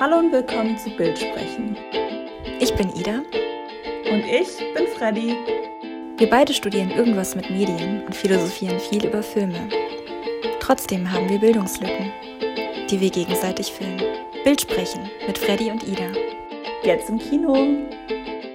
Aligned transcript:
Hallo 0.00 0.16
und 0.16 0.32
willkommen 0.32 0.78
zu 0.78 0.88
Bildsprechen. 0.96 1.76
Ich 2.58 2.72
bin 2.74 2.88
Ida. 2.96 3.16
Und 4.10 4.24
ich 4.24 4.48
bin 4.74 4.86
Freddy. 4.96 5.36
Wir 6.16 6.30
beide 6.30 6.54
studieren 6.54 6.90
irgendwas 6.90 7.36
mit 7.36 7.50
Medien 7.50 8.06
und 8.06 8.16
philosophieren 8.16 8.80
viel 8.80 9.04
über 9.04 9.22
Filme. 9.22 9.68
Trotzdem 10.58 11.12
haben 11.12 11.28
wir 11.28 11.38
Bildungslücken, 11.38 12.10
die 12.88 12.98
wir 12.98 13.10
gegenseitig 13.10 13.70
füllen. 13.74 14.00
Bildsprechen 14.42 15.10
mit 15.26 15.36
Freddy 15.36 15.70
und 15.70 15.86
Ida. 15.86 16.10
Jetzt 16.82 17.10
im 17.10 17.18
Kino. 17.18 17.68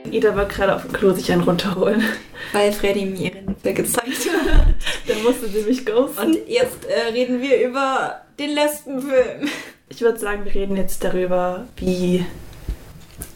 Ida 0.09 0.35
war 0.35 0.45
gerade 0.45 0.75
auf 0.75 0.81
dem 0.81 0.93
Klo 0.93 1.13
sich 1.13 1.31
einen 1.31 1.43
runterholen. 1.43 2.03
Weil 2.53 2.71
Freddy 2.71 3.05
mir 3.05 3.19
ihre 3.19 3.43
Nippel 3.43 3.73
gezeigt 3.75 4.31
hat. 4.31 4.73
Dann 5.07 5.21
musste 5.21 5.47
sie 5.47 5.61
mich 5.61 5.85
ghosten. 5.85 6.25
Und 6.25 6.37
jetzt 6.47 6.85
äh, 6.85 7.11
reden 7.11 7.39
wir 7.39 7.61
über 7.67 8.21
den 8.39 8.49
Lesbenfilm. 8.49 9.47
Ich 9.95 10.01
würde 10.01 10.19
sagen, 10.19 10.43
wir 10.43 10.53
reden 10.53 10.75
jetzt 10.75 11.05
darüber, 11.05 11.67
wie 11.77 12.25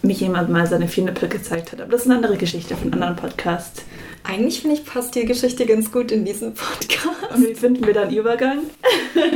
mich 0.02 0.20
jemand 0.20 0.50
mal 0.50 0.68
seine 0.68 0.90
vier 0.90 1.06
Nippel 1.06 1.30
gezeigt 1.30 1.72
hat. 1.72 1.80
Aber 1.80 1.90
das 1.90 2.02
ist 2.02 2.08
eine 2.08 2.18
andere 2.18 2.36
Geschichte 2.36 2.76
von 2.76 2.92
einem 2.92 3.02
anderen 3.02 3.16
Podcast. 3.16 3.86
Eigentlich 4.26 4.60
finde 4.60 4.76
ich, 4.76 4.86
passt 4.86 5.16
die 5.16 5.24
Geschichte 5.24 5.66
ganz 5.66 5.90
gut 5.90 6.12
in 6.12 6.26
diesen 6.26 6.54
Podcast. 6.56 7.34
Und 7.34 7.48
wie 7.48 7.56
finden 7.56 7.88
wir 7.88 7.94
dann 7.94 8.14
Übergang? 8.14 8.64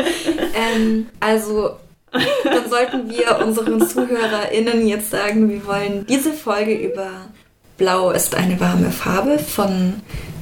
ähm, 0.54 1.08
also, 1.22 1.78
dann 2.12 2.70
sollten 2.70 3.10
wir 3.10 3.40
unseren 3.42 3.88
ZuhörerInnen 3.88 4.86
jetzt 4.86 5.10
sagen, 5.10 5.50
wir 5.50 5.66
wollen 5.66 6.06
diese 6.08 6.34
Folge 6.34 6.74
über 6.74 7.10
Blau 7.78 8.12
ist 8.12 8.36
eine 8.36 8.60
warme 8.60 8.92
Farbe 8.92 9.40
von 9.40 9.94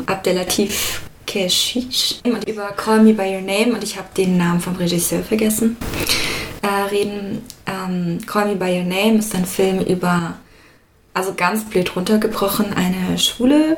Abdelatif 0.07 1.01
Keshish 1.27 2.21
und 2.23 2.49
über 2.49 2.69
Call 2.71 3.03
Me 3.03 3.13
By 3.13 3.35
Your 3.35 3.41
Name 3.41 3.75
und 3.75 3.83
ich 3.83 3.97
habe 3.97 4.07
den 4.17 4.35
Namen 4.35 4.59
vom 4.59 4.75
Regisseur 4.75 5.21
vergessen 5.21 5.77
äh, 6.61 6.67
reden. 6.67 7.43
Ähm, 7.65 8.19
Call 8.25 8.47
Me 8.47 8.55
By 8.55 8.77
Your 8.79 8.85
Name 8.85 9.17
ist 9.17 9.35
ein 9.35 9.45
Film 9.45 9.79
über, 9.79 10.35
also 11.13 11.33
ganz 11.33 11.65
blöd 11.65 11.95
runtergebrochen, 11.95 12.73
eine 12.73 13.17
schwule 13.17 13.77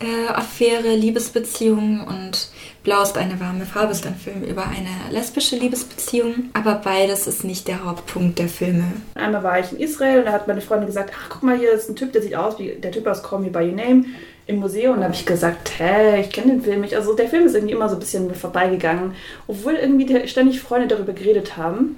äh, 0.00 0.28
Affäre, 0.28 0.94
Liebesbeziehung 0.94 2.06
und 2.06 2.48
Blau 2.86 3.02
ist 3.02 3.18
eine 3.18 3.40
warme 3.40 3.66
Farbe 3.66 3.90
ist 3.90 4.06
ein 4.06 4.14
Film 4.14 4.44
über 4.44 4.62
eine 4.62 4.88
lesbische 5.10 5.56
Liebesbeziehung. 5.56 6.50
Aber 6.52 6.76
beides 6.76 7.26
ist 7.26 7.42
nicht 7.42 7.66
der 7.66 7.84
Hauptpunkt 7.84 8.38
der 8.38 8.46
Filme. 8.46 8.84
Einmal 9.16 9.42
war 9.42 9.58
ich 9.58 9.72
in 9.72 9.80
Israel 9.80 10.20
und 10.20 10.26
da 10.26 10.30
hat 10.30 10.46
meine 10.46 10.60
Freundin 10.60 10.86
gesagt, 10.86 11.12
ach 11.12 11.28
guck 11.28 11.42
mal, 11.42 11.58
hier 11.58 11.72
ist 11.72 11.90
ein 11.90 11.96
Typ, 11.96 12.12
der 12.12 12.22
sieht 12.22 12.36
aus 12.36 12.60
wie 12.60 12.76
der 12.76 12.92
Typ 12.92 13.08
aus 13.08 13.24
Call 13.24 13.40
Me 13.40 13.50
By 13.50 13.70
Your 13.70 13.74
Name 13.74 14.04
im 14.46 14.60
Museum 14.60 14.92
und 14.94 15.00
da 15.00 15.06
habe 15.06 15.14
ich 15.14 15.26
gesagt, 15.26 15.80
hä, 15.80 16.20
ich 16.20 16.30
kenne 16.30 16.52
den 16.52 16.62
Film 16.62 16.82
nicht. 16.82 16.94
Also 16.94 17.12
der 17.14 17.28
Film 17.28 17.46
ist 17.46 17.56
irgendwie 17.56 17.74
immer 17.74 17.88
so 17.88 17.96
ein 17.96 17.98
bisschen 17.98 18.32
vorbeigegangen, 18.32 19.14
obwohl 19.48 19.74
irgendwie 19.74 20.28
ständig 20.28 20.60
Freunde 20.60 20.86
darüber 20.86 21.12
geredet 21.12 21.56
haben. 21.56 21.96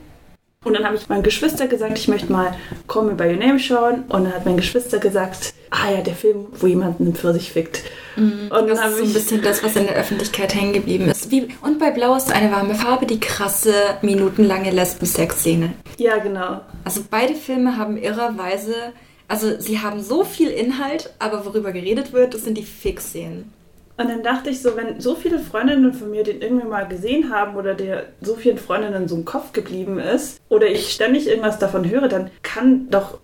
Und 0.64 0.72
dann 0.72 0.86
habe 0.86 0.96
ich 0.96 1.06
meinen 1.10 1.22
Geschwister 1.22 1.66
gesagt, 1.66 1.98
ich 1.98 2.08
möchte 2.08 2.32
mal 2.32 2.54
Call 2.86 3.04
Me 3.04 3.14
By 3.14 3.24
Your 3.24 3.36
Name 3.36 3.58
schauen. 3.58 4.04
Und 4.08 4.24
dann 4.24 4.32
hat 4.32 4.46
mein 4.46 4.56
Geschwister 4.56 5.00
gesagt, 5.00 5.52
ah 5.68 5.90
ja, 5.94 6.00
der 6.00 6.14
Film, 6.14 6.46
wo 6.58 6.66
jemand 6.66 6.98
einen 6.98 7.14
Pfirsich 7.14 7.52
fickt. 7.52 7.82
Mhm, 8.18 8.50
und 8.50 8.68
das 8.68 8.84
ist 8.84 8.98
so 8.98 9.04
ein 9.04 9.12
bisschen 9.12 9.42
das, 9.42 9.62
was 9.62 9.76
in 9.76 9.86
der 9.86 9.96
Öffentlichkeit 9.96 10.54
hängen 10.54 10.72
geblieben 10.72 11.08
ist. 11.08 11.30
Wie, 11.30 11.48
und 11.62 11.78
bei 11.78 11.90
Blau 11.90 12.16
ist 12.16 12.32
eine 12.32 12.50
warme 12.52 12.74
Farbe 12.74 13.06
die 13.06 13.20
krasse, 13.20 13.72
minutenlange 14.02 14.70
Lesben-Sex-Szene. 14.70 15.74
Ja, 15.98 16.18
genau. 16.18 16.60
Also 16.84 17.04
beide 17.08 17.34
Filme 17.34 17.76
haben 17.76 17.96
irrerweise 17.96 18.74
also 19.28 19.60
sie 19.60 19.80
haben 19.80 20.00
so 20.00 20.24
viel 20.24 20.48
Inhalt, 20.48 21.12
aber 21.18 21.44
worüber 21.44 21.70
geredet 21.72 22.14
wird, 22.14 22.32
das 22.32 22.44
sind 22.44 22.56
die 22.56 22.64
Fix-Szenen. 22.64 23.52
Und 23.98 24.08
dann 24.08 24.22
dachte 24.22 24.48
ich 24.48 24.62
so, 24.62 24.76
wenn 24.76 25.00
so 25.00 25.16
viele 25.16 25.38
Freundinnen 25.38 25.92
von 25.92 26.10
mir 26.10 26.22
den 26.22 26.40
irgendwie 26.40 26.66
mal 26.66 26.86
gesehen 26.86 27.30
haben 27.30 27.56
oder 27.56 27.74
der 27.74 28.06
so 28.22 28.36
vielen 28.36 28.56
Freundinnen 28.56 29.08
so 29.08 29.16
im 29.16 29.24
Kopf 29.24 29.52
geblieben 29.52 29.98
ist 29.98 30.40
oder 30.48 30.68
ich 30.68 30.92
ständig 30.92 31.26
irgendwas 31.26 31.58
davon 31.58 31.88
höre, 31.88 32.08
dann 32.08 32.30
kann 32.42 32.88
doch 32.90 33.18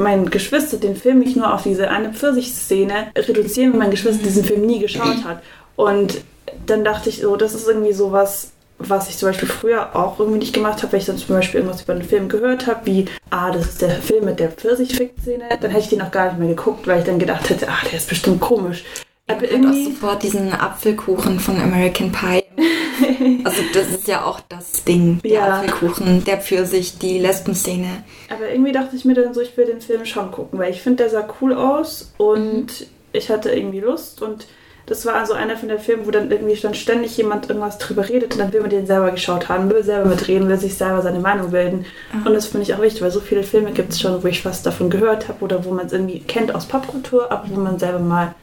mein 0.00 0.30
Geschwister 0.30 0.78
den 0.78 0.96
Film 0.96 1.20
nicht 1.20 1.36
nur 1.36 1.54
auf 1.54 1.62
diese 1.62 1.90
eine 1.90 2.12
Pfirsich-Szene 2.12 3.12
reduzieren, 3.16 3.72
wenn 3.72 3.78
mein 3.78 3.90
Geschwister 3.90 4.24
diesen 4.24 4.44
Film 4.44 4.66
nie 4.66 4.80
geschaut 4.80 5.24
hat. 5.24 5.42
Und 5.76 6.22
dann 6.66 6.84
dachte 6.84 7.08
ich 7.08 7.20
so, 7.20 7.36
das 7.36 7.54
ist 7.54 7.68
irgendwie 7.68 7.92
sowas, 7.92 8.52
was 8.78 9.10
ich 9.10 9.18
zum 9.18 9.28
Beispiel 9.28 9.48
früher 9.48 9.94
auch 9.94 10.18
irgendwie 10.18 10.38
nicht 10.38 10.54
gemacht 10.54 10.82
habe, 10.82 10.92
wenn 10.92 11.00
ich 11.00 11.06
dann 11.06 11.18
zum 11.18 11.36
Beispiel 11.36 11.60
irgendwas 11.60 11.82
über 11.82 11.92
einen 11.92 12.02
Film 12.02 12.28
gehört 12.28 12.66
habe, 12.66 12.86
wie, 12.86 13.04
ah, 13.28 13.50
das 13.50 13.66
ist 13.66 13.82
der 13.82 13.90
Film 13.90 14.24
mit 14.24 14.40
der 14.40 14.50
Pfirsich-Fick-Szene, 14.50 15.44
dann 15.60 15.70
hätte 15.70 15.84
ich 15.84 15.90
den 15.90 16.02
auch 16.02 16.10
gar 16.10 16.26
nicht 16.26 16.38
mehr 16.38 16.48
geguckt, 16.48 16.86
weil 16.86 17.00
ich 17.00 17.04
dann 17.04 17.18
gedacht 17.18 17.50
hätte, 17.50 17.68
ah, 17.68 17.78
der 17.84 17.98
ist 17.98 18.08
bestimmt 18.08 18.40
komisch. 18.40 18.84
Aber 19.26 19.48
irgendwie... 19.48 19.86
auch 19.86 19.92
sofort 19.92 20.22
diesen 20.22 20.52
Apfelkuchen 20.52 21.38
von 21.38 21.60
American 21.60 22.10
Pie. 22.10 22.42
also 23.44 23.62
das 23.72 23.88
ist 23.88 24.08
ja 24.08 24.24
auch 24.24 24.40
das 24.48 24.84
Ding, 24.84 25.20
der 25.22 25.30
ja. 25.30 25.58
Apfelkuchen, 25.58 26.24
der 26.24 26.38
Pfirsich, 26.38 26.98
die 26.98 27.18
Lesben-Szene. 27.18 28.04
Aber 28.32 28.48
irgendwie 28.48 28.72
dachte 28.72 28.96
ich 28.96 29.04
mir 29.04 29.14
dann 29.14 29.34
so, 29.34 29.40
ich 29.40 29.56
will 29.56 29.66
den 29.66 29.80
Film 29.80 30.04
schon 30.04 30.30
gucken, 30.30 30.58
weil 30.58 30.70
ich 30.70 30.82
finde, 30.82 31.04
der 31.04 31.10
sah 31.10 31.28
cool 31.40 31.54
aus 31.54 32.12
und 32.18 32.80
mhm. 32.80 32.86
ich 33.12 33.30
hatte 33.30 33.50
irgendwie 33.50 33.80
Lust 33.80 34.22
und 34.22 34.46
das 34.90 35.06
war 35.06 35.14
also 35.14 35.34
einer 35.34 35.56
von 35.56 35.68
den 35.68 35.78
Filmen, 35.78 36.04
wo 36.04 36.10
dann 36.10 36.32
irgendwie 36.32 36.56
dann 36.56 36.74
ständig 36.74 37.16
jemand 37.16 37.48
irgendwas 37.48 37.78
drüber 37.78 38.08
redet 38.08 38.32
und 38.32 38.40
dann 38.40 38.52
will 38.52 38.60
man 38.60 38.70
den 38.70 38.86
selber 38.86 39.12
geschaut 39.12 39.48
haben, 39.48 39.70
will 39.70 39.84
selber 39.84 40.08
mitreden, 40.08 40.48
will 40.48 40.58
sich 40.58 40.74
selber 40.74 41.00
seine 41.00 41.20
Meinung 41.20 41.52
bilden. 41.52 41.86
Mhm. 42.12 42.26
Und 42.26 42.34
das 42.34 42.46
finde 42.46 42.64
ich 42.64 42.74
auch 42.74 42.82
wichtig, 42.82 43.00
weil 43.00 43.12
so 43.12 43.20
viele 43.20 43.44
Filme 43.44 43.70
gibt 43.70 43.92
es 43.92 44.00
schon, 44.00 44.20
wo 44.20 44.26
ich 44.26 44.44
was 44.44 44.64
davon 44.64 44.90
gehört 44.90 45.28
habe 45.28 45.44
oder 45.44 45.64
wo 45.64 45.70
man 45.70 45.86
es 45.86 45.92
irgendwie 45.92 46.18
kennt 46.20 46.52
aus 46.52 46.66
Popkultur, 46.66 47.30
aber 47.30 47.48
wo 47.50 47.60
man 47.60 47.78
selber 47.78 48.00
mal 48.00 48.34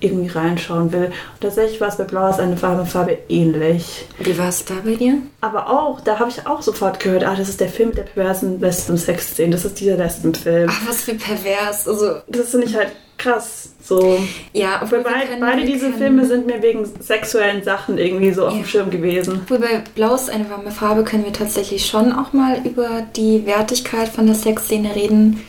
irgendwie 0.00 0.28
reinschauen 0.28 0.92
will. 0.92 1.06
Und 1.06 1.40
tatsächlich 1.40 1.80
war 1.80 1.88
es 1.88 1.96
bei 1.96 2.04
Blau 2.04 2.28
ist 2.28 2.40
eine 2.40 2.60
warme 2.60 2.86
Farbe 2.86 3.18
ähnlich. 3.28 4.06
Wie 4.18 4.36
war 4.36 4.48
es 4.48 4.64
da 4.64 4.74
bei 4.84 4.94
dir? 4.94 5.18
Aber 5.40 5.70
auch, 5.70 6.00
da 6.00 6.18
habe 6.18 6.30
ich 6.30 6.46
auch 6.46 6.62
sofort 6.62 7.00
gehört, 7.00 7.24
ah, 7.24 7.34
das 7.34 7.48
ist 7.48 7.60
der 7.60 7.68
Film 7.68 7.90
mit 7.90 7.98
der 7.98 8.02
perversen 8.02 8.60
Lesben-Sex-Szene. 8.60 9.52
Das 9.52 9.64
ist 9.64 9.80
dieser 9.80 9.96
Lesben-Film. 9.96 10.68
Ach, 10.70 10.88
was 10.88 11.04
für 11.04 11.14
pervers. 11.14 11.88
Also, 11.88 12.16
das 12.28 12.50
finde 12.50 12.66
ich 12.66 12.76
halt 12.76 12.92
krass. 13.18 13.70
So. 13.82 14.18
Ja, 14.52 14.80
obwohl 14.82 15.02
beid, 15.02 15.28
beide 15.40 15.64
diese 15.64 15.92
Filme 15.92 16.26
sind 16.26 16.46
mir 16.46 16.60
wegen 16.60 16.84
sexuellen 17.00 17.62
Sachen 17.62 17.98
irgendwie 17.98 18.32
so 18.32 18.46
auf 18.46 18.52
ja. 18.52 18.58
dem 18.58 18.66
Schirm 18.66 18.90
gewesen. 18.90 19.40
Obwohl 19.44 19.60
bei 19.60 19.82
Blau 19.94 20.14
ist 20.14 20.28
eine 20.28 20.50
warme 20.50 20.70
Farbe 20.70 21.04
können 21.04 21.24
wir 21.24 21.32
tatsächlich 21.32 21.86
schon 21.86 22.12
auch 22.12 22.32
mal 22.32 22.60
über 22.64 23.06
die 23.16 23.46
Wertigkeit 23.46 24.08
von 24.08 24.26
der 24.26 24.34
Sexszene 24.34 24.94
reden. 24.94 25.42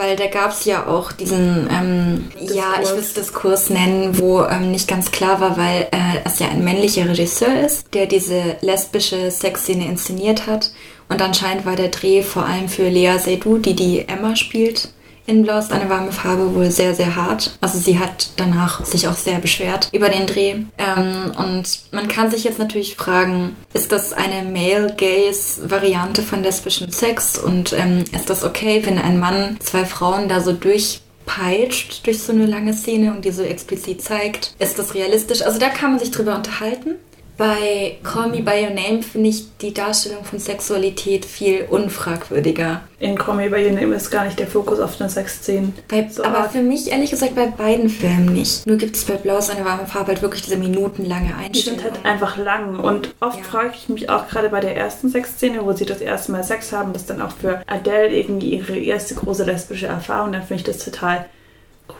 Weil 0.00 0.16
da 0.16 0.28
gab 0.28 0.52
es 0.52 0.64
ja 0.64 0.86
auch 0.86 1.12
diesen, 1.12 1.68
ähm, 1.70 2.30
ja, 2.40 2.80
ich 2.80 2.88
würde 2.88 3.02
es 3.02 3.12
Diskurs 3.12 3.68
nennen, 3.68 4.18
wo 4.18 4.42
ähm, 4.44 4.70
nicht 4.70 4.88
ganz 4.88 5.12
klar 5.12 5.42
war, 5.42 5.58
weil 5.58 5.88
äh, 5.90 6.24
es 6.24 6.38
ja 6.38 6.48
ein 6.48 6.64
männlicher 6.64 7.06
Regisseur 7.06 7.60
ist, 7.60 7.92
der 7.92 8.06
diese 8.06 8.56
lesbische 8.62 9.30
Sexszene 9.30 9.84
inszeniert 9.84 10.46
hat. 10.46 10.72
Und 11.10 11.20
anscheinend 11.20 11.66
war 11.66 11.76
der 11.76 11.88
Dreh 11.88 12.22
vor 12.22 12.46
allem 12.46 12.70
für 12.70 12.88
Lea 12.88 13.18
Seydoux, 13.18 13.58
die 13.58 13.74
die 13.74 14.08
Emma 14.08 14.36
spielt, 14.36 14.88
in 15.26 15.42
Blau 15.42 15.58
ist 15.58 15.72
eine 15.72 15.88
warme 15.88 16.12
Farbe 16.12 16.54
wohl 16.54 16.70
sehr, 16.70 16.94
sehr 16.94 17.16
hart. 17.16 17.56
Also 17.60 17.78
sie 17.78 17.98
hat 17.98 18.30
danach 18.36 18.84
sich 18.84 19.06
auch 19.06 19.16
sehr 19.16 19.38
beschwert 19.38 19.88
über 19.92 20.08
den 20.08 20.26
Dreh. 20.26 20.56
Ähm, 20.78 21.32
und 21.38 21.80
man 21.92 22.08
kann 22.08 22.30
sich 22.30 22.44
jetzt 22.44 22.58
natürlich 22.58 22.96
fragen, 22.96 23.56
ist 23.72 23.92
das 23.92 24.12
eine 24.12 24.48
Male-Gaze-Variante 24.50 26.22
von 26.22 26.42
lesbischem 26.42 26.90
Sex? 26.90 27.38
Und 27.38 27.72
ähm, 27.72 28.04
ist 28.14 28.30
das 28.30 28.44
okay, 28.44 28.82
wenn 28.84 28.98
ein 28.98 29.18
Mann 29.18 29.56
zwei 29.60 29.84
Frauen 29.84 30.28
da 30.28 30.40
so 30.40 30.52
durchpeitscht 30.52 32.06
durch 32.06 32.22
so 32.22 32.32
eine 32.32 32.46
lange 32.46 32.72
Szene 32.72 33.12
und 33.12 33.24
die 33.24 33.32
so 33.32 33.42
explizit 33.42 34.02
zeigt? 34.02 34.54
Ist 34.58 34.78
das 34.78 34.94
realistisch? 34.94 35.42
Also 35.42 35.58
da 35.58 35.68
kann 35.68 35.90
man 35.90 36.00
sich 36.00 36.10
drüber 36.10 36.34
unterhalten. 36.34 36.96
Bei 37.40 37.96
Call 38.02 38.28
Me 38.28 38.42
By 38.42 38.66
Your 38.66 38.74
Name 38.74 39.02
finde 39.02 39.30
ich 39.30 39.56
die 39.62 39.72
Darstellung 39.72 40.24
von 40.24 40.38
Sexualität 40.38 41.24
viel 41.24 41.64
unfragwürdiger. 41.70 42.82
In 42.98 43.16
Call 43.16 43.36
Me 43.36 43.48
By 43.48 43.64
Your 43.64 43.72
Name 43.72 43.94
ist 43.94 44.10
gar 44.10 44.26
nicht 44.26 44.38
der 44.38 44.46
Fokus 44.46 44.78
auf 44.78 44.98
den 44.98 45.08
Sexszenen. 45.08 45.72
So 46.10 46.22
aber 46.22 46.50
für 46.50 46.60
mich 46.60 46.90
ehrlich 46.92 47.08
gesagt 47.08 47.34
bei 47.34 47.46
beiden 47.46 47.88
Filmen 47.88 48.34
nicht. 48.34 48.66
Nur 48.66 48.76
gibt 48.76 48.94
es 48.94 49.06
bei 49.06 49.14
Blau 49.14 49.38
eine 49.38 49.64
warme 49.64 49.86
Farbe 49.86 50.08
halt 50.08 50.20
wirklich 50.20 50.42
diese 50.42 50.58
minutenlange 50.58 51.34
Einstellung. 51.34 51.78
Die 51.78 51.82
sind 51.82 51.82
halt 51.82 52.04
einfach 52.04 52.36
lang 52.36 52.78
und 52.78 53.14
oft 53.20 53.38
ja. 53.38 53.44
frage 53.44 53.72
ich 53.74 53.88
mich 53.88 54.10
auch 54.10 54.28
gerade 54.28 54.50
bei 54.50 54.60
der 54.60 54.76
ersten 54.76 55.08
Sexszene, 55.08 55.64
wo 55.64 55.72
sie 55.72 55.86
das 55.86 56.02
erste 56.02 56.32
Mal 56.32 56.44
Sex 56.44 56.72
haben, 56.72 56.92
das 56.92 57.06
dann 57.06 57.22
auch 57.22 57.32
für 57.32 57.62
Adele 57.66 58.14
irgendwie 58.14 58.56
ihre 58.56 58.76
erste 58.76 59.14
große 59.14 59.44
lesbische 59.44 59.86
Erfahrung, 59.86 60.32
dann 60.32 60.42
finde 60.42 60.56
ich 60.56 60.64
das 60.64 60.84
total 60.84 61.24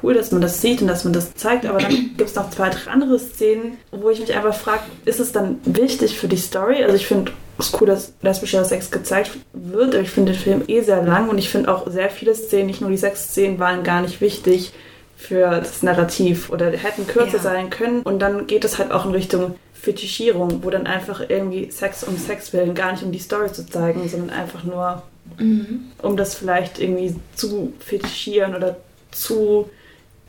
cool, 0.03 0.15
dass 0.15 0.33
man 0.33 0.41
das 0.41 0.61
sieht 0.61 0.83
und 0.83 0.89
dass 0.89 1.05
man 1.05 1.13
das 1.13 1.35
zeigt, 1.35 1.67
aber 1.67 1.79
dann 1.79 1.91
gibt 2.17 2.31
es 2.31 2.35
noch 2.35 2.51
zwei, 2.51 2.71
drei 2.71 2.91
andere 2.91 3.19
Szenen, 3.19 3.79
wo 3.91 4.11
ich 4.11 4.21
mich 4.21 4.35
einfach 4.35 4.55
frage, 4.55 4.83
ist 5.05 5.21
es 5.21 5.33
dann 5.33 5.61
wichtig 5.65 6.19
für 6.19 6.29
die 6.29 6.37
Story? 6.37 6.83
Also 6.83 6.97
ich 6.97 7.07
finde 7.07 7.33
es 7.59 7.73
cool, 7.81 7.87
dass 7.87 8.13
lesbischer 8.23 8.65
Sex 8.65 8.91
gezeigt 8.91 9.33
wird, 9.53 9.95
aber 9.95 10.03
ich 10.03 10.11
finde 10.11 10.33
den 10.33 10.41
Film 10.41 10.63
eh 10.67 10.81
sehr 10.81 11.03
lang 11.03 11.29
und 11.29 11.39
ich 11.39 11.49
finde 11.49 11.73
auch 11.73 11.91
sehr 11.91 12.11
viele 12.11 12.35
Szenen, 12.35 12.67
nicht 12.67 12.81
nur 12.81 12.91
die 12.91 12.97
Sexszenen, 12.97 13.59
waren 13.59 13.83
gar 13.83 14.03
nicht 14.03 14.21
wichtig 14.21 14.73
für 15.17 15.51
das 15.51 15.83
Narrativ 15.83 16.51
oder 16.51 16.71
hätten 16.71 17.07
kürzer 17.07 17.37
ja. 17.37 17.43
sein 17.43 17.69
können 17.69 18.01
und 18.03 18.21
dann 18.21 18.47
geht 18.47 18.65
es 18.65 18.79
halt 18.79 18.91
auch 18.91 19.05
in 19.05 19.13
Richtung 19.13 19.55
Fetischierung, 19.75 20.63
wo 20.63 20.71
dann 20.71 20.87
einfach 20.87 21.23
irgendwie 21.29 21.71
Sex 21.71 22.05
um 22.05 22.17
Sex 22.17 22.53
willen, 22.53 22.75
gar 22.75 22.93
nicht 22.93 23.03
um 23.03 23.13
die 23.13 23.19
Story 23.19 23.53
zu 23.53 23.67
zeigen, 23.67 24.09
sondern 24.09 24.31
einfach 24.31 24.65
nur 24.65 25.03
mhm. 25.39 25.91
um 26.03 26.17
das 26.17 26.35
vielleicht 26.35 26.79
irgendwie 26.79 27.15
zu 27.35 27.73
fetischieren 27.81 28.55
oder 28.55 28.77
zu 29.11 29.69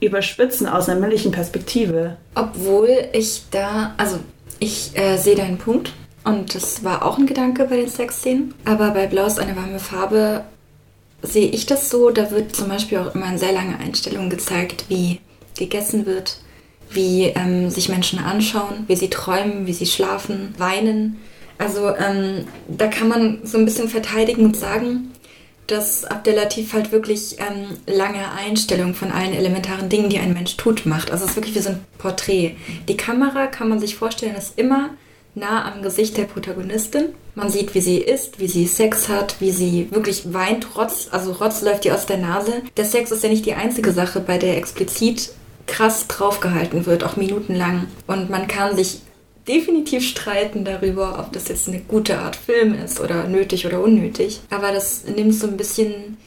überspitzen 0.01 0.67
aus 0.67 0.89
einer 0.89 0.99
männlichen 0.99 1.31
Perspektive. 1.31 2.17
Obwohl 2.35 2.89
ich 3.13 3.43
da, 3.51 3.93
also 3.97 4.17
ich 4.59 4.91
äh, 4.95 5.17
sehe 5.17 5.35
deinen 5.35 5.57
Punkt 5.57 5.93
und 6.25 6.53
das 6.53 6.83
war 6.83 7.05
auch 7.05 7.17
ein 7.17 7.27
Gedanke 7.27 7.65
bei 7.65 7.77
den 7.77 7.89
Sexszenen, 7.89 8.53
aber 8.65 8.91
bei 8.91 9.07
Blau 9.07 9.25
ist 9.25 9.39
eine 9.39 9.55
warme 9.55 9.79
Farbe 9.79 10.43
sehe 11.21 11.49
ich 11.49 11.65
das 11.65 11.89
so, 11.89 12.09
da 12.09 12.31
wird 12.31 12.55
zum 12.55 12.69
Beispiel 12.69 12.97
auch 12.97 13.13
immer 13.13 13.29
in 13.29 13.37
sehr 13.37 13.51
lange 13.51 13.77
Einstellungen 13.77 14.29
gezeigt, 14.29 14.85
wie 14.89 15.19
gegessen 15.57 16.05
wird, 16.05 16.37
wie 16.89 17.25
ähm, 17.25 17.69
sich 17.69 17.89
Menschen 17.89 18.19
anschauen, 18.19 18.85
wie 18.87 18.95
sie 18.95 19.09
träumen, 19.09 19.67
wie 19.67 19.73
sie 19.73 19.85
schlafen, 19.85 20.53
weinen. 20.57 21.19
Also 21.57 21.95
ähm, 21.95 22.45
da 22.67 22.87
kann 22.87 23.07
man 23.07 23.39
so 23.43 23.57
ein 23.57 23.65
bisschen 23.65 23.87
verteidigen 23.87 24.45
und 24.45 24.57
sagen, 24.57 25.11
dass 25.71 26.05
Abdelatif 26.05 26.73
halt 26.73 26.91
wirklich 26.91 27.37
ähm, 27.39 27.77
lange 27.87 28.31
Einstellungen 28.31 28.93
von 28.93 29.11
allen 29.11 29.33
elementaren 29.33 29.89
Dingen, 29.89 30.09
die 30.09 30.19
ein 30.19 30.33
Mensch 30.33 30.57
tut, 30.57 30.85
macht. 30.85 31.11
Also 31.11 31.23
es 31.23 31.31
ist 31.31 31.37
wirklich 31.37 31.55
wie 31.55 31.59
so 31.59 31.69
ein 31.69 31.85
Porträt. 31.97 32.55
Die 32.87 32.97
Kamera, 32.97 33.47
kann 33.47 33.69
man 33.69 33.79
sich 33.79 33.95
vorstellen, 33.95 34.35
ist 34.35 34.57
immer 34.57 34.91
nah 35.33 35.71
am 35.71 35.81
Gesicht 35.81 36.17
der 36.17 36.25
Protagonistin. 36.25 37.09
Man 37.35 37.49
sieht, 37.49 37.73
wie 37.73 37.81
sie 37.81 37.99
isst, 37.99 38.39
wie 38.39 38.47
sie 38.47 38.67
Sex 38.67 39.07
hat, 39.07 39.35
wie 39.39 39.51
sie 39.51 39.87
wirklich 39.91 40.33
weint, 40.33 40.75
Rotz, 40.75 41.07
also 41.11 41.31
Rotz 41.31 41.61
läuft 41.61 41.85
ihr 41.85 41.95
aus 41.95 42.05
der 42.05 42.17
Nase. 42.17 42.61
Der 42.75 42.85
Sex 42.85 43.11
ist 43.11 43.23
ja 43.23 43.29
nicht 43.29 43.45
die 43.45 43.53
einzige 43.53 43.93
Sache, 43.93 44.19
bei 44.19 44.37
der 44.37 44.57
explizit 44.57 45.31
krass 45.67 46.07
draufgehalten 46.07 46.85
wird, 46.85 47.05
auch 47.05 47.15
minutenlang. 47.15 47.87
Und 48.07 48.29
man 48.29 48.47
kann 48.47 48.75
sich 48.75 48.99
definitiv 49.47 50.07
streiten 50.07 50.63
darüber, 50.63 51.19
ob 51.19 51.33
das 51.33 51.47
jetzt 51.47 51.67
eine 51.67 51.79
gute 51.79 52.19
Art 52.19 52.35
Film 52.35 52.73
ist 52.73 52.99
oder 52.99 53.27
nötig 53.27 53.65
oder 53.65 53.81
unnötig. 53.81 54.41
Aber 54.49 54.71
das 54.71 55.05
nimmt 55.05 55.33
so 55.33 55.47
ein 55.47 55.57
bisschen 55.57 56.17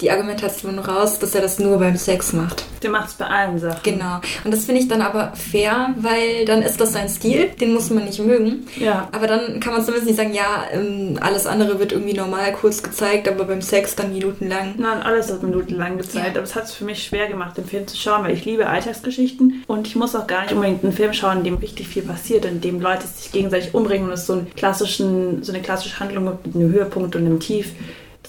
die 0.00 0.10
Argumentation 0.10 0.78
raus, 0.78 1.18
dass 1.18 1.34
er 1.34 1.40
das 1.40 1.58
nur 1.58 1.78
beim 1.78 1.96
Sex 1.96 2.32
macht. 2.32 2.64
Der 2.82 2.90
macht 2.90 3.10
es 3.10 3.14
bei 3.14 3.26
allen 3.26 3.58
Sachen. 3.58 3.80
Genau. 3.84 4.20
Und 4.44 4.52
das 4.52 4.64
finde 4.64 4.80
ich 4.80 4.88
dann 4.88 5.00
aber 5.00 5.32
fair, 5.36 5.94
weil 5.98 6.44
dann 6.44 6.62
ist 6.62 6.80
das 6.80 6.92
sein 6.92 7.08
Stil, 7.08 7.50
den 7.60 7.72
muss 7.72 7.90
man 7.90 8.04
nicht 8.04 8.18
mögen. 8.18 8.66
Ja. 8.76 9.08
Aber 9.12 9.28
dann 9.28 9.60
kann 9.60 9.72
man 9.72 9.82
zumindest 9.82 10.08
nicht 10.08 10.16
sagen, 10.16 10.34
ja, 10.34 10.64
ähm, 10.72 11.18
alles 11.20 11.46
andere 11.46 11.78
wird 11.78 11.92
irgendwie 11.92 12.14
normal 12.14 12.52
kurz 12.52 12.82
gezeigt, 12.82 13.28
aber 13.28 13.44
beim 13.44 13.62
Sex 13.62 13.94
dann 13.94 14.12
minutenlang. 14.12 14.74
Nein, 14.76 15.02
alles 15.02 15.28
wird 15.28 15.44
minutenlang 15.44 15.98
gezeigt. 15.98 16.26
Ja. 16.26 16.32
Aber 16.32 16.42
es 16.42 16.56
hat 16.56 16.64
es 16.64 16.72
für 16.72 16.84
mich 16.84 17.04
schwer 17.04 17.28
gemacht, 17.28 17.56
den 17.56 17.64
Film 17.64 17.86
zu 17.86 17.96
schauen, 17.96 18.24
weil 18.24 18.32
ich 18.32 18.44
liebe 18.44 18.66
Alltagsgeschichten 18.66 19.62
und 19.68 19.86
ich 19.86 19.94
muss 19.94 20.16
auch 20.16 20.26
gar 20.26 20.42
nicht 20.42 20.52
unbedingt 20.52 20.82
einen 20.82 20.92
Film 20.92 21.12
schauen, 21.12 21.38
in 21.38 21.44
dem 21.44 21.56
richtig 21.56 21.86
viel 21.86 22.02
passiert, 22.02 22.44
in 22.44 22.60
dem 22.60 22.80
Leute 22.80 23.06
sich 23.06 23.30
gegenseitig 23.30 23.74
umbringen 23.74 24.08
und 24.08 24.14
es 24.14 24.26
so, 24.26 24.32
einen 24.32 24.52
klassischen, 24.56 25.44
so 25.44 25.52
eine 25.52 25.62
klassische 25.62 26.00
Handlung 26.00 26.24
mit 26.24 26.54
einem 26.56 26.72
Höhepunkt 26.72 27.14
und 27.14 27.24
einem 27.24 27.38
Tief 27.38 27.72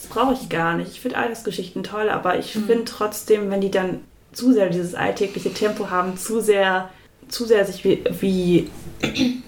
das 0.04 0.10
brauche 0.10 0.34
ich 0.34 0.50
gar 0.50 0.76
nicht. 0.76 0.92
Ich 0.92 1.02
finde 1.02 1.18
Alltagsgeschichten 1.18 1.84
toll, 1.84 2.10
aber 2.10 2.38
ich 2.38 2.56
mhm. 2.56 2.66
finde 2.66 2.86
trotzdem, 2.86 3.50
wenn 3.50 3.62
die 3.62 3.72
dann 3.72 4.02
zu 4.34 4.52
sehr 4.52 4.70
dieses 4.70 4.96
alltägliche 4.96 5.54
Tempo 5.54 5.90
haben, 5.90 6.18
zu 6.18 6.42
sehr, 6.42 6.90
zu 7.30 7.46
sehr 7.46 7.66
sich 7.66 7.84
wie, 7.86 8.04
wie 8.20 8.70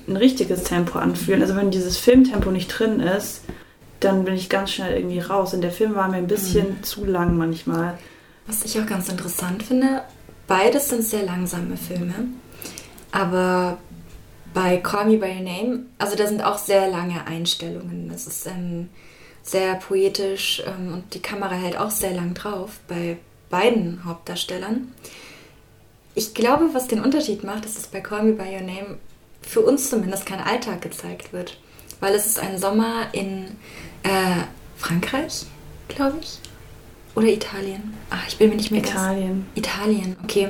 ein 0.07 0.15
richtiges 0.15 0.63
Tempo 0.63 0.99
anfühlen. 0.99 1.41
Also 1.41 1.55
wenn 1.55 1.71
dieses 1.71 1.97
Filmtempo 1.97 2.51
nicht 2.51 2.67
drin 2.67 2.99
ist, 2.99 3.41
dann 3.99 4.23
bin 4.23 4.35
ich 4.35 4.49
ganz 4.49 4.71
schnell 4.71 4.95
irgendwie 4.95 5.19
raus. 5.19 5.53
Und 5.53 5.61
der 5.61 5.71
Film 5.71 5.95
war 5.95 6.07
mir 6.07 6.17
ein 6.17 6.27
bisschen 6.27 6.69
mhm. 6.69 6.83
zu 6.83 7.05
lang 7.05 7.35
manchmal. 7.35 7.97
Was 8.47 8.63
ich 8.63 8.79
auch 8.79 8.85
ganz 8.85 9.09
interessant 9.09 9.63
finde, 9.63 10.03
beides 10.47 10.89
sind 10.89 11.03
sehr 11.03 11.23
langsame 11.23 11.75
Filme. 11.75 12.13
Aber 13.11 13.79
bei 14.53 14.77
Call 14.77 15.07
Me 15.07 15.17
By 15.17 15.27
Your 15.27 15.41
Name, 15.41 15.79
also 15.97 16.15
da 16.15 16.27
sind 16.27 16.43
auch 16.43 16.59
sehr 16.59 16.89
lange 16.89 17.25
Einstellungen. 17.27 18.07
Das 18.09 18.27
ist 18.27 18.45
ähm, 18.45 18.89
sehr 19.45 19.75
poetisch 19.75 20.63
ähm, 20.65 20.93
und 20.93 21.13
die 21.13 21.21
Kamera 21.21 21.53
hält 21.53 21.77
auch 21.77 21.91
sehr 21.91 22.13
lang 22.13 22.33
drauf 22.33 22.79
bei 22.87 23.17
beiden 23.49 24.03
Hauptdarstellern. 24.03 24.91
Ich 26.15 26.33
glaube, 26.33 26.73
was 26.73 26.87
den 26.87 27.01
Unterschied 27.01 27.43
macht, 27.43 27.65
ist, 27.65 27.77
dass 27.77 27.87
bei 27.87 28.01
Call 28.01 28.23
Me 28.23 28.33
By 28.33 28.55
Your 28.55 28.61
Name 28.61 28.97
für 29.41 29.61
uns 29.61 29.89
zumindest 29.89 30.25
kein 30.25 30.39
Alltag 30.39 30.81
gezeigt 30.81 31.31
wird. 31.31 31.57
Weil 31.99 32.15
es 32.15 32.25
ist 32.25 32.39
ein 32.39 32.57
Sommer 32.57 33.07
in 33.13 33.45
äh, 34.03 34.43
Frankreich, 34.77 35.45
glaube 35.87 36.17
ich. 36.21 36.39
Oder 37.15 37.27
Italien. 37.27 37.93
Ach, 38.09 38.27
ich 38.27 38.37
bin 38.37 38.49
mir 38.49 38.55
nicht 38.55 38.71
mehr 38.71 38.81
Italien. 38.81 39.45
Ganz... 39.53 39.67
Italien, 39.67 40.17
okay. 40.23 40.49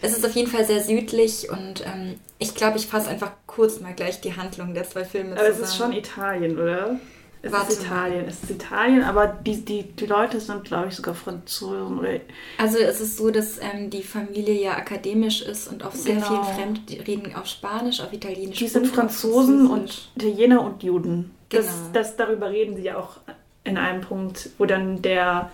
Es 0.00 0.16
ist 0.16 0.24
auf 0.24 0.32
jeden 0.34 0.50
Fall 0.50 0.64
sehr 0.64 0.82
südlich 0.82 1.50
und 1.50 1.84
ähm, 1.86 2.18
ich 2.38 2.54
glaube, 2.54 2.78
ich 2.78 2.86
fasse 2.86 3.08
einfach 3.08 3.32
kurz 3.46 3.80
mal 3.80 3.94
gleich 3.94 4.20
die 4.20 4.36
Handlung 4.36 4.74
der 4.74 4.88
zwei 4.88 5.04
Filme 5.04 5.32
Aber 5.32 5.46
zusammen. 5.46 5.62
es 5.62 5.68
ist 5.68 5.76
schon 5.76 5.92
Italien, 5.92 6.58
oder? 6.58 6.98
Es 7.44 7.52
Warte. 7.52 7.72
ist 7.74 7.82
Italien. 7.82 8.24
Es 8.26 8.42
ist 8.42 8.50
Italien, 8.50 9.02
aber 9.02 9.26
die, 9.26 9.62
die, 9.62 9.82
die 9.82 10.06
Leute 10.06 10.40
sind, 10.40 10.64
glaube 10.64 10.88
ich, 10.88 10.94
sogar 10.94 11.14
Franzosen. 11.14 11.98
Oder 11.98 12.20
also 12.56 12.78
es 12.78 13.02
ist 13.02 13.18
so, 13.18 13.30
dass 13.30 13.58
ähm, 13.58 13.90
die 13.90 14.02
Familie 14.02 14.54
ja 14.54 14.72
akademisch 14.72 15.42
ist 15.42 15.68
und 15.68 15.84
auf 15.84 15.94
sehr 15.94 16.14
genau. 16.14 16.26
viel 16.26 16.54
Fremd 16.54 16.88
die 16.88 17.00
reden 17.00 17.34
auf 17.34 17.46
Spanisch, 17.46 18.00
auf 18.00 18.14
Italienisch. 18.14 18.58
Die 18.58 18.68
sind 18.68 18.86
Franzosen 18.86 19.70
und 19.70 20.08
Italiener 20.16 20.62
und 20.62 20.82
Juden. 20.82 21.34
Genau. 21.50 21.62
Das, 21.62 21.92
das, 21.92 22.16
darüber 22.16 22.48
reden 22.48 22.76
sie 22.76 22.84
ja 22.84 22.96
auch 22.96 23.18
in 23.62 23.76
einem 23.76 24.00
Punkt, 24.00 24.48
wo 24.56 24.64
dann 24.64 25.02
der 25.02 25.50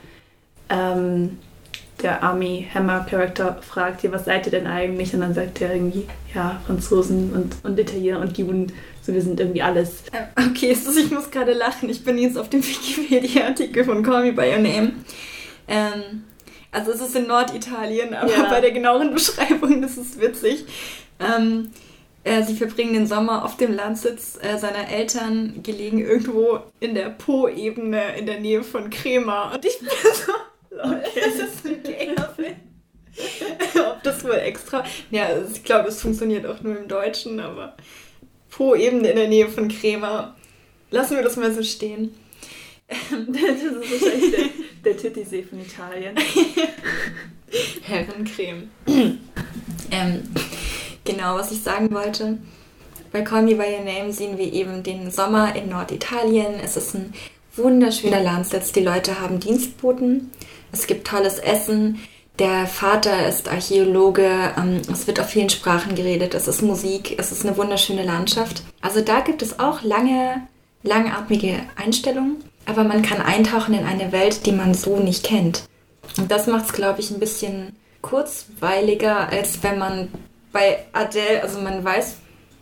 ähm, 0.68 1.38
der 2.02 2.22
Army 2.22 2.66
Hammer 2.72 3.06
Charakter 3.08 3.60
fragt, 3.62 4.02
ja, 4.02 4.12
was 4.12 4.24
seid 4.24 4.46
ihr 4.46 4.52
denn 4.52 4.66
eigentlich? 4.66 5.14
Und 5.14 5.20
dann 5.20 5.34
sagt 5.34 5.60
er 5.60 5.74
irgendwie, 5.74 6.06
ja, 6.34 6.60
Franzosen 6.66 7.32
und, 7.32 7.56
und 7.64 7.78
Italiener 7.78 8.20
und 8.20 8.36
Juden, 8.36 8.72
so 9.02 9.12
wir 9.12 9.22
sind 9.22 9.40
irgendwie 9.40 9.62
alles. 9.62 10.04
Ähm, 10.12 10.50
okay, 10.50 10.72
ich 10.72 11.10
muss 11.10 11.30
gerade 11.30 11.52
lachen. 11.52 11.88
Ich 11.88 12.04
bin 12.04 12.18
jetzt 12.18 12.38
auf 12.38 12.48
dem 12.48 12.62
Wikipedia-Artikel 12.66 13.84
von 13.84 14.02
Call 14.02 14.24
Me 14.24 14.32
By 14.32 14.50
Your 14.50 14.58
Name. 14.58 14.92
Ähm, 15.68 16.24
also 16.72 16.92
es 16.92 17.00
ist 17.00 17.16
in 17.16 17.26
Norditalien, 17.26 18.14
aber 18.14 18.30
ja. 18.30 18.48
bei 18.48 18.60
der 18.60 18.70
genaueren 18.70 19.10
Beschreibung, 19.14 19.82
das 19.82 19.96
ist 19.96 20.20
witzig. 20.20 20.64
Ähm, 21.18 21.70
äh, 22.22 22.42
sie 22.42 22.54
verbringen 22.54 22.92
den 22.92 23.06
Sommer 23.06 23.44
auf 23.44 23.56
dem 23.56 23.72
Landsitz 23.72 24.38
äh, 24.42 24.58
seiner 24.58 24.88
Eltern, 24.88 25.62
gelegen 25.62 25.98
irgendwo 25.98 26.60
in 26.78 26.94
der 26.94 27.08
Po-Ebene 27.10 28.16
in 28.18 28.26
der 28.26 28.40
Nähe 28.40 28.62
von 28.62 28.90
Crema. 28.90 29.54
Und 29.54 29.64
ich 29.64 29.78
bin 29.78 29.88
so... 30.14 30.32
Okay. 30.82 31.00
Das 31.14 31.34
ist 31.34 31.66
ein. 31.66 31.80
Ob 33.90 34.02
das 34.02 34.24
wohl 34.24 34.32
extra. 34.32 34.84
Ja, 35.10 35.28
ich 35.52 35.64
glaube, 35.64 35.88
es 35.88 36.00
funktioniert 36.00 36.46
auch 36.46 36.60
nur 36.62 36.78
im 36.78 36.88
Deutschen, 36.88 37.40
aber 37.40 37.76
Po-Ebene 38.50 39.10
in 39.10 39.16
der 39.16 39.28
Nähe 39.28 39.48
von 39.48 39.68
Crema. 39.68 40.36
Lassen 40.90 41.16
wir 41.16 41.22
das 41.22 41.36
mal 41.36 41.52
so 41.52 41.62
stehen. 41.62 42.14
das 42.88 43.10
ist 43.10 43.12
wahrscheinlich 43.12 44.30
der, 44.32 44.92
der 44.92 44.96
Titisee 44.96 45.42
von 45.42 45.60
Italien. 45.60 46.16
Herrencreme. 47.82 48.70
ähm, 48.86 50.22
genau, 51.04 51.36
was 51.36 51.52
ich 51.52 51.62
sagen 51.62 51.92
wollte. 51.92 52.38
Bei 53.12 53.22
Call 53.22 53.42
Me 53.42 53.54
By 53.54 53.64
Your 53.76 53.84
Name 53.84 54.12
sehen 54.12 54.38
wir 54.38 54.52
eben 54.52 54.82
den 54.82 55.10
Sommer 55.10 55.54
in 55.56 55.68
Norditalien. 55.68 56.54
Es 56.62 56.76
ist 56.76 56.94
ein 56.94 57.12
wunderschöner 57.56 58.22
Landsitz. 58.22 58.72
Die 58.72 58.82
Leute 58.82 59.20
haben 59.20 59.40
Dienstboten. 59.40 60.30
Es 60.72 60.86
gibt 60.86 61.06
tolles 61.06 61.38
Essen. 61.38 62.00
Der 62.38 62.66
Vater 62.66 63.28
ist 63.28 63.48
Archäologe. 63.48 64.28
Ähm, 64.56 64.80
es 64.90 65.06
wird 65.06 65.20
auf 65.20 65.28
vielen 65.28 65.50
Sprachen 65.50 65.94
geredet. 65.94 66.34
Es 66.34 66.48
ist 66.48 66.62
Musik. 66.62 67.16
Es 67.18 67.32
ist 67.32 67.44
eine 67.44 67.56
wunderschöne 67.56 68.04
Landschaft. 68.04 68.62
Also 68.80 69.00
da 69.00 69.20
gibt 69.20 69.42
es 69.42 69.58
auch 69.58 69.82
lange, 69.82 70.42
langatmige 70.82 71.60
Einstellungen. 71.76 72.36
Aber 72.66 72.84
man 72.84 73.02
kann 73.02 73.20
eintauchen 73.20 73.74
in 73.74 73.84
eine 73.84 74.12
Welt, 74.12 74.46
die 74.46 74.52
man 74.52 74.74
so 74.74 74.96
nicht 74.96 75.24
kennt. 75.24 75.64
Und 76.16 76.30
das 76.30 76.46
macht 76.46 76.66
es, 76.66 76.72
glaube 76.72 77.00
ich, 77.00 77.10
ein 77.10 77.20
bisschen 77.20 77.76
kurzweiliger, 78.02 79.28
als 79.28 79.62
wenn 79.62 79.78
man 79.78 80.08
bei 80.52 80.84
Adele, 80.92 81.42
also 81.42 81.60
man 81.60 81.84
weiß, 81.84 82.16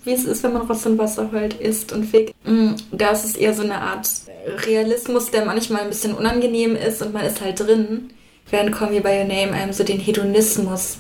wie 0.08 0.14
es 0.14 0.24
ist, 0.24 0.42
wenn 0.42 0.54
man 0.54 0.62
Rotz 0.62 0.86
und 0.86 0.98
Wasser 0.98 1.30
heult, 1.32 1.54
isst 1.54 1.92
und 1.92 2.04
fickt. 2.04 2.34
Mm, 2.44 2.72
da 2.90 3.10
ist 3.10 3.24
es 3.24 3.36
eher 3.36 3.52
so 3.52 3.62
eine 3.62 3.80
Art 3.80 4.08
Realismus, 4.66 5.30
der 5.30 5.44
manchmal 5.44 5.82
ein 5.82 5.88
bisschen 5.88 6.14
unangenehm 6.14 6.74
ist 6.74 7.02
und 7.02 7.12
man 7.12 7.26
ist 7.26 7.40
halt 7.40 7.60
drin, 7.60 8.10
während 8.50 8.74
Call 8.74 8.90
Me 8.90 9.00
By 9.00 9.20
Your 9.20 9.24
Name 9.24 9.52
einem 9.52 9.72
so 9.72 9.84
den 9.84 10.00
Hedonismus 10.00 10.98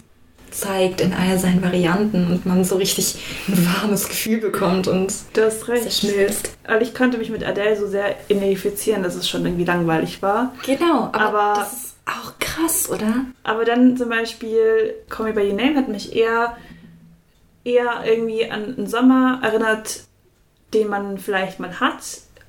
zeigt 0.50 1.00
in 1.00 1.12
all 1.12 1.38
seinen 1.38 1.62
Varianten 1.62 2.26
und 2.26 2.46
man 2.46 2.64
so 2.64 2.76
richtig 2.76 3.16
ein 3.48 3.66
warmes 3.66 4.08
Gefühl 4.08 4.38
bekommt 4.38 4.88
und 4.88 5.12
das 5.34 5.68
recht. 5.68 5.84
zerschmilzt. 5.84 6.56
Also 6.64 6.84
ich 6.84 6.94
konnte 6.94 7.18
mich 7.18 7.30
mit 7.30 7.44
Adele 7.44 7.76
so 7.76 7.86
sehr 7.86 8.16
identifizieren, 8.28 9.02
dass 9.02 9.14
es 9.14 9.28
schon 9.28 9.44
irgendwie 9.44 9.64
langweilig 9.64 10.22
war. 10.22 10.54
Genau, 10.64 11.10
aber, 11.12 11.20
aber 11.20 11.60
das 11.60 11.72
ist 11.72 11.94
auch 12.06 12.32
krass, 12.38 12.88
oder? 12.90 13.26
Aber 13.42 13.64
dann 13.64 13.96
zum 13.96 14.08
Beispiel 14.08 14.94
Call 15.08 15.26
Me 15.26 15.32
By 15.32 15.50
Your 15.50 15.56
Name 15.56 15.76
hat 15.76 15.88
mich 15.88 16.16
eher 16.16 16.56
eher 17.68 18.02
irgendwie 18.04 18.50
an 18.50 18.76
einen 18.76 18.86
Sommer 18.86 19.40
erinnert, 19.42 20.04
den 20.74 20.88
man 20.88 21.18
vielleicht 21.18 21.60
mal 21.60 21.80
hat, 21.80 22.02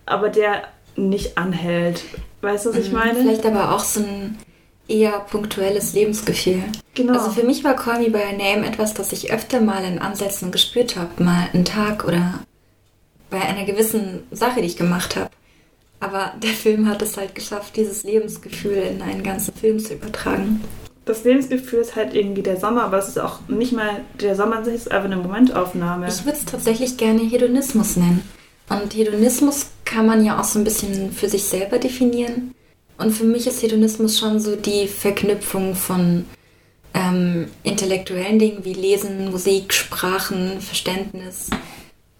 aber 0.06 0.30
der 0.30 0.64
nicht 0.96 1.38
anhält. 1.38 2.04
Weißt 2.42 2.66
du, 2.66 2.70
was 2.70 2.78
ich 2.78 2.92
mhm. 2.92 2.98
meine? 2.98 3.20
Vielleicht 3.20 3.46
aber 3.46 3.76
auch 3.76 3.80
so 3.80 4.02
ein 4.02 4.38
eher 4.88 5.20
punktuelles 5.20 5.94
Lebensgefühl. 5.94 6.64
Genau. 6.96 7.14
Also 7.14 7.32
für 7.32 7.44
mich 7.44 7.64
war 7.64 7.76
Call 7.76 8.00
Me 8.00 8.10
By 8.10 8.20
Your 8.20 8.38
Name 8.38 8.66
etwas, 8.66 8.94
das 8.94 9.12
ich 9.12 9.32
öfter 9.32 9.62
mal 9.62 9.84
in 9.84 10.00
Ansätzen 10.00 10.52
gespürt 10.52 10.96
habe. 10.96 11.24
Mal 11.24 11.50
einen 11.54 11.66
Tag 11.66 12.06
oder 12.06 12.40
bei 13.30 13.42
einer 13.42 13.66
gewissen 13.66 14.24
Sache, 14.32 14.62
die 14.62 14.68
ich 14.68 14.78
gemacht 14.78 15.16
habe. 15.16 15.30
Aber 16.00 16.34
der 16.42 16.52
Film 16.52 16.90
hat 16.90 17.02
es 17.02 17.18
halt 17.18 17.36
geschafft, 17.36 17.76
dieses 17.76 18.04
Lebensgefühl 18.04 18.78
in 18.78 19.02
einen 19.02 19.22
ganzen 19.22 19.54
Film 19.54 19.80
zu 19.80 19.94
übertragen 19.94 20.64
das 21.10 21.24
Lebensgefühl 21.24 21.80
ist 21.80 21.96
halt 21.96 22.14
irgendwie 22.14 22.44
der 22.44 22.58
Sommer, 22.58 22.84
aber 22.84 23.00
es 23.00 23.08
ist 23.08 23.20
auch 23.20 23.40
nicht 23.48 23.74
mal 23.74 24.02
der 24.22 24.36
Sommer, 24.36 24.62
es 24.62 24.68
ist 24.68 24.92
einfach 24.92 25.06
eine 25.06 25.18
Momentaufnahme. 25.18 26.08
Ich 26.08 26.24
würde 26.24 26.38
es 26.38 26.46
tatsächlich 26.46 26.98
gerne 26.98 27.22
Hedonismus 27.22 27.96
nennen. 27.96 28.24
Und 28.70 28.94
Hedonismus 28.94 29.68
kann 29.86 30.06
man 30.06 30.24
ja 30.24 30.40
auch 30.40 30.44
so 30.44 30.60
ein 30.60 30.64
bisschen 30.64 31.12
für 31.12 31.28
sich 31.28 31.44
selber 31.44 31.80
definieren. 31.80 32.54
Und 33.00 33.12
für 33.12 33.24
mich 33.24 33.48
ist 33.48 33.64
Hedonismus 33.64 34.20
schon 34.20 34.40
so 34.40 34.56
die 34.56 34.88
Verknüpfung 34.88 35.74
von 35.74 36.26
ähm, 36.94 37.48
intellektuellen 37.64 38.38
Dingen 38.38 38.64
wie 38.66 38.74
Lesen, 38.74 39.32
Musik, 39.32 39.74
Sprachen, 39.74 40.62
Verständnis, 40.62 41.50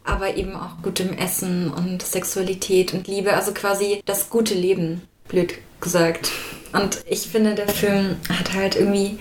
aber 0.04 0.36
eben 0.36 0.56
auch 0.56 0.82
gutem 0.82 1.14
Essen 1.14 1.72
und 1.72 2.02
Sexualität 2.02 2.94
und 2.94 3.08
Liebe, 3.08 3.34
also 3.34 3.52
quasi 3.52 4.02
das 4.06 4.30
gute 4.30 4.56
Leben, 4.56 5.02
blöd 5.28 5.54
gesagt. 5.80 6.32
Und 6.74 7.00
ich 7.08 7.28
finde, 7.28 7.56
der 7.56 7.68
Film 7.68 8.18
hat 8.30 8.54
halt 8.54 8.76
irgendwie 8.76 9.20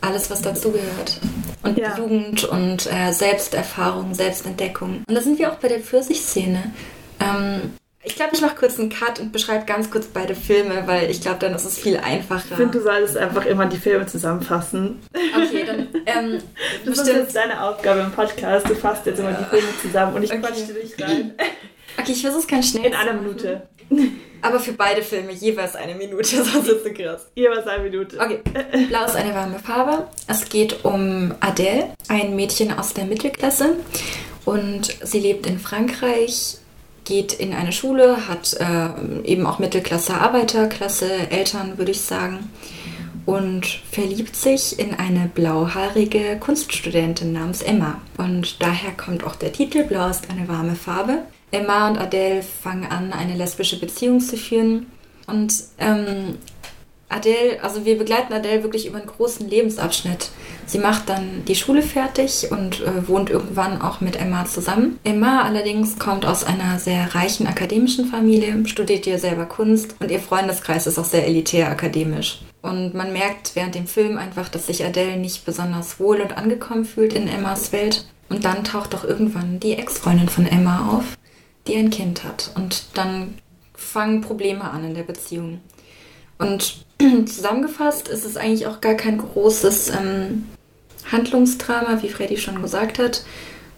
alles, 0.00 0.30
was 0.30 0.42
dazugehört. 0.42 1.20
Und 1.62 1.78
ja. 1.78 1.96
Jugend 1.96 2.44
und 2.44 2.86
äh, 2.92 3.12
Selbsterfahrung, 3.12 4.14
Selbstentdeckung. 4.14 5.02
Und 5.06 5.14
da 5.14 5.20
sind 5.20 5.38
wir 5.38 5.52
auch 5.52 5.56
bei 5.56 5.68
der 5.68 5.80
Pfirsich-Szene. 5.80 6.72
Ähm, 7.20 7.72
ich 8.04 8.14
glaube, 8.14 8.30
ich 8.34 8.40
mache 8.40 8.56
kurz 8.56 8.78
einen 8.78 8.90
Cut 8.90 9.18
und 9.18 9.32
beschreibe 9.32 9.66
ganz 9.66 9.90
kurz 9.90 10.06
beide 10.06 10.34
Filme, 10.34 10.84
weil 10.86 11.10
ich 11.10 11.20
glaube, 11.20 11.38
dann 11.40 11.54
ist 11.54 11.64
es 11.64 11.76
viel 11.76 11.98
einfacher. 11.98 12.52
Ich 12.52 12.56
finde, 12.56 12.78
du 12.78 12.82
solltest 12.82 13.16
einfach 13.16 13.44
immer 13.44 13.66
die 13.66 13.76
Filme 13.76 14.06
zusammenfassen. 14.06 15.00
Okay, 15.36 15.64
dann. 15.66 15.88
Ähm, 16.06 16.38
das 16.86 16.98
ist 16.98 17.08
jetzt 17.08 17.36
deine 17.36 17.62
Aufgabe 17.62 18.00
im 18.00 18.12
Podcast. 18.12 18.68
Du 18.68 18.74
fasst 18.74 19.04
jetzt 19.06 19.18
immer 19.18 19.32
die 19.32 19.44
Filme 19.44 19.68
zusammen 19.82 20.14
und 20.14 20.22
ich 20.22 20.32
okay. 20.32 20.40
quatsche 20.40 20.72
dich 20.72 20.94
rein. 21.00 21.34
Okay, 21.98 22.12
ich 22.12 22.20
versuche 22.20 22.40
es 22.40 22.46
ganz 22.46 22.70
schnell. 22.70 22.84
In 22.84 22.94
einer 22.94 23.14
Minute. 23.14 23.62
Aber 24.40 24.60
für 24.60 24.72
beide 24.72 25.02
Filme 25.02 25.32
jeweils 25.32 25.74
eine 25.74 25.94
Minute, 25.94 26.24
sonst 26.44 26.68
ist 26.68 26.86
es 26.86 26.94
krass. 26.94 27.26
Jeweils 27.34 27.66
eine 27.66 27.84
Minute. 27.84 28.18
Okay. 28.18 28.40
Blau 28.88 29.04
ist 29.04 29.16
eine 29.16 29.34
warme 29.34 29.58
Farbe. 29.58 30.06
Es 30.26 30.48
geht 30.48 30.84
um 30.84 31.34
Adele, 31.40 31.94
ein 32.08 32.36
Mädchen 32.36 32.72
aus 32.72 32.94
der 32.94 33.04
Mittelklasse. 33.04 33.76
Und 34.44 34.96
sie 35.02 35.18
lebt 35.18 35.46
in 35.46 35.58
Frankreich, 35.58 36.58
geht 37.04 37.34
in 37.34 37.52
eine 37.52 37.72
Schule, 37.72 38.28
hat 38.28 38.56
äh, 38.60 39.26
eben 39.26 39.46
auch 39.46 39.58
Mittelklasse, 39.58 40.14
Arbeiterklasse, 40.14 41.30
Eltern, 41.30 41.78
würde 41.78 41.90
ich 41.90 42.00
sagen. 42.00 42.50
Und 43.26 43.66
verliebt 43.90 44.36
sich 44.36 44.78
in 44.78 44.94
eine 44.94 45.30
blauhaarige 45.34 46.38
Kunststudentin 46.38 47.32
namens 47.32 47.60
Emma. 47.60 48.00
Und 48.16 48.62
daher 48.62 48.92
kommt 48.92 49.24
auch 49.24 49.36
der 49.36 49.52
Titel 49.52 49.84
Blau 49.84 50.08
ist 50.08 50.30
eine 50.30 50.48
warme 50.48 50.76
Farbe. 50.76 51.24
Emma 51.50 51.88
und 51.88 51.98
Adele 51.98 52.42
fangen 52.42 52.86
an, 52.86 53.12
eine 53.12 53.34
lesbische 53.34 53.78
Beziehung 53.78 54.20
zu 54.20 54.36
führen. 54.36 54.86
Und 55.26 55.52
ähm, 55.78 56.36
Adele, 57.10 57.62
also 57.62 57.86
wir 57.86 57.96
begleiten 57.96 58.34
Adele 58.34 58.62
wirklich 58.62 58.86
über 58.86 58.98
einen 58.98 59.06
großen 59.06 59.48
Lebensabschnitt. 59.48 60.30
Sie 60.66 60.78
macht 60.78 61.08
dann 61.08 61.44
die 61.46 61.54
Schule 61.54 61.80
fertig 61.80 62.48
und 62.50 62.82
äh, 62.82 63.08
wohnt 63.08 63.30
irgendwann 63.30 63.80
auch 63.80 64.02
mit 64.02 64.16
Emma 64.16 64.44
zusammen. 64.44 64.98
Emma 65.04 65.42
allerdings 65.42 65.98
kommt 65.98 66.26
aus 66.26 66.44
einer 66.44 66.78
sehr 66.78 67.14
reichen 67.14 67.46
akademischen 67.46 68.04
Familie, 68.06 68.66
studiert 68.66 69.06
hier 69.06 69.18
selber 69.18 69.46
Kunst 69.46 69.94
und 70.00 70.10
ihr 70.10 70.20
Freundeskreis 70.20 70.86
ist 70.86 70.98
auch 70.98 71.04
sehr 71.04 71.26
elitär 71.26 71.70
akademisch. 71.70 72.42
Und 72.60 72.92
man 72.92 73.14
merkt 73.14 73.56
während 73.56 73.74
dem 73.74 73.86
Film 73.86 74.18
einfach, 74.18 74.50
dass 74.50 74.66
sich 74.66 74.84
Adele 74.84 75.16
nicht 75.16 75.46
besonders 75.46 75.98
wohl 75.98 76.20
und 76.20 76.36
angekommen 76.36 76.84
fühlt 76.84 77.14
in 77.14 77.28
Emmas 77.28 77.72
Welt. 77.72 78.04
Und 78.28 78.44
dann 78.44 78.64
taucht 78.64 78.92
doch 78.92 79.04
irgendwann 79.04 79.58
die 79.58 79.72
Ex-Freundin 79.72 80.28
von 80.28 80.46
Emma 80.46 80.90
auf 80.94 81.16
die 81.68 81.76
ein 81.76 81.90
Kind 81.90 82.24
hat. 82.24 82.50
Und 82.54 82.84
dann 82.94 83.34
fangen 83.74 84.20
Probleme 84.20 84.70
an 84.70 84.84
in 84.84 84.94
der 84.94 85.02
Beziehung. 85.04 85.60
Und 86.38 86.84
zusammengefasst 87.26 88.08
ist 88.08 88.24
es 88.24 88.36
eigentlich 88.36 88.66
auch 88.66 88.80
gar 88.80 88.94
kein 88.94 89.18
großes 89.18 89.90
ähm, 89.90 90.48
Handlungsdrama, 91.10 92.02
wie 92.02 92.08
Freddy 92.08 92.36
schon 92.36 92.60
gesagt 92.62 92.98
hat. 92.98 93.24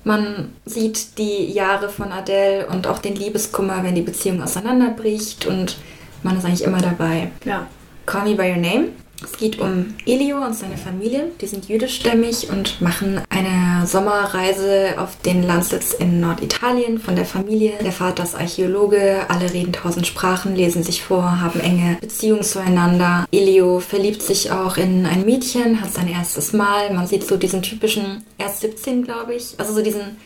Man 0.03 0.53
sieht 0.65 1.19
die 1.19 1.53
Jahre 1.53 1.91
von 1.91 2.11
Adele 2.11 2.67
und 2.67 2.87
auch 2.87 2.99
den 2.99 3.17
Liebeskummer, 3.17 3.83
wenn 3.85 3.95
die 3.95 4.01
Beziehung 4.01 4.43
auseinanderbricht 4.43 5.47
und 5.47 5.77
man 6.23 6.39
ist 6.39 6.45
eigentlich 6.45 6.65
immer 6.65 6.81
dabei. 6.81 7.31
Ja. 7.45 7.67
Call 8.07 8.25
Me 8.25 8.35
By 8.35 8.51
Your 8.51 8.57
Name 8.57 8.89
es 9.23 9.37
geht 9.37 9.59
um 9.59 9.95
Elio 10.07 10.45
und 10.45 10.55
seine 10.55 10.77
Familie. 10.77 11.31
Die 11.41 11.47
sind 11.47 11.69
jüdischstämmig 11.69 12.49
und 12.51 12.81
machen 12.81 13.21
eine 13.29 13.87
Sommerreise 13.87 14.95
auf 14.99 15.17
den 15.23 15.43
Landsitz 15.43 15.93
in 15.93 16.21
Norditalien 16.21 16.99
von 16.99 17.17
der 17.17 17.25
Familie. 17.25 17.73
Der 17.83 17.93
Vater 17.93 18.23
ist 18.23 18.35
Archäologe, 18.35 19.27
alle 19.29 19.53
reden 19.53 19.73
tausend 19.73 20.07
Sprachen, 20.07 20.57
lesen 20.57 20.83
sich 20.83 21.03
vor, 21.03 21.41
haben 21.41 21.61
enge 21.61 21.99
Beziehungen 22.01 22.43
zueinander. 22.43 23.27
Elio 23.33 23.81
verliebt 23.81 24.23
sich 24.23 24.51
auch 24.51 24.77
in 24.77 25.07
ein 25.07 25.25
Mädchen, 25.25 25.81
hat 25.81 25.93
sein 25.93 26.09
erstes 26.09 26.53
Mal. 26.53 26.93
Man 26.93 27.07
sieht 27.07 27.27
so 27.27 27.37
diesen 27.37 27.63
typischen, 27.63 28.25
erst 28.39 28.61
17, 28.61 29.05
glaube 29.05 29.35
ich, 29.35 29.55
also 29.59 29.75
so 29.75 29.83
diesen 29.83 30.17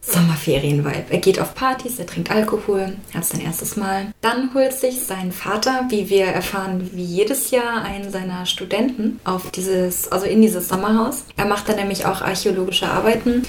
Sommerferien-Vibe. 0.00 1.04
Er 1.10 1.18
geht 1.18 1.40
auf 1.40 1.54
Partys, 1.54 1.98
er 1.98 2.06
trinkt 2.06 2.30
Alkohol, 2.30 2.94
hat 3.14 3.24
sein 3.24 3.40
erstes 3.42 3.76
Mal. 3.76 4.12
Dann 4.20 4.54
holt 4.54 4.72
sich 4.72 5.00
sein 5.00 5.32
Vater, 5.32 5.86
wie 5.90 6.08
wir 6.08 6.26
erfahren, 6.26 6.90
wie 6.92 7.04
jedes 7.04 7.50
Jahr 7.50 7.82
einen 7.82 8.10
seiner 8.10 8.46
Studenten 8.46 9.20
auf 9.24 9.50
dieses, 9.50 10.10
also 10.10 10.26
in 10.26 10.42
dieses 10.42 10.68
Sommerhaus. 10.68 11.24
Er 11.36 11.44
macht 11.44 11.68
dann 11.68 11.76
nämlich 11.76 12.06
auch 12.06 12.22
archäologische 12.22 12.88
Arbeiten 12.88 13.42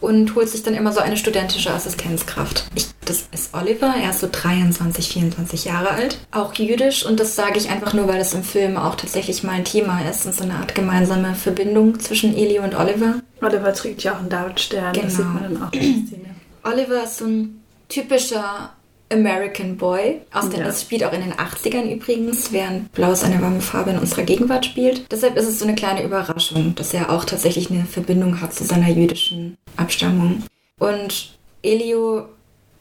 und 0.00 0.34
holt 0.34 0.48
sich 0.48 0.62
dann 0.62 0.74
immer 0.74 0.92
so 0.92 1.00
eine 1.00 1.16
studentische 1.16 1.72
Assistenzkraft. 1.72 2.66
Ich, 2.74 2.86
das 3.04 3.28
ist 3.32 3.54
Oliver, 3.54 3.94
er 4.00 4.10
ist 4.10 4.20
so 4.20 4.28
23, 4.30 5.08
24 5.08 5.64
Jahre 5.64 5.90
alt, 5.90 6.18
auch 6.30 6.54
jüdisch 6.54 7.04
und 7.04 7.20
das 7.20 7.36
sage 7.36 7.58
ich 7.58 7.68
einfach 7.68 7.94
nur, 7.94 8.08
weil 8.08 8.20
es 8.20 8.34
im 8.34 8.42
Film 8.42 8.76
auch 8.76 8.94
tatsächlich 8.94 9.42
mal 9.42 9.52
ein 9.52 9.64
Thema 9.64 10.00
ist 10.08 10.26
und 10.26 10.34
so 10.34 10.44
eine 10.44 10.54
Art 10.54 10.74
gemeinsame 10.74 11.34
Verbindung 11.34 11.98
zwischen 12.00 12.36
Eli 12.36 12.58
und 12.58 12.76
Oliver. 12.76 13.20
Oliver 13.40 13.72
trägt 13.72 14.02
ja 14.02 14.14
auch 14.14 14.18
einen 14.18 14.28
Davidstern, 14.28 14.92
genau. 14.92 15.04
das 15.04 15.16
sieht 15.16 15.26
man 15.26 15.42
dann 15.42 15.62
auch 15.62 15.72
in 15.72 15.80
der 15.80 16.06
Szene. 16.06 16.34
Oliver 16.64 17.04
ist 17.04 17.18
so 17.18 17.26
ein 17.26 17.62
typischer 17.88 18.70
American 19.12 19.76
Boy. 19.76 20.22
Aus 20.32 20.48
den, 20.48 20.60
ja. 20.60 20.66
Das 20.66 20.82
spielt 20.82 21.04
auch 21.04 21.12
in 21.12 21.20
den 21.20 21.32
80ern 21.32 21.92
übrigens, 21.92 22.52
während 22.52 22.92
Blau 22.92 23.12
ist 23.12 23.24
eine 23.24 23.40
warme 23.40 23.60
Farbe 23.60 23.90
in 23.90 23.98
unserer 23.98 24.22
Gegenwart 24.22 24.66
spielt. 24.66 25.10
Deshalb 25.10 25.36
ist 25.36 25.48
es 25.48 25.58
so 25.58 25.64
eine 25.64 25.74
kleine 25.74 26.02
Überraschung, 26.02 26.74
dass 26.74 26.92
er 26.92 27.10
auch 27.10 27.24
tatsächlich 27.24 27.70
eine 27.70 27.84
Verbindung 27.84 28.40
hat 28.40 28.52
zu 28.52 28.64
seiner 28.64 28.88
jüdischen 28.88 29.56
Abstammung. 29.76 30.42
Und 30.78 31.38
Elio 31.62 32.26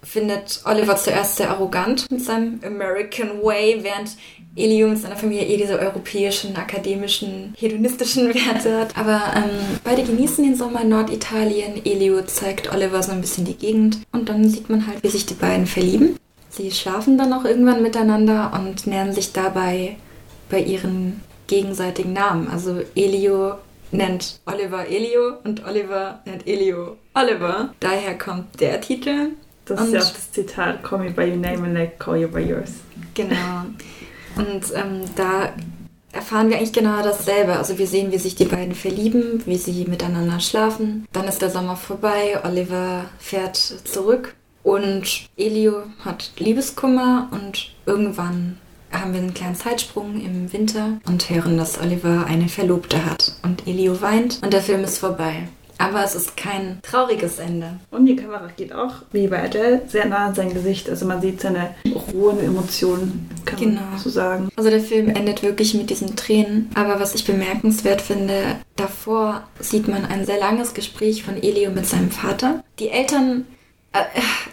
findet 0.05 0.62
Oliver 0.65 0.95
zuerst 0.95 1.38
sehr 1.38 1.50
arrogant 1.50 2.09
mit 2.12 2.24
seinem 2.24 2.59
American 2.65 3.41
Way, 3.41 3.83
während 3.83 4.12
Elio 4.55 4.88
mit 4.88 5.00
seiner 5.00 5.17
Familie 5.17 5.45
eh 5.45 5.57
diese 5.57 5.77
europäischen, 5.79 6.55
akademischen, 6.55 7.53
hedonistischen 7.57 8.27
Werte 8.33 8.79
hat. 8.79 8.97
Aber 8.97 9.21
ähm, 9.35 9.79
beide 9.83 10.03
genießen 10.03 10.43
den 10.43 10.55
Sommer 10.55 10.81
in 10.81 10.89
Norditalien. 10.89 11.85
Elio 11.85 12.21
zeigt 12.21 12.74
Oliver 12.74 13.03
so 13.03 13.12
ein 13.12 13.21
bisschen 13.21 13.45
die 13.45 13.57
Gegend 13.57 14.00
und 14.12 14.29
dann 14.29 14.47
sieht 14.47 14.69
man 14.69 14.88
halt, 14.88 15.03
wie 15.03 15.09
sich 15.09 15.25
die 15.25 15.33
beiden 15.33 15.65
verlieben. 15.65 16.17
Sie 16.50 16.71
schlafen 16.71 17.17
dann 17.17 17.33
auch 17.33 17.43
irgendwann 17.43 17.81
miteinander 17.81 18.53
und 18.53 18.88
nähern 18.88 19.12
sich 19.12 19.33
dabei 19.33 19.97
bei 20.50 20.62
ihren 20.62 21.21
gegenseitigen 21.47 22.13
Namen. 22.13 22.47
Also 22.47 22.81
Elio 22.95 23.55
nennt 23.91 24.39
Oliver 24.45 24.88
Elio 24.88 25.33
und 25.43 25.65
Oliver 25.65 26.21
nennt 26.25 26.47
Elio 26.47 26.97
Oliver. 27.13 27.74
Daher 27.79 28.17
kommt 28.17 28.59
der 28.62 28.79
Titel. 28.81 29.31
Das 29.65 29.79
und 29.79 29.88
ist 29.88 29.93
ja 29.93 30.00
auch 30.00 30.13
das 30.13 30.31
Zitat, 30.31 30.84
call 30.84 31.00
me 31.00 31.12
by 31.12 31.29
your 31.29 31.38
name 31.38 31.63
and 31.63 31.77
I 31.77 31.89
call 31.98 32.17
you 32.17 32.27
by 32.27 32.41
yours. 32.41 32.72
Genau. 33.13 33.65
Und 34.38 34.63
ähm, 34.75 35.01
da 35.15 35.53
erfahren 36.12 36.50
wir 36.50 36.57
eigentlich 36.57 36.74
genau 36.74 37.01
dasselbe. 37.03 37.55
Also 37.57 37.77
wir 37.77 37.88
sehen, 37.88 38.12
wie 38.12 38.17
sich 38.17 38.36
die 38.36 38.45
beiden 38.45 38.74
verlieben, 38.74 39.43
wie 39.45 39.57
sie 39.57 39.86
miteinander 39.86 40.39
schlafen. 40.39 41.05
Dann 41.12 41.27
ist 41.27 41.41
der 41.41 41.50
Sommer 41.50 41.75
vorbei, 41.75 42.39
Oliver 42.43 43.05
fährt 43.19 43.57
zurück 43.57 44.36
und 44.63 45.29
Elio 45.38 45.84
hat 46.03 46.31
Liebeskummer 46.38 47.29
und 47.31 47.72
irgendwann 47.86 48.57
haben 48.91 49.13
wir 49.13 49.19
einen 49.19 49.34
kleinen 49.34 49.55
Zeitsprung 49.55 50.22
im 50.22 50.51
Winter 50.53 51.00
und 51.05 51.29
hören, 51.29 51.57
dass 51.57 51.79
Oliver 51.79 52.25
eine 52.27 52.48
Verlobte 52.48 53.05
hat. 53.05 53.34
Und 53.43 53.67
Elio 53.67 54.01
weint 54.01 54.39
und 54.41 54.53
der 54.53 54.62
Film 54.62 54.84
ist 54.84 55.00
vorbei. 55.00 55.48
Aber 55.77 56.03
es 56.03 56.15
ist 56.15 56.38
kein 56.38 56.79
trauriges 56.82 57.39
Ende. 57.39 57.79
Und 57.91 58.05
die 58.05 58.15
Kamera 58.15 58.50
geht 58.55 58.74
auch, 58.74 58.94
wie 59.12 59.27
bei 59.27 59.44
Adele, 59.44 59.82
sehr 59.88 60.05
nah 60.05 60.27
an 60.27 60.36
sein 60.36 60.53
Gesicht. 60.53 60.89
Also 60.89 61.05
man 61.05 61.22
sieht 61.22 61.41
seine 61.41 61.75
rohen 62.13 62.39
Emotionen, 62.39 63.29
kann 63.46 63.60
genau. 63.60 63.82
man 63.91 64.00
so 64.00 64.10
sagen. 64.10 64.50
Also 64.55 64.70
der 64.70 64.82
Film 64.82 65.10
endet 65.10 65.44
wirklich 65.44 65.74
mit 65.74 65.89
diesen 65.89 66.15
Tränen. 66.15 66.70
Aber 66.75 67.00
was 67.00 67.15
ich 67.15 67.25
bemerkenswert 67.25 68.01
finde, 68.01 68.58
davor 68.75 69.44
sieht 69.60 69.88
man 69.88 70.05
ein 70.05 70.25
sehr 70.25 70.39
langes 70.39 70.74
Gespräch 70.74 71.24
von 71.24 71.41
Elio 71.41 71.72
mit 71.72 71.86
seinem 71.86 72.12
Vater. 72.12 72.63
Die 72.79 72.89
Eltern 72.89 73.46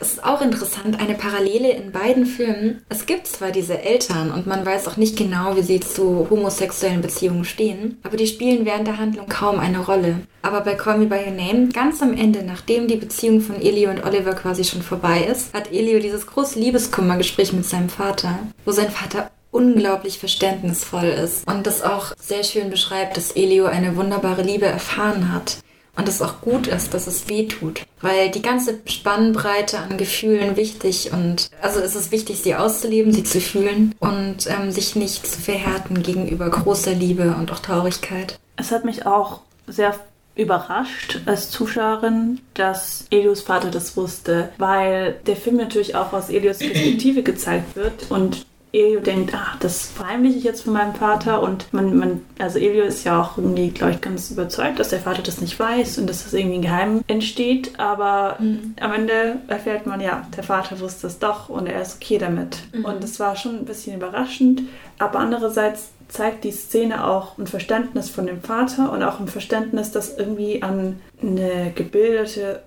es 0.01 0.15
ist 0.15 0.25
auch 0.25 0.41
interessant, 0.41 1.01
eine 1.01 1.15
Parallele 1.15 1.71
in 1.71 1.93
beiden 1.93 2.27
Filmen. 2.27 2.83
Es 2.89 3.07
gibt 3.07 3.27
zwar 3.27 3.51
diese 3.51 3.81
Eltern 3.81 4.31
und 4.31 4.47
man 4.47 4.65
weiß 4.65 4.89
auch 4.89 4.97
nicht 4.97 5.17
genau, 5.17 5.57
wie 5.57 5.63
sie 5.63 5.81
zu 5.81 6.29
homosexuellen 6.31 7.03
Beziehungen 7.03 7.45
stehen, 7.45 7.99
aber 8.03 8.17
die 8.17 8.27
spielen 8.27 8.65
während 8.65 8.87
der 8.87 8.99
Handlung 8.99 9.29
kaum 9.29 9.59
eine 9.59 9.81
Rolle. 9.81 10.21
Aber 10.43 10.61
bei 10.61 10.75
Call 10.75 10.99
Me 10.99 11.07
By 11.07 11.27
Your 11.27 11.33
Name, 11.33 11.69
ganz 11.69 12.03
am 12.03 12.17
Ende, 12.17 12.43
nachdem 12.43 12.89
die 12.89 12.97
Beziehung 12.97 13.41
von 13.41 13.61
Elio 13.61 13.91
und 13.91 14.05
Oliver 14.05 14.35
quasi 14.35 14.65
schon 14.65 14.83
vorbei 14.83 15.23
ist, 15.31 15.55
hat 15.55 15.73
Elio 15.73 16.01
dieses 16.01 16.27
große 16.27 16.59
Liebeskummergespräch 16.59 17.53
mit 17.53 17.65
seinem 17.65 17.89
Vater, 17.89 18.39
wo 18.65 18.73
sein 18.73 18.91
Vater 18.91 19.31
unglaublich 19.51 20.19
verständnisvoll 20.19 21.05
ist 21.05 21.47
und 21.47 21.67
das 21.67 21.83
auch 21.83 22.15
sehr 22.19 22.43
schön 22.43 22.71
beschreibt, 22.71 23.17
dass 23.17 23.33
Elio 23.33 23.67
eine 23.67 23.97
wunderbare 23.97 24.43
Liebe 24.43 24.67
erfahren 24.67 25.33
hat 25.33 25.59
und 25.97 26.09
es 26.09 26.23
auch 26.23 26.41
gut 26.41 26.67
ist, 26.67 26.95
dass 26.95 27.07
es 27.07 27.29
weh 27.29 27.47
tut. 27.47 27.83
Weil 28.01 28.31
die 28.31 28.43
ganze 28.43 28.81
Spannbreite 28.87 29.79
an 29.79 29.99
Gefühlen 29.99 30.57
wichtig 30.57 31.13
und 31.13 31.51
also 31.61 31.81
es 31.81 31.95
ist 31.95 32.13
wichtig, 32.13 32.41
sie 32.43 32.55
auszuleben, 32.55 33.13
sie 33.13 33.25
zu 33.25 33.41
fühlen 33.41 33.95
und 34.01 34.47
ähm, 34.49 34.71
sich 34.71 34.97
nicht 34.97 35.27
zu 35.27 35.41
verhärten 35.41 36.03
gegenüber 36.03 36.49
großer 36.49 36.93
Liebe 36.93 37.35
und 37.39 37.53
auch 37.53 37.61
Traurigkeit. 37.61 38.39
Es 38.57 38.71
hat 38.71 38.85
mich 38.85 39.07
auch 39.07 39.41
sehr 39.67 39.95
überrascht 40.35 41.21
als 41.27 41.51
Zuschauerin, 41.51 42.41
dass 42.55 43.05
Elios 43.11 43.43
Vater 43.43 43.71
das 43.71 43.97
wusste, 43.97 44.49
weil 44.59 45.21
der 45.27 45.37
Film 45.37 45.57
natürlich 45.57 45.95
auch 45.95 46.13
aus 46.13 46.31
Elios 46.31 46.59
Perspektive 46.59 47.23
gezeigt 47.23 47.77
wird 47.77 48.11
und 48.11 48.47
Elio 48.75 49.01
denkt, 49.01 49.33
ach, 49.35 49.59
das 49.59 49.87
verheimliche 49.87 50.39
ich 50.39 50.45
jetzt 50.45 50.63
von 50.63 50.73
meinem 50.73 50.95
Vater 50.95 51.43
und 51.43 51.71
man, 51.75 51.95
man, 51.97 52.21
also 52.39 52.59
Elio 52.59 52.85
ist 52.85 53.05
ja 53.05 53.21
auch 53.21 53.37
irgendwie, 53.37 53.69
glaube 53.69 53.93
ich, 53.93 54.01
ganz 54.01 54.31
überzeugt, 54.31 54.79
dass 54.79 54.89
der 54.89 55.01
Vater 55.01 55.23
das 55.23 55.43
nicht 55.43 55.59
weiß 55.59 55.99
und 55.99 56.09
dass 56.09 56.25
das 56.25 56.33
irgendwie 56.33 56.57
ein 56.57 56.63
Geheim 56.63 57.05
entsteht, 57.07 57.79
aber 57.79 58.37
mhm. 58.41 58.75
am 58.81 58.95
Ende 58.95 59.37
erfährt 59.49 59.87
man, 59.87 60.01
ja, 60.01 60.27
der 60.35 60.43
Vater 60.43 60.81
wusste 60.81 61.07
es 61.07 61.19
doch 61.19 61.51
und 61.51 61.67
er 61.67 61.83
ist 61.83 61.97
okay 61.97 62.17
damit. 62.17 62.61
Mhm. 62.73 62.87
Und 62.87 63.03
das 63.03 63.21
war 63.21 63.37
schon 63.37 63.59
ein 63.59 63.65
bisschen 63.67 63.95
überraschend, 63.95 64.63
aber 64.99 65.19
andererseits 65.19 65.91
zeigt 66.09 66.45
die 66.45 66.51
Szene 66.51 67.07
auch 67.07 67.37
ein 67.37 67.47
Verständnis 67.47 68.09
von 68.09 68.27
dem 68.27 68.43
Vater 68.43 68.91
und 68.91 69.03
auch 69.03 69.21
ein 69.21 69.29
Verständnis, 69.29 69.91
das 69.91 70.17
irgendwie 70.17 70.63
an 70.63 70.99
eine 71.21 71.73
gebildete 71.75 72.63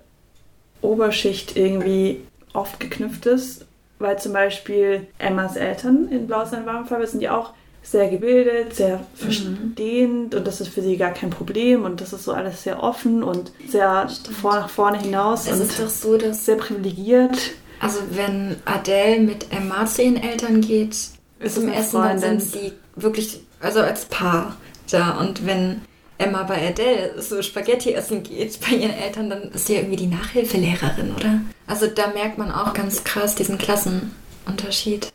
Oberschicht 0.82 1.56
irgendwie 1.56 2.20
oft 2.52 2.78
geknüpft 2.78 3.26
ist 3.26 3.65
weil 3.98 4.18
zum 4.18 4.32
Beispiel 4.32 5.06
Emmas 5.18 5.56
Eltern 5.56 6.08
in 6.10 6.26
Blau 6.26 6.42
ist 6.42 6.54
eine 6.54 6.66
warme 6.66 6.86
Farbe 6.86 7.06
sind 7.06 7.22
ja 7.22 7.36
auch 7.36 7.52
sehr 7.82 8.08
gebildet, 8.08 8.74
sehr 8.74 9.00
verstehend 9.14 10.32
mhm. 10.32 10.38
und 10.38 10.46
das 10.46 10.60
ist 10.60 10.68
für 10.68 10.82
sie 10.82 10.96
gar 10.96 11.12
kein 11.12 11.30
Problem 11.30 11.84
und 11.84 12.00
das 12.00 12.12
ist 12.12 12.24
so 12.24 12.32
alles 12.32 12.64
sehr 12.64 12.82
offen 12.82 13.22
und 13.22 13.52
sehr 13.68 14.08
vor, 14.40 14.56
nach 14.56 14.68
vorne 14.68 14.98
hinaus 14.98 15.46
es 15.46 15.52
und 15.52 15.62
ist 15.62 15.78
doch 15.78 15.88
so, 15.88 16.18
dass 16.18 16.44
sehr 16.44 16.56
privilegiert. 16.56 17.52
Also 17.78 18.00
wenn 18.10 18.56
Adele 18.64 19.20
mit 19.20 19.52
Emma 19.52 19.86
zu 19.86 20.02
ihren 20.02 20.16
Eltern 20.16 20.62
geht, 20.62 20.96
ist 21.38 21.58
im 21.58 21.68
ersten 21.68 21.98
Mal 21.98 22.18
sind 22.18 22.42
sie 22.42 22.72
wirklich, 22.96 23.40
also 23.60 23.80
als 23.80 24.06
Paar 24.06 24.56
da 24.90 25.18
und 25.20 25.46
wenn 25.46 25.82
Emma 26.18 26.42
bei 26.42 26.68
Adele 26.68 27.20
so 27.22 27.40
Spaghetti 27.42 27.92
essen 27.92 28.22
geht 28.22 28.58
bei 28.60 28.76
ihren 28.76 28.94
Eltern, 28.94 29.30
dann 29.30 29.42
ist 29.52 29.66
sie 29.66 29.74
ja 29.74 29.80
irgendwie 29.80 29.96
die 29.96 30.06
Nachhilfelehrerin, 30.06 31.14
oder? 31.14 31.40
Also 31.66 31.86
da 31.86 32.08
merkt 32.08 32.38
man 32.38 32.52
auch 32.52 32.74
ganz 32.74 33.04
krass 33.04 33.34
diesen 33.34 33.58
Klassenunterschied. 33.58 35.12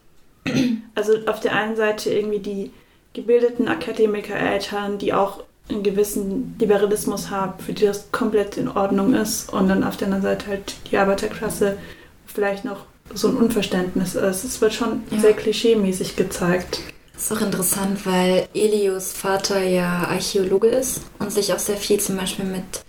Also 0.96 1.14
auf 1.28 1.40
der 1.40 1.56
einen 1.56 1.76
Seite 1.76 2.10
irgendwie 2.10 2.40
die 2.40 2.72
gebildeten 3.14 3.68
Akademiker-Eltern, 3.68 4.98
die 4.98 5.14
auch 5.14 5.44
einen 5.70 5.84
gewissen 5.84 6.56
Liberalismus 6.60 7.30
haben, 7.30 7.60
für 7.64 7.74
die 7.74 7.86
das 7.86 8.12
komplett 8.12 8.58
in 8.58 8.68
Ordnung 8.68 9.14
ist. 9.14 9.52
Und 9.52 9.70
dann 9.70 9.84
auf 9.84 9.98
der 9.98 10.08
anderen 10.08 10.24
Seite 10.24 10.48
halt 10.48 10.76
die 10.90 10.98
Arbeiterklasse, 10.98 11.78
vielleicht 12.26 12.66
noch 12.66 12.86
so 13.14 13.28
ein 13.28 13.38
Unverständnis 13.38 14.16
ist. 14.16 14.44
Es 14.44 14.62
wird 14.62 14.74
schon 14.74 15.04
ja. 15.12 15.20
sehr 15.20 15.34
klischeemäßig 15.34 16.16
gezeigt. 16.16 16.82
Das 17.14 17.24
ist 17.24 17.32
auch 17.32 17.42
interessant, 17.42 18.06
weil 18.06 18.48
Elios 18.54 19.12
Vater 19.12 19.62
ja 19.62 20.08
Archäologe 20.10 20.68
ist 20.68 21.02
und 21.20 21.32
sich 21.32 21.54
auch 21.54 21.60
sehr 21.60 21.78
viel 21.78 22.00
zum 22.00 22.18
Beispiel 22.18 22.46
mit 22.46 22.84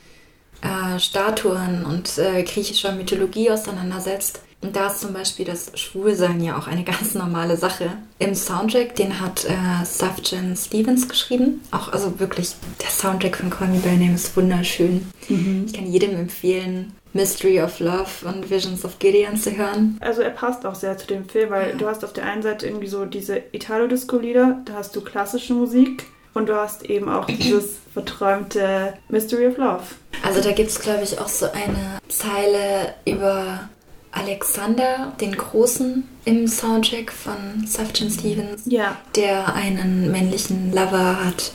äh, 0.63 0.99
Statuen 0.99 1.85
und 1.85 2.19
äh, 2.19 2.43
griechischer 2.43 2.93
Mythologie 2.93 3.51
auseinandersetzt. 3.51 4.41
Und 4.63 4.77
da 4.77 4.87
ist 4.87 5.01
zum 5.01 5.13
Beispiel 5.13 5.45
das 5.45 5.73
Schwulsein 5.75 6.43
ja 6.43 6.57
auch 6.57 6.69
eine 6.69 6.85
ganz 6.85 7.15
normale 7.15 7.57
Sache. 7.57 7.91
Im 8.19 8.35
Soundtrack, 8.35 8.95
den 8.95 9.21
hat 9.21 9.45
äh, 9.45 9.85
Safjan 9.85 10.57
Stevens 10.57 11.09
geschrieben. 11.09 11.61
Auch 11.73 11.93
also 11.93 12.19
wirklich, 12.21 12.55
der 12.81 12.91
Soundtrack 12.91 13.37
von 13.37 13.51
Call 13.51 13.69
Me 13.69 13.79
By 13.79 13.97
Name 13.97 14.15
ist 14.15 14.37
wunderschön. 14.37 15.07
Mhm. 15.29 15.65
Ich 15.67 15.73
kann 15.73 15.87
jedem 15.87 16.17
empfehlen, 16.17 16.93
Mystery 17.13 17.61
of 17.61 17.79
Love 17.81 18.27
und 18.27 18.51
Visions 18.51 18.85
of 18.85 18.99
Gideon 18.99 19.37
zu 19.37 19.55
hören. 19.57 19.99
Also 20.01 20.23
er 20.23 20.31
passt 20.31 20.65
auch 20.65 20.75
sehr 20.75 20.97
zu 20.97 21.07
dem 21.07 21.29
Film, 21.29 21.51
weil 21.51 21.71
ja. 21.71 21.77
du 21.77 21.87
hast 21.87 22.05
auf 22.05 22.13
der 22.13 22.25
einen 22.25 22.43
Seite 22.43 22.67
irgendwie 22.67 22.87
so 22.87 23.05
diese 23.05 23.43
Italo-Disco-Lieder, 23.53 24.63
da 24.65 24.75
hast 24.75 24.97
du 24.97 25.03
klassische 25.03 25.53
Musik 25.53 26.05
und 26.33 26.49
du 26.49 26.57
hast 26.57 26.89
eben 26.89 27.09
auch 27.09 27.27
dieses 27.27 27.82
verträumte 27.93 28.95
Mystery 29.09 29.47
of 29.49 29.57
Love. 29.59 29.83
Also 30.23 30.41
da 30.41 30.53
gibt 30.53 30.71
es, 30.71 30.81
glaube 30.81 31.03
ich, 31.03 31.19
auch 31.19 31.29
so 31.29 31.47
eine 31.47 31.99
Zeile 32.09 32.95
über 33.05 33.69
Alexander 34.13 35.13
den 35.21 35.35
Großen 35.37 36.07
im 36.25 36.47
Soundtrack 36.47 37.11
von 37.11 37.67
Sufjan 37.67 38.11
Stevens, 38.11 38.63
ja. 38.67 38.97
der 39.17 39.55
einen 39.55 40.13
männlichen 40.13 40.71
Lover 40.73 41.25
hat. 41.25 41.53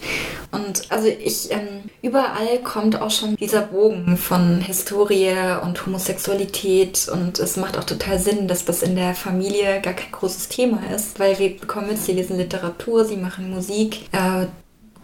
Und 0.51 0.91
also 0.91 1.07
ich, 1.07 1.51
ähm, 1.51 1.83
überall 2.01 2.59
kommt 2.63 2.99
auch 2.99 3.11
schon 3.11 3.35
dieser 3.35 3.61
Bogen 3.61 4.17
von 4.17 4.59
Historie 4.61 5.35
und 5.63 5.85
Homosexualität 5.85 7.07
und 7.09 7.37
es 7.39 7.57
macht 7.57 7.77
auch 7.77 7.83
total 7.83 8.17
Sinn, 8.17 8.47
dass 8.47 8.65
das 8.65 8.81
in 8.81 8.95
der 8.95 9.13
Familie 9.13 9.81
gar 9.81 9.93
kein 9.93 10.11
großes 10.11 10.49
Thema 10.49 10.79
ist, 10.95 11.19
weil 11.19 11.37
wir 11.37 11.57
bekommen 11.57 11.89
jetzt, 11.91 12.05
sie 12.05 12.13
lesen 12.13 12.37
Literatur, 12.37 13.05
sie 13.05 13.17
machen 13.17 13.51
Musik, 13.51 14.07
äh, 14.13 14.47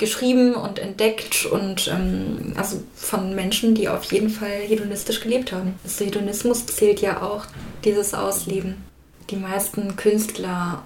geschrieben 0.03 0.53
und 0.53 0.79
entdeckt 0.79 1.45
und 1.45 1.87
ähm, 1.87 2.53
also 2.57 2.83
von 2.93 3.33
Menschen, 3.35 3.73
die 3.73 3.87
auf 3.87 4.03
jeden 4.11 4.29
Fall 4.29 4.49
hedonistisch 4.49 5.21
gelebt 5.21 5.53
haben. 5.53 5.75
Also 5.85 6.03
Hedonismus 6.03 6.65
zählt 6.65 6.99
ja 6.99 7.21
auch 7.21 7.45
dieses 7.85 8.13
Ausleben. 8.13 8.83
Die 9.29 9.37
meisten 9.37 9.95
Künstler 9.95 10.83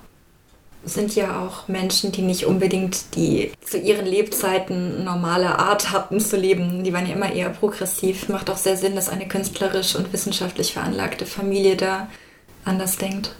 sind 0.85 1.15
ja 1.15 1.41
auch 1.41 1.67
Menschen, 1.67 2.11
die 2.11 2.21
nicht 2.21 2.45
unbedingt 2.45 3.15
die 3.15 3.51
zu 3.59 3.79
ihren 3.79 4.05
Lebzeiten 4.05 5.03
normale 5.03 5.57
Art 5.57 5.91
hatten 5.91 6.19
zu 6.19 6.37
leben. 6.37 6.83
Die 6.83 6.93
waren 6.93 7.07
ja 7.07 7.15
immer 7.15 7.33
eher 7.33 7.49
progressiv. 7.49 8.29
Macht 8.29 8.51
auch 8.51 8.57
sehr 8.57 8.77
Sinn, 8.77 8.95
dass 8.95 9.09
eine 9.09 9.27
künstlerisch 9.27 9.95
und 9.95 10.13
wissenschaftlich 10.13 10.73
veranlagte 10.73 11.25
Familie 11.25 11.75
da 11.75 12.07
anders 12.65 12.97
denkt. 12.97 13.31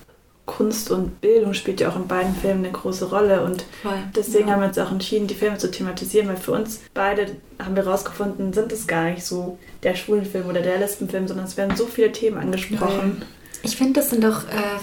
Kunst 0.47 0.89
und 0.89 1.19
Bildung 1.19 1.53
spielt 1.53 1.81
ja 1.81 1.89
auch 1.89 1.97
in 1.97 2.07
beiden 2.07 2.33
Filmen 2.33 2.63
eine 2.63 2.73
große 2.73 3.10
Rolle 3.10 3.43
und 3.43 3.65
Voll, 3.83 3.99
deswegen 4.15 4.47
ja. 4.47 4.53
haben 4.53 4.62
wir 4.62 4.69
uns 4.69 4.79
auch 4.79 4.91
entschieden, 4.91 5.27
die 5.27 5.36
Filme 5.36 5.57
zu 5.57 5.69
thematisieren, 5.69 6.29
weil 6.29 6.38
für 6.38 6.53
uns 6.53 6.79
beide 6.93 7.36
haben 7.60 7.75
wir 7.75 7.83
herausgefunden, 7.83 8.53
sind 8.53 8.71
es 8.71 8.88
gar 8.88 9.12
nicht 9.12 9.25
so 9.25 9.60
der 9.83 9.95
Schwulenfilm 9.95 10.47
oder 10.47 10.62
der 10.62 10.79
Lesbenfilm, 10.79 11.27
sondern 11.27 11.45
es 11.45 11.57
werden 11.57 11.75
so 11.75 11.86
viele 11.86 12.13
Themen 12.13 12.38
angesprochen. 12.38 13.23
Ich 13.62 13.75
finde, 13.75 13.99
das 13.99 14.10
sind 14.10 14.23
doch 14.23 14.45
äh, 14.45 14.79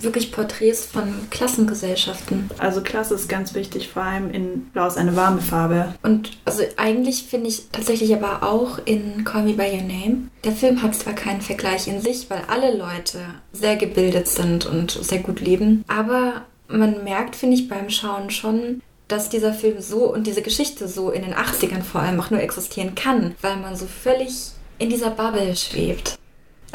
wirklich 0.00 0.32
Porträts 0.32 0.84
von 0.84 1.28
Klassengesellschaften. 1.30 2.50
Also 2.58 2.80
Klasse 2.80 3.14
ist 3.14 3.28
ganz 3.28 3.54
wichtig, 3.54 3.88
vor 3.88 4.02
allem 4.02 4.30
in 4.30 4.66
Blau 4.72 4.86
ist 4.86 4.98
eine 4.98 5.16
warme 5.16 5.40
Farbe. 5.40 5.94
Und 6.02 6.38
also 6.44 6.62
eigentlich 6.76 7.24
finde 7.24 7.48
ich 7.48 7.68
tatsächlich 7.70 8.14
aber 8.14 8.42
auch 8.42 8.78
in 8.84 9.24
Call 9.24 9.44
Me 9.44 9.54
By 9.54 9.70
Your 9.72 9.82
Name, 9.82 10.28
der 10.44 10.52
Film 10.52 10.82
hat 10.82 10.94
zwar 10.94 11.14
keinen 11.14 11.40
Vergleich 11.40 11.88
in 11.88 12.00
sich, 12.00 12.30
weil 12.30 12.42
alle 12.48 12.76
Leute 12.76 13.18
sehr 13.52 13.76
gebildet 13.76 14.28
sind 14.28 14.66
und 14.66 14.90
sehr 14.90 15.18
gut 15.18 15.40
leben, 15.40 15.84
aber 15.88 16.44
man 16.68 17.04
merkt, 17.04 17.36
finde 17.36 17.56
ich, 17.56 17.68
beim 17.68 17.90
Schauen 17.90 18.30
schon, 18.30 18.82
dass 19.08 19.28
dieser 19.28 19.52
Film 19.52 19.80
so 19.80 20.12
und 20.12 20.26
diese 20.26 20.42
Geschichte 20.42 20.88
so 20.88 21.10
in 21.10 21.22
den 21.22 21.34
80ern 21.34 21.82
vor 21.82 22.00
allem 22.00 22.20
auch 22.20 22.30
nur 22.30 22.40
existieren 22.40 22.94
kann, 22.94 23.34
weil 23.40 23.56
man 23.56 23.76
so 23.76 23.86
völlig 23.86 24.50
in 24.78 24.90
dieser 24.90 25.10
Bubble 25.10 25.54
schwebt. 25.56 26.18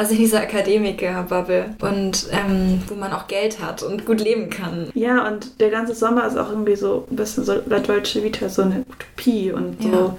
Also 0.01 0.15
in 0.15 0.21
dieser 0.21 0.41
Akademiker-Bubble 0.41 1.75
und 1.79 2.27
ähm, 2.31 2.81
wo 2.87 2.95
man 2.95 3.13
auch 3.13 3.27
Geld 3.27 3.61
hat 3.61 3.83
und 3.83 4.03
gut 4.03 4.19
leben 4.19 4.49
kann. 4.49 4.89
Ja, 4.95 5.27
und 5.27 5.61
der 5.61 5.69
ganze 5.69 5.93
Sommer 5.93 6.25
ist 6.25 6.37
auch 6.37 6.49
irgendwie 6.49 6.75
so 6.75 7.05
ein 7.11 7.15
bisschen 7.17 7.43
so 7.43 7.61
La 7.67 7.77
Deutsche 7.77 8.23
Vita, 8.23 8.49
so 8.49 8.63
eine 8.63 8.83
Utopie 8.89 9.51
und 9.51 9.79
so, 9.79 9.89
ja. 9.89 10.17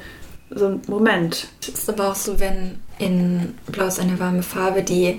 so 0.57 0.67
ein 0.67 0.83
Moment. 0.87 1.49
Es 1.63 1.71
ist 1.71 1.91
aber 1.91 2.13
auch 2.13 2.15
so, 2.15 2.39
wenn 2.39 2.79
in 3.01 3.55
Blau 3.67 3.87
ist 3.87 3.99
eine 3.99 4.21
warme 4.21 4.45
Farbe 4.45 4.85
die 4.85 5.19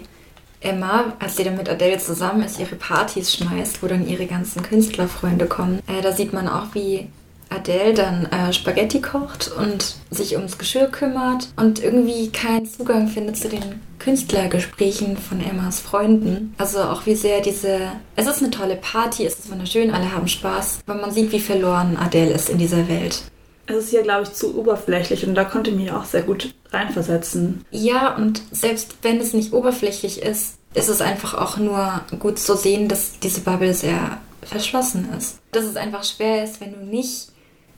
Emma, 0.62 1.12
als 1.20 1.36
sie 1.36 1.44
dann 1.44 1.58
mit 1.58 1.68
Adele 1.68 1.98
zusammen 1.98 2.44
ist, 2.44 2.58
ihre 2.58 2.78
Partys 2.78 3.36
schmeißt, 3.36 3.84
wo 3.84 3.88
dann 3.88 4.08
ihre 4.08 4.28
ganzen 4.28 4.64
Künstlerfreunde 4.64 5.46
kommen. 5.46 5.80
Äh, 5.88 6.02
da 6.02 6.14
sieht 6.14 6.32
man 6.32 6.48
auch, 6.48 6.68
wie 6.74 7.10
Adele 7.54 7.94
dann 7.94 8.26
äh, 8.26 8.52
Spaghetti 8.54 9.02
kocht 9.02 9.52
und 9.58 9.96
sich 10.10 10.36
ums 10.36 10.58
Geschirr 10.58 10.88
kümmert 10.88 11.50
und 11.56 11.84
irgendwie 11.84 12.30
keinen 12.30 12.66
Zugang 12.66 13.08
findet 13.08 13.38
zu 13.38 13.50
den 13.50 13.82
Künstlergesprächen 14.00 15.18
von 15.18 15.40
Emmas 15.40 15.80
Freunden. 15.80 16.54
Also 16.58 16.82
auch 16.82 17.06
wie 17.06 17.16
sehr 17.16 17.42
diese... 17.42 17.80
Es 18.16 18.28
ist 18.28 18.42
eine 18.42 18.52
tolle 18.52 18.76
Party, 18.76 19.26
es 19.26 19.40
ist 19.40 19.52
wunderschön, 19.52 19.92
alle 19.92 20.12
haben 20.12 20.28
Spaß, 20.28 20.80
aber 20.86 21.00
man 21.00 21.12
sieht, 21.12 21.32
wie 21.32 21.40
verloren 21.40 21.98
Adele 21.98 22.34
ist 22.34 22.50
in 22.50 22.58
dieser 22.58 22.88
Welt. 22.90 23.24
Es 23.66 23.78
ist 23.78 23.90
hier, 23.92 24.04
glaube 24.04 24.24
ich, 24.24 24.34
zu 24.34 24.58
oberflächlich 24.58 25.26
und 25.26 25.36
da 25.36 25.46
konnte 25.46 25.70
ich 25.70 25.78
mich 25.78 25.92
auch 25.92 26.04
sehr 26.04 26.24
gut 26.24 26.54
reinversetzen. 26.72 27.64
Ja, 27.72 28.16
und 28.16 28.42
selbst 28.52 28.98
wenn 29.04 29.22
es 29.22 29.34
nicht 29.34 29.54
oberflächlich 29.54 30.22
ist, 30.22 30.58
ist 30.74 30.90
es 30.90 31.02
einfach 31.02 31.34
auch 31.36 31.58
nur 31.58 32.02
gut 32.20 32.40
zu 32.40 32.58
sehen, 32.58 32.90
dass 32.90 33.20
diese 33.20 33.42
Bubble 33.42 33.74
sehr 33.74 34.18
verschlossen 34.42 35.08
ist. 35.18 35.40
Dass 35.52 35.64
es 35.64 35.76
einfach 35.76 36.04
schwer 36.04 36.44
ist, 36.44 36.60
wenn 36.60 36.74
du 36.74 36.80
nicht 36.80 37.30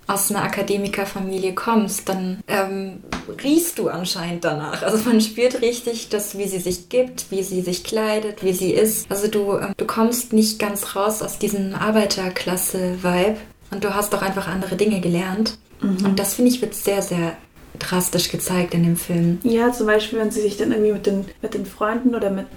aus 0.08 0.30
einer 0.30 0.44
Akademikerfamilie 0.44 1.54
kommst, 1.54 2.08
dann 2.10 2.44
ähm, 2.48 3.04
riechst 3.44 3.80
du 3.80 3.90
anscheinend 3.90 4.46
danach. 4.46 4.84
Also 4.84 4.98
man 5.10 5.20
spürt 5.22 5.62
richtig, 5.62 6.10
dass 6.10 6.38
wie 6.38 6.48
sie 6.48 6.60
sich 6.60 6.90
gibt, 6.90 7.32
wie 7.32 7.44
sie 7.44 7.62
sich 7.62 7.84
kleidet, 7.84 8.44
wie 8.44 8.54
sie 8.54 8.72
ist. 8.72 9.10
Also 9.10 9.28
du, 9.28 9.58
ähm, 9.58 9.74
du 9.78 9.86
kommst 9.86 10.34
nicht 10.34 10.60
ganz 10.60 10.96
raus 10.96 11.22
aus 11.22 11.40
diesem 11.40 11.74
Arbeiterklasse-Vibe 11.74 13.38
und 13.72 13.84
du 13.84 13.96
hast 13.96 14.14
auch 14.14 14.22
einfach 14.22 14.48
andere 14.48 14.76
Dinge 14.76 15.02
gelernt. 15.02 15.58
Mhm. 15.82 16.06
Und 16.06 16.20
das 16.20 16.36
finde 16.36 16.52
ich 16.52 16.62
wird 16.62 16.76
sehr, 16.76 17.02
sehr 17.02 17.36
drastisch 17.80 18.30
gezeigt 18.30 18.74
in 18.74 18.84
dem 18.84 18.96
Film. 18.96 19.40
Ja, 19.44 19.72
zum 19.72 19.88
Beispiel, 19.88 20.20
wenn 20.20 20.32
sie 20.32 20.42
sich 20.42 20.58
dann 20.58 20.72
irgendwie 20.72 20.94
mit 20.94 21.06
den, 21.06 21.26
mit 21.42 21.54
den 21.54 21.66
Freunden 21.66 22.16
oder 22.16 22.30
mit 22.30 22.48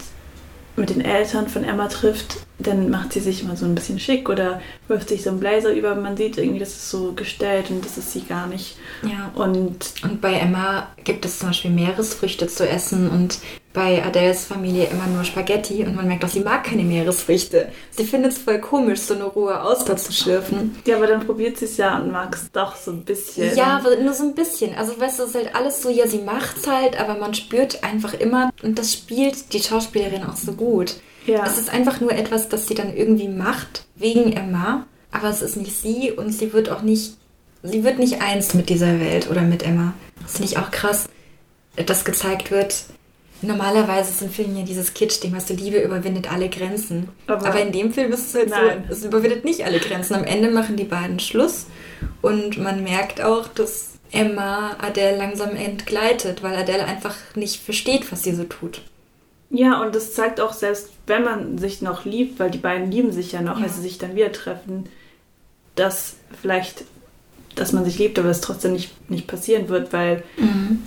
mit 0.79 0.91
den 0.91 1.01
Eltern 1.01 1.49
von 1.49 1.64
Emma 1.64 1.88
trifft, 1.88 2.38
dann 2.59 2.91
macht 2.91 3.12
sie 3.12 3.21
sich 3.21 3.43
immer 3.43 3.57
so 3.57 3.67
ein 3.67 3.75
bisschen 3.75 3.99
schick 3.99 4.29
oder 4.29 4.61
wirft 4.88 5.09
sich 5.09 5.23
so 5.23 5.31
einen 5.31 5.41
Blazer 5.41 5.73
über. 5.73 5.95
Man 5.95 6.17
sieht 6.17 6.38
irgendwie, 6.38 6.59
das 6.59 6.71
ist 6.71 6.91
so 6.91 7.12
gestellt 7.12 7.71
und 7.71 7.85
das 7.85 7.99
ist 7.99 8.12
sie 8.12 8.23
gar 8.23 8.47
nicht. 8.47 8.77
Ja. 9.03 9.31
Und, 9.35 9.93
und 10.03 10.21
bei 10.21 10.35
Emma 10.35 10.88
gibt 11.05 11.25
es 11.25 11.38
zum 11.38 11.49
Beispiel 11.49 11.71
Meeresfrüchte 11.71 12.49
zu 12.49 12.69
essen 12.69 13.09
und 13.11 13.38
bei 13.79 14.05
Adels 14.05 14.45
Familie 14.45 14.87
immer 14.87 15.07
nur 15.07 15.23
Spaghetti 15.23 15.85
und 15.85 15.95
man 15.95 16.09
merkt 16.09 16.25
auch, 16.25 16.29
sie 16.29 16.41
mag 16.41 16.64
keine 16.64 16.83
Meeresfrüchte. 16.83 17.69
Sie 17.93 18.03
findet 18.03 18.33
es 18.33 18.38
voll 18.38 18.59
komisch, 18.59 18.99
so 18.99 19.14
eine 19.14 19.23
rohe 19.23 19.62
Auster 19.62 19.97
zu 19.97 20.12
schlürfen. 20.12 20.77
Ja, 20.85 20.97
aber 20.97 21.07
dann 21.07 21.25
probiert 21.25 21.59
sie 21.59 21.67
es 21.67 21.77
ja 21.77 21.97
und 21.97 22.11
mag 22.11 22.35
es 22.35 22.51
doch 22.51 22.75
so 22.75 22.91
ein 22.91 23.05
bisschen. 23.05 23.57
Ja, 23.57 23.81
nur 24.03 24.14
so 24.14 24.25
ein 24.25 24.35
bisschen. 24.35 24.75
Also 24.75 25.01
weißt 25.01 25.21
du, 25.21 25.23
es 25.23 25.29
ist 25.29 25.37
halt 25.37 25.55
alles 25.55 25.81
so, 25.81 25.91
ja, 25.91 26.09
sie 26.09 26.19
macht 26.19 26.57
es 26.57 26.67
halt, 26.67 27.01
aber 27.01 27.21
man 27.21 27.35
spürt 27.35 27.85
einfach 27.85 28.14
immer, 28.14 28.51
und 28.64 28.81
das 28.81 28.93
spielt 28.93 29.53
die 29.53 29.61
Schauspielerin 29.61 30.25
auch 30.25 30.37
so 30.37 30.55
gut. 30.55 30.97
Ja. 31.27 31.47
Es 31.47 31.57
ist 31.57 31.73
einfach 31.73 32.01
nur 32.01 32.11
etwas, 32.11 32.49
das 32.49 32.67
sie 32.67 32.75
dann 32.75 32.97
irgendwie 32.97 33.29
macht, 33.29 33.87
wegen 33.95 34.33
Emma, 34.33 34.87
aber 35.12 35.29
es 35.29 35.41
ist 35.41 35.57
nicht 35.57 35.77
sie 35.77 36.11
und 36.11 36.33
sie 36.33 36.53
wird 36.53 36.69
auch 36.69 36.83
nicht, 36.83 37.12
sie 37.62 37.85
wird 37.85 38.01
nicht 38.01 38.23
eins 38.23 38.55
mit 38.55 38.71
dieser 38.71 38.99
Welt 38.99 39.31
oder 39.31 39.43
mit 39.43 39.62
Emma. 39.62 39.95
Das 40.21 40.33
finde 40.33 40.51
ich 40.51 40.59
auch 40.59 40.73
krass, 40.73 41.09
dass 41.77 42.05
gezeigt 42.05 42.51
wird, 42.51 42.87
Normalerweise 43.40 44.11
ist 44.11 44.22
im 44.22 44.31
Film 44.31 44.57
ja 44.57 44.64
dieses 44.64 44.94
Kitsch-Ding, 44.94 45.33
was 45.35 45.46
du 45.46 45.55
Liebe 45.55 45.81
überwindet 45.81 46.33
alle 46.33 46.48
Grenzen. 46.48 47.09
Aber, 47.27 47.46
Aber, 47.46 47.61
in 47.61 47.72
dem 47.72 47.92
Film 47.92 48.12
ist 48.12 48.29
es 48.29 48.35
halt 48.35 48.51
nein. 48.51 48.85
so, 48.88 48.94
es 48.94 49.05
überwindet 49.05 49.44
nicht 49.44 49.64
alle 49.64 49.79
Grenzen. 49.79 50.14
Am 50.14 50.24
Ende 50.24 50.51
machen 50.51 50.77
die 50.77 50.85
beiden 50.85 51.20
Schluss 51.20 51.66
und 52.20 52.59
man 52.59 52.83
merkt 52.83 53.20
auch, 53.20 53.46
dass 53.48 53.98
Emma 54.11 54.77
Adele 54.81 55.16
langsam 55.16 55.55
entgleitet, 55.55 56.42
weil 56.42 56.57
Adele 56.57 56.85
einfach 56.85 57.14
nicht 57.35 57.62
versteht, 57.62 58.11
was 58.11 58.22
sie 58.24 58.35
so 58.35 58.44
tut. 58.44 58.83
Ja, 59.51 59.81
und 59.83 59.94
das 59.94 60.12
zeigt 60.14 60.40
auch, 60.40 60.53
selbst 60.53 60.90
wenn 61.07 61.24
man 61.24 61.59
sich 61.59 61.81
noch 61.81 62.05
liebt, 62.05 62.38
weil 62.38 62.51
die 62.51 62.59
beiden 62.59 62.90
lieben 62.90 63.12
sich 63.12 63.33
ja 63.33 63.40
noch, 63.40 63.59
ja. 63.59 63.64
als 63.64 63.77
sie 63.77 63.83
sich 63.83 63.98
dann 63.98 64.14
wieder 64.14 64.33
treffen, 64.33 64.88
dass 65.74 66.16
vielleicht, 66.42 66.85
dass 67.55 67.72
man 67.72 67.85
sich 67.85 67.98
liebt, 67.98 68.18
aber 68.18 68.29
es 68.29 68.40
trotzdem 68.40 68.72
nicht, 68.72 69.11
nicht 69.11 69.27
passieren 69.27 69.68
wird, 69.68 69.92
weil 69.92 70.22
mhm. 70.37 70.83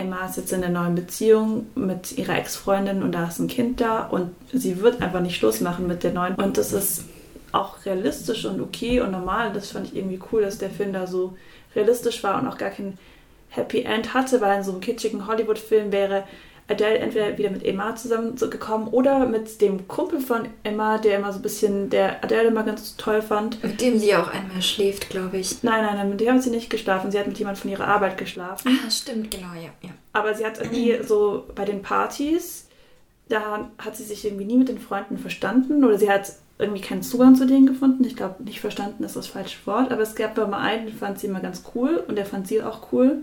Emma 0.00 0.26
ist 0.26 0.36
jetzt 0.36 0.52
in 0.52 0.64
einer 0.64 0.80
neuen 0.82 0.94
Beziehung 0.94 1.66
mit 1.74 2.16
ihrer 2.16 2.38
Ex-Freundin 2.38 3.02
und 3.02 3.12
da 3.12 3.28
ist 3.28 3.38
ein 3.38 3.48
Kind 3.48 3.80
da 3.80 4.06
und 4.06 4.30
sie 4.52 4.80
wird 4.80 5.02
einfach 5.02 5.20
nicht 5.20 5.36
Schluss 5.36 5.60
machen 5.60 5.86
mit 5.86 6.02
der 6.02 6.12
neuen. 6.12 6.34
Und 6.36 6.56
das 6.56 6.72
ist 6.72 7.04
auch 7.52 7.84
realistisch 7.84 8.44
und 8.46 8.60
okay 8.60 9.00
und 9.00 9.10
normal. 9.10 9.52
Das 9.52 9.72
fand 9.72 9.86
ich 9.86 9.96
irgendwie 9.96 10.20
cool, 10.32 10.42
dass 10.42 10.58
der 10.58 10.70
Film 10.70 10.92
da 10.92 11.06
so 11.06 11.36
realistisch 11.76 12.24
war 12.24 12.40
und 12.40 12.48
auch 12.48 12.58
gar 12.58 12.70
kein 12.70 12.98
Happy 13.50 13.82
End 13.82 14.14
hatte, 14.14 14.40
weil 14.40 14.58
in 14.58 14.64
so 14.64 14.72
einem 14.72 14.80
kitschigen 14.80 15.26
Hollywood-Film 15.26 15.92
wäre 15.92 16.24
Adele 16.70 16.98
entweder 16.98 17.36
wieder 17.36 17.50
mit 17.50 17.64
Emma 17.64 17.96
zusammengekommen 17.96 18.88
oder 18.88 19.26
mit 19.26 19.60
dem 19.60 19.88
Kumpel 19.88 20.20
von 20.20 20.48
Emma, 20.62 20.98
der 20.98 21.18
immer 21.18 21.32
so 21.32 21.38
ein 21.38 21.42
bisschen, 21.42 21.90
der 21.90 22.22
Adele 22.22 22.48
immer 22.48 22.62
ganz 22.62 22.96
toll 22.96 23.22
fand. 23.22 23.62
Mit 23.62 23.80
dem 23.80 23.98
sie 23.98 24.14
auch 24.14 24.28
einmal 24.28 24.62
schläft, 24.62 25.10
glaube 25.10 25.38
ich. 25.38 25.62
Nein, 25.62 25.84
nein, 25.84 25.96
nein, 25.96 26.10
mit 26.10 26.20
dem 26.20 26.34
hat 26.34 26.42
sie 26.42 26.50
nicht 26.50 26.70
geschlafen. 26.70 27.10
Sie 27.10 27.18
hat 27.18 27.26
mit 27.26 27.38
jemand 27.38 27.58
von 27.58 27.70
ihrer 27.70 27.86
Arbeit 27.86 28.16
geschlafen. 28.16 28.78
Ah, 28.86 28.90
stimmt, 28.90 29.30
genau, 29.30 29.52
ja. 29.54 29.70
ja. 29.82 29.90
Aber 30.12 30.34
sie 30.34 30.46
hat 30.46 30.58
irgendwie 30.58 30.98
so 31.02 31.44
bei 31.54 31.64
den 31.64 31.82
Partys, 31.82 32.68
da 33.28 33.70
hat 33.78 33.96
sie 33.96 34.04
sich 34.04 34.24
irgendwie 34.24 34.44
nie 34.44 34.56
mit 34.56 34.68
den 34.68 34.78
Freunden 34.78 35.18
verstanden 35.18 35.84
oder 35.84 35.98
sie 35.98 36.10
hat 36.10 36.32
irgendwie 36.58 36.82
keinen 36.82 37.02
Zugang 37.02 37.34
zu 37.34 37.46
denen 37.46 37.66
gefunden. 37.66 38.04
Ich 38.04 38.16
glaube, 38.16 38.42
nicht 38.42 38.60
verstanden 38.60 39.02
ist 39.04 39.16
das 39.16 39.26
falsche 39.26 39.58
Wort, 39.66 39.90
aber 39.90 40.02
es 40.02 40.14
gab 40.14 40.36
immer 40.38 40.58
einen, 40.58 40.86
den 40.86 40.96
fand 40.96 41.18
sie 41.18 41.26
immer 41.26 41.40
ganz 41.40 41.62
cool 41.74 42.04
und 42.06 42.16
der 42.16 42.26
fand 42.26 42.46
sie 42.46 42.62
auch 42.62 42.92
cool 42.92 43.22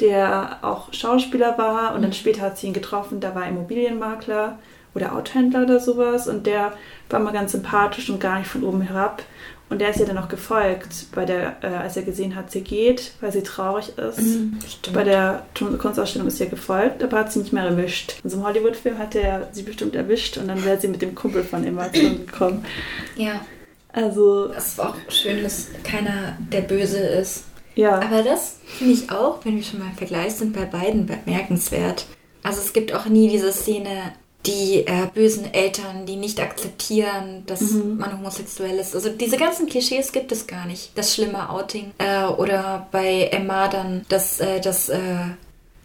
der 0.00 0.58
auch 0.62 0.92
Schauspieler 0.92 1.58
war 1.58 1.94
und 1.94 2.02
dann 2.02 2.10
mhm. 2.10 2.14
später 2.14 2.42
hat 2.42 2.58
sie 2.58 2.68
ihn 2.68 2.72
getroffen, 2.72 3.20
da 3.20 3.34
war 3.34 3.46
Immobilienmakler 3.46 4.58
oder 4.94 5.14
Autohändler 5.14 5.62
oder 5.62 5.80
sowas 5.80 6.28
und 6.28 6.46
der 6.46 6.72
war 7.10 7.20
mal 7.20 7.32
ganz 7.32 7.52
sympathisch 7.52 8.10
und 8.10 8.20
gar 8.20 8.38
nicht 8.38 8.48
von 8.48 8.64
oben 8.64 8.82
herab. 8.82 9.22
Und 9.70 9.80
der 9.80 9.90
ist 9.90 10.00
ihr 10.00 10.06
dann 10.06 10.16
auch 10.16 10.28
gefolgt, 10.28 11.08
bei 11.14 11.26
der, 11.26 11.56
äh, 11.62 11.66
als 11.66 11.96
er 11.96 12.02
gesehen 12.02 12.34
hat, 12.34 12.50
sie 12.50 12.62
geht, 12.62 13.12
weil 13.20 13.32
sie 13.32 13.42
traurig 13.42 13.98
ist. 13.98 14.18
Mhm, 14.18 14.58
bei 14.94 15.04
der 15.04 15.42
Kunstausstellung 15.54 16.28
ist 16.28 16.38
sie 16.38 16.44
ihr 16.44 16.50
gefolgt, 16.50 17.02
aber 17.02 17.18
hat 17.18 17.32
sie 17.32 17.40
nicht 17.40 17.52
mehr 17.52 17.64
erwischt. 17.64 18.16
In 18.24 18.30
so 18.30 18.38
einem 18.38 18.46
Hollywood-Film 18.46 18.96
hat 18.96 19.14
er 19.14 19.48
sie 19.52 19.64
bestimmt 19.64 19.94
erwischt 19.94 20.38
und 20.38 20.48
dann 20.48 20.64
wäre 20.64 20.80
sie 20.80 20.88
mit 20.88 21.02
dem 21.02 21.14
Kumpel 21.14 21.44
von 21.44 21.64
ihm 21.64 21.78
gekommen. 22.26 22.64
Ja. 23.16 23.40
Also. 23.92 24.50
Es 24.56 24.78
war 24.78 24.90
auch 24.90 25.10
schön, 25.10 25.42
dass 25.42 25.68
keiner 25.84 26.38
der 26.50 26.62
Böse 26.62 26.98
ist. 26.98 27.44
Ja. 27.78 28.00
Aber 28.00 28.24
das 28.24 28.56
finde 28.66 28.94
ich 28.94 29.10
auch, 29.12 29.44
wenn 29.44 29.54
wir 29.54 29.62
schon 29.62 29.78
mal 29.78 29.90
im 29.90 29.96
Vergleich 29.96 30.34
sind, 30.34 30.52
bei 30.52 30.64
beiden 30.64 31.06
bemerkenswert. 31.06 32.06
Also 32.42 32.60
es 32.60 32.72
gibt 32.72 32.92
auch 32.92 33.06
nie 33.06 33.28
diese 33.28 33.52
Szene, 33.52 34.14
die 34.46 34.84
äh, 34.84 35.06
bösen 35.14 35.54
Eltern, 35.54 36.04
die 36.04 36.16
nicht 36.16 36.40
akzeptieren, 36.40 37.44
dass 37.46 37.60
mhm. 37.60 37.98
man 37.98 38.18
homosexuell 38.18 38.76
ist. 38.80 38.96
Also 38.96 39.10
diese 39.10 39.36
ganzen 39.36 39.68
Klischees 39.68 40.10
gibt 40.10 40.32
es 40.32 40.48
gar 40.48 40.66
nicht. 40.66 40.90
Das 40.96 41.14
schlimme 41.14 41.50
Outing 41.50 41.92
äh, 41.98 42.24
oder 42.24 42.88
bei 42.90 43.28
Emma 43.30 43.68
dann, 43.68 44.04
dass 44.08 44.40
äh, 44.40 44.60
das 44.60 44.88
äh, 44.88 44.98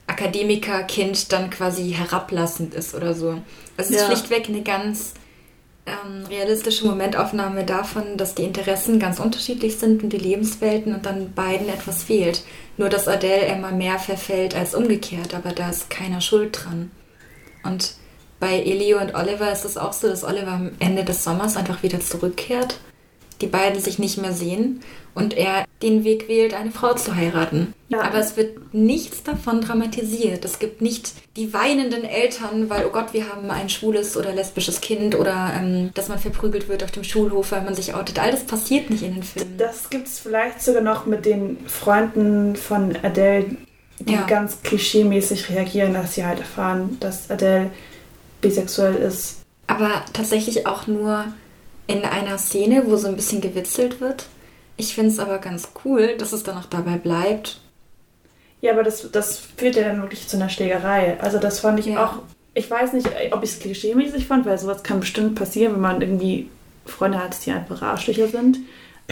Akademikerkind 0.07 1.31
dann 1.31 1.51
quasi 1.51 1.91
herablassend 1.91 2.73
ist 2.73 2.95
oder 2.95 3.13
so. 3.13 3.39
Es 3.77 3.91
ist 3.91 3.99
ja. 3.99 4.07
schlichtweg 4.07 4.49
eine 4.49 4.63
ganz 4.63 5.13
ähm, 5.85 6.25
realistische 6.27 6.85
Momentaufnahme 6.85 7.65
davon, 7.65 8.17
dass 8.17 8.35
die 8.35 8.43
Interessen 8.43 8.99
ganz 8.99 9.19
unterschiedlich 9.19 9.77
sind 9.77 10.03
und 10.03 10.09
die 10.09 10.17
Lebenswelten 10.17 10.93
und 10.93 11.05
dann 11.05 11.33
beiden 11.33 11.69
etwas 11.69 12.03
fehlt. 12.03 12.43
Nur 12.77 12.89
dass 12.89 13.07
Adele 13.07 13.45
immer 13.47 13.71
mehr 13.71 13.99
verfällt 13.99 14.55
als 14.55 14.75
umgekehrt, 14.75 15.33
aber 15.33 15.51
da 15.51 15.69
ist 15.69 15.89
keiner 15.89 16.21
schuld 16.21 16.57
dran. 16.63 16.91
Und 17.63 17.95
bei 18.39 18.59
Elio 18.59 18.99
und 18.99 19.15
Oliver 19.15 19.51
ist 19.51 19.65
es 19.65 19.77
auch 19.77 19.93
so, 19.93 20.07
dass 20.07 20.23
Oliver 20.23 20.51
am 20.51 20.71
Ende 20.79 21.03
des 21.03 21.23
Sommers 21.23 21.55
einfach 21.55 21.83
wieder 21.83 21.99
zurückkehrt, 21.99 22.79
die 23.41 23.47
beiden 23.47 23.79
sich 23.81 23.99
nicht 23.99 24.17
mehr 24.17 24.33
sehen 24.33 24.81
und 25.15 25.35
er 25.35 25.65
den 25.81 26.03
Weg 26.03 26.27
wählt, 26.27 26.53
eine 26.53 26.71
Frau 26.71 26.93
zu 26.93 27.15
heiraten. 27.15 27.73
Ja. 27.89 28.01
Aber 28.01 28.17
es 28.17 28.35
wird 28.37 28.73
nichts 28.73 29.23
davon 29.23 29.61
dramatisiert. 29.61 30.43
Es 30.45 30.59
gibt 30.59 30.81
nicht 30.81 31.13
die 31.35 31.53
weinenden 31.53 32.03
Eltern, 32.03 32.69
weil, 32.69 32.85
oh 32.85 32.89
Gott, 32.89 33.13
wir 33.13 33.29
haben 33.29 33.51
ein 33.51 33.69
schwules 33.69 34.17
oder 34.17 34.33
lesbisches 34.33 34.81
Kind 34.81 35.15
oder 35.15 35.51
ähm, 35.55 35.91
dass 35.93 36.09
man 36.09 36.19
verprügelt 36.19 36.67
wird 36.69 36.83
auf 36.83 36.91
dem 36.91 37.03
Schulhof, 37.03 37.51
weil 37.51 37.63
man 37.63 37.75
sich 37.75 37.93
outet. 37.93 38.19
All 38.19 38.31
das 38.31 38.45
passiert 38.45 38.89
nicht 38.89 39.03
in 39.03 39.15
den 39.15 39.23
Filmen. 39.23 39.57
Das 39.57 39.89
gibt 39.89 40.07
es 40.07 40.19
vielleicht 40.19 40.61
sogar 40.61 40.81
noch 40.81 41.05
mit 41.05 41.25
den 41.25 41.57
Freunden 41.67 42.55
von 42.55 42.95
Adele, 43.03 43.57
die 43.99 44.13
ja. 44.13 44.23
ganz 44.23 44.63
klischeemäßig 44.63 45.49
reagieren, 45.49 45.93
dass 45.93 46.15
sie 46.15 46.25
halt 46.25 46.39
erfahren, 46.39 46.97
dass 46.99 47.29
Adele 47.29 47.69
bisexuell 48.41 48.95
ist. 48.95 49.41
Aber 49.67 50.03
tatsächlich 50.13 50.67
auch 50.67 50.87
nur 50.87 51.25
in 51.87 52.03
einer 52.05 52.37
Szene, 52.37 52.83
wo 52.85 52.95
so 52.95 53.07
ein 53.07 53.15
bisschen 53.15 53.41
gewitzelt 53.41 54.01
wird. 54.01 54.25
Ich 54.77 54.95
finde 54.95 55.11
es 55.11 55.19
aber 55.19 55.37
ganz 55.37 55.69
cool, 55.85 56.15
dass 56.17 56.33
es 56.33 56.43
dann 56.43 56.57
auch 56.57 56.65
dabei 56.65 56.97
bleibt. 56.97 57.59
Ja, 58.61 58.71
aber 58.71 58.83
das, 58.83 59.11
das 59.11 59.39
führt 59.39 59.75
ja 59.75 59.83
dann 59.83 60.01
wirklich 60.01 60.27
zu 60.27 60.37
einer 60.37 60.49
Schlägerei. 60.49 61.19
Also 61.19 61.37
das 61.37 61.59
fand 61.59 61.79
ich 61.79 61.87
ja. 61.87 62.05
auch, 62.05 62.19
ich 62.53 62.69
weiß 62.69 62.93
nicht, 62.93 63.09
ob 63.31 63.43
ich 63.43 63.51
es 63.51 63.59
klischeemäßig 63.59 64.25
fand, 64.25 64.45
weil 64.45 64.57
sowas 64.57 64.83
kann 64.83 65.01
bestimmt 65.01 65.35
passieren, 65.35 65.73
wenn 65.73 65.81
man 65.81 66.01
irgendwie 66.01 66.49
Freunde 66.85 67.19
hat, 67.19 67.35
die 67.45 67.51
einfach 67.51 67.81
Arschlöcher 67.81 68.27
sind. 68.27 68.59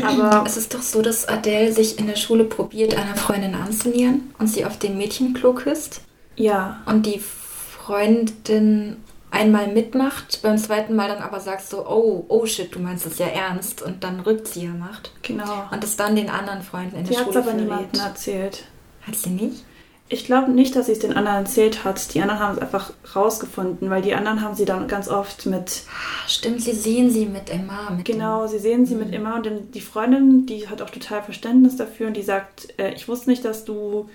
Aber 0.02 0.44
es 0.48 0.58
ist 0.58 0.74
doch 0.74 0.82
so, 0.82 1.02
dass 1.02 1.28
Adele 1.28 1.74
sich 1.74 2.00
in 2.00 2.08
der 2.08 2.16
Schule 2.16 2.46
probiert, 2.46 2.96
einer 2.96 3.16
Freundin 3.16 3.56
anzunähern 3.56 4.22
und 4.40 4.48
sie 4.48 4.66
auf 4.66 4.80
dem 4.80 4.98
Mädchenklo 4.98 5.54
küsst. 5.54 6.02
Ja. 6.38 6.82
Und 6.86 7.06
die 7.06 7.20
Freundin 7.20 8.98
einmal 9.32 9.68
mitmacht, 9.68 10.42
beim 10.44 10.58
zweiten 10.58 10.96
Mal 10.96 11.08
dann 11.08 11.24
aber 11.24 11.40
sagt 11.40 11.68
so, 11.68 11.88
oh, 11.88 12.26
oh 12.28 12.46
shit, 12.46 12.76
du 12.76 12.80
meinst 12.80 13.06
das 13.06 13.18
ja 13.18 13.28
ernst 13.28 13.82
und 13.82 14.04
dann 14.04 14.20
Rückzieher 14.20 14.72
macht. 14.72 15.12
Genau. 15.24 15.68
Und 15.72 15.84
das 15.84 15.96
dann 15.96 16.16
den 16.16 16.30
anderen 16.30 16.62
Freunden 16.62 16.98
in 16.98 17.04
die 17.06 17.14
der 17.14 17.24
Schule 17.24 17.40
aber 17.40 17.54
niemandem 17.54 18.02
erzählt. 18.02 18.66
Hat 19.08 19.16
sie 19.16 19.30
nicht? 19.30 19.64
Ich 20.10 20.26
glaube 20.26 20.52
nicht, 20.52 20.76
dass 20.76 20.88
sie 20.88 20.92
es 20.92 21.00
den 21.00 21.16
anderen 21.16 21.38
erzählt 21.38 21.86
hat. 21.86 22.14
Die 22.14 22.22
anderen 22.22 22.42
haben 22.42 22.56
es 22.56 22.62
einfach 22.62 22.92
rausgefunden, 23.16 23.90
weil 23.90 24.02
die 24.02 24.14
anderen 24.14 24.42
haben 24.42 24.56
sie 24.56 24.66
dann 24.66 24.90
ganz 24.90 25.08
oft 25.08 25.46
mit. 25.46 25.84
Ah, 25.88 26.28
stimmt, 26.28 26.62
sie 26.62 26.74
sehen 26.74 27.10
sie 27.10 27.26
mit 27.26 27.50
Emma. 27.50 27.90
Mit 27.92 28.04
genau, 28.04 28.46
sie 28.46 28.60
sehen 28.60 28.86
sie 28.86 28.96
mhm. 28.96 29.00
mit 29.00 29.14
Emma 29.14 29.38
und 29.38 29.46
dann 29.46 29.72
die 29.72 29.80
Freundin, 29.80 30.46
die 30.46 30.68
hat 30.68 30.82
auch 30.82 30.90
total 30.90 31.24
Verständnis 31.24 31.78
dafür 31.78 32.08
und 32.08 32.18
die 32.18 32.24
sagt, 32.24 32.78
äh, 32.78 32.94
ich 32.94 33.08
wusste 33.08 33.30
nicht, 33.30 33.46
dass 33.46 33.64
du 33.64 34.10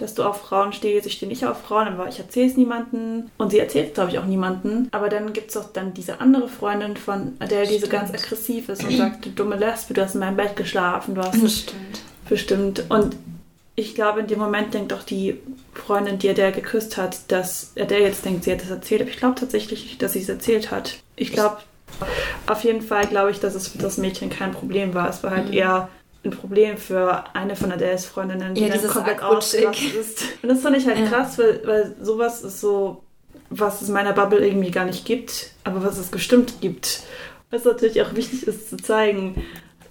dass 0.00 0.14
du 0.14 0.22
auf 0.22 0.40
Frauen 0.40 0.72
stehst. 0.72 1.06
Ich 1.06 1.14
stehe 1.14 1.28
nicht 1.28 1.46
auf 1.46 1.62
Frauen, 1.62 1.88
aber 1.88 2.08
ich 2.08 2.18
erzähle 2.18 2.50
es 2.50 2.56
niemandem. 2.56 3.30
Und 3.38 3.50
sie 3.50 3.58
erzählt 3.58 3.88
es, 3.88 3.94
glaube 3.94 4.10
ich, 4.10 4.18
auch 4.18 4.24
niemandem. 4.24 4.88
Aber 4.90 5.08
dann 5.08 5.32
gibt 5.32 5.50
es 5.50 5.56
auch 5.56 5.72
dann 5.72 5.94
diese 5.94 6.20
andere 6.20 6.48
Freundin 6.48 6.96
von 6.96 7.32
Adele, 7.38 7.66
die 7.66 7.78
so 7.78 7.88
ganz 7.88 8.12
aggressiv 8.12 8.68
ist 8.68 8.84
und 8.84 8.96
sagt, 8.96 9.26
du 9.26 9.30
dumme 9.30 9.56
Lesbe, 9.56 9.94
du 9.94 10.02
hast 10.02 10.14
in 10.14 10.20
meinem 10.20 10.36
Bett 10.36 10.56
geschlafen, 10.56 11.14
du 11.14 11.22
hast... 11.22 11.40
Bestimmt. 11.40 12.00
Bestimmt. 12.28 12.84
Und 12.88 13.16
ich 13.74 13.94
glaube, 13.94 14.20
in 14.20 14.26
dem 14.26 14.38
Moment 14.38 14.72
denkt 14.72 14.92
auch 14.92 15.02
die 15.02 15.38
Freundin, 15.74 16.18
die 16.18 16.30
Adele 16.30 16.52
geküsst 16.52 16.96
hat, 16.96 17.30
dass 17.32 17.72
Adele 17.78 18.04
jetzt 18.04 18.24
denkt, 18.24 18.44
sie 18.44 18.52
hat 18.52 18.62
es 18.62 18.70
erzählt. 18.70 19.02
Aber 19.02 19.10
ich 19.10 19.16
glaube 19.16 19.38
tatsächlich 19.38 19.84
nicht, 19.84 20.02
dass 20.02 20.12
sie 20.12 20.20
es 20.20 20.28
erzählt 20.28 20.70
hat. 20.70 20.98
Ich 21.16 21.32
glaube, 21.32 21.58
auf 22.46 22.62
jeden 22.62 22.82
Fall 22.82 23.06
glaube 23.06 23.30
ich, 23.30 23.40
dass 23.40 23.54
es 23.54 23.68
für 23.68 23.78
das 23.78 23.98
Mädchen 23.98 24.30
kein 24.30 24.52
Problem 24.52 24.94
war. 24.94 25.08
Es 25.08 25.22
war 25.22 25.32
halt 25.32 25.48
mhm. 25.48 25.54
eher 25.54 25.88
ein 26.24 26.30
Problem 26.30 26.76
für 26.76 27.24
eine 27.34 27.56
von 27.56 27.72
Adele's 27.72 28.04
Freundinnen, 28.04 28.54
die 28.54 28.62
ja, 28.62 28.68
dann 28.68 28.86
komplett 28.88 29.22
ausgerastet 29.22 29.94
ist. 29.94 30.22
Und 30.42 30.50
das 30.50 30.60
fand 30.60 30.76
ich 30.76 30.86
halt 30.86 30.98
ja. 30.98 31.06
krass, 31.06 31.38
weil, 31.38 31.62
weil 31.64 31.96
sowas 32.00 32.42
ist 32.42 32.60
so, 32.60 33.02
was 33.48 33.80
es 33.80 33.88
in 33.88 33.94
meiner 33.94 34.12
Bubble 34.12 34.46
irgendwie 34.46 34.70
gar 34.70 34.84
nicht 34.84 35.04
gibt, 35.04 35.50
aber 35.64 35.82
was 35.82 35.98
es 35.98 36.08
bestimmt 36.08 36.60
gibt. 36.60 37.02
Was 37.50 37.64
natürlich 37.64 38.02
auch 38.02 38.14
wichtig 38.14 38.46
ist 38.46 38.68
zu 38.68 38.76
zeigen. 38.76 39.42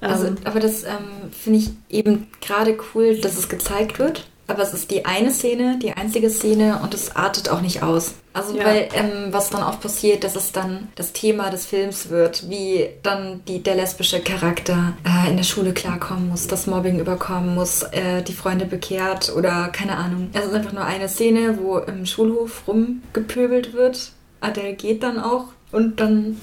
Also, 0.02 0.28
ähm, 0.28 0.38
aber 0.46 0.60
das 0.60 0.84
ähm, 0.84 1.32
finde 1.32 1.60
ich 1.60 1.72
eben 1.90 2.28
gerade 2.42 2.78
cool, 2.94 3.18
dass 3.18 3.38
es 3.38 3.50
gezeigt 3.50 4.00
wird. 4.00 4.28
Aber 4.50 4.64
es 4.64 4.74
ist 4.74 4.90
die 4.90 5.06
eine 5.06 5.32
Szene, 5.32 5.78
die 5.82 5.94
einzige 5.94 6.30
Szene 6.30 6.80
und 6.82 6.94
es 6.96 7.16
artet 7.16 7.50
auch 7.50 7.62
nicht 7.62 7.84
aus. 7.84 8.16
Also 8.34 8.58
ja. 8.58 8.66
weil 8.66 8.90
ähm, 8.94 9.28
was 9.32 9.50
dann 9.50 9.62
auch 9.62 9.80
passiert, 9.80 10.24
dass 10.24 10.36
es 10.36 10.52
dann 10.52 10.88
das 10.96 11.14
Thema 11.14 11.50
des 11.52 11.68
Films 11.68 12.10
wird, 12.10 12.50
wie 12.50 12.90
dann 13.04 13.42
die, 13.48 13.62
der 13.62 13.76
lesbische 13.76 14.22
Charakter 14.22 14.94
äh, 15.06 15.30
in 15.30 15.38
der 15.38 15.44
Schule 15.44 15.74
klarkommen 15.74 16.30
muss, 16.30 16.48
das 16.48 16.66
Mobbing 16.66 17.00
überkommen 17.00 17.54
muss, 17.54 17.84
äh, 17.84 18.24
die 18.24 18.34
Freunde 18.34 18.66
bekehrt 18.66 19.32
oder 19.36 19.68
keine 19.68 19.98
Ahnung. 19.98 20.30
Es 20.34 20.46
ist 20.46 20.54
einfach 20.54 20.74
nur 20.74 20.86
eine 20.86 21.10
Szene, 21.10 21.60
wo 21.62 21.78
im 21.78 22.06
Schulhof 22.08 22.64
rumgepöbelt 22.68 23.74
wird. 23.74 24.12
Adele 24.42 24.74
geht 24.74 25.04
dann 25.04 25.20
auch 25.20 25.46
und 25.72 26.00
dann 26.00 26.38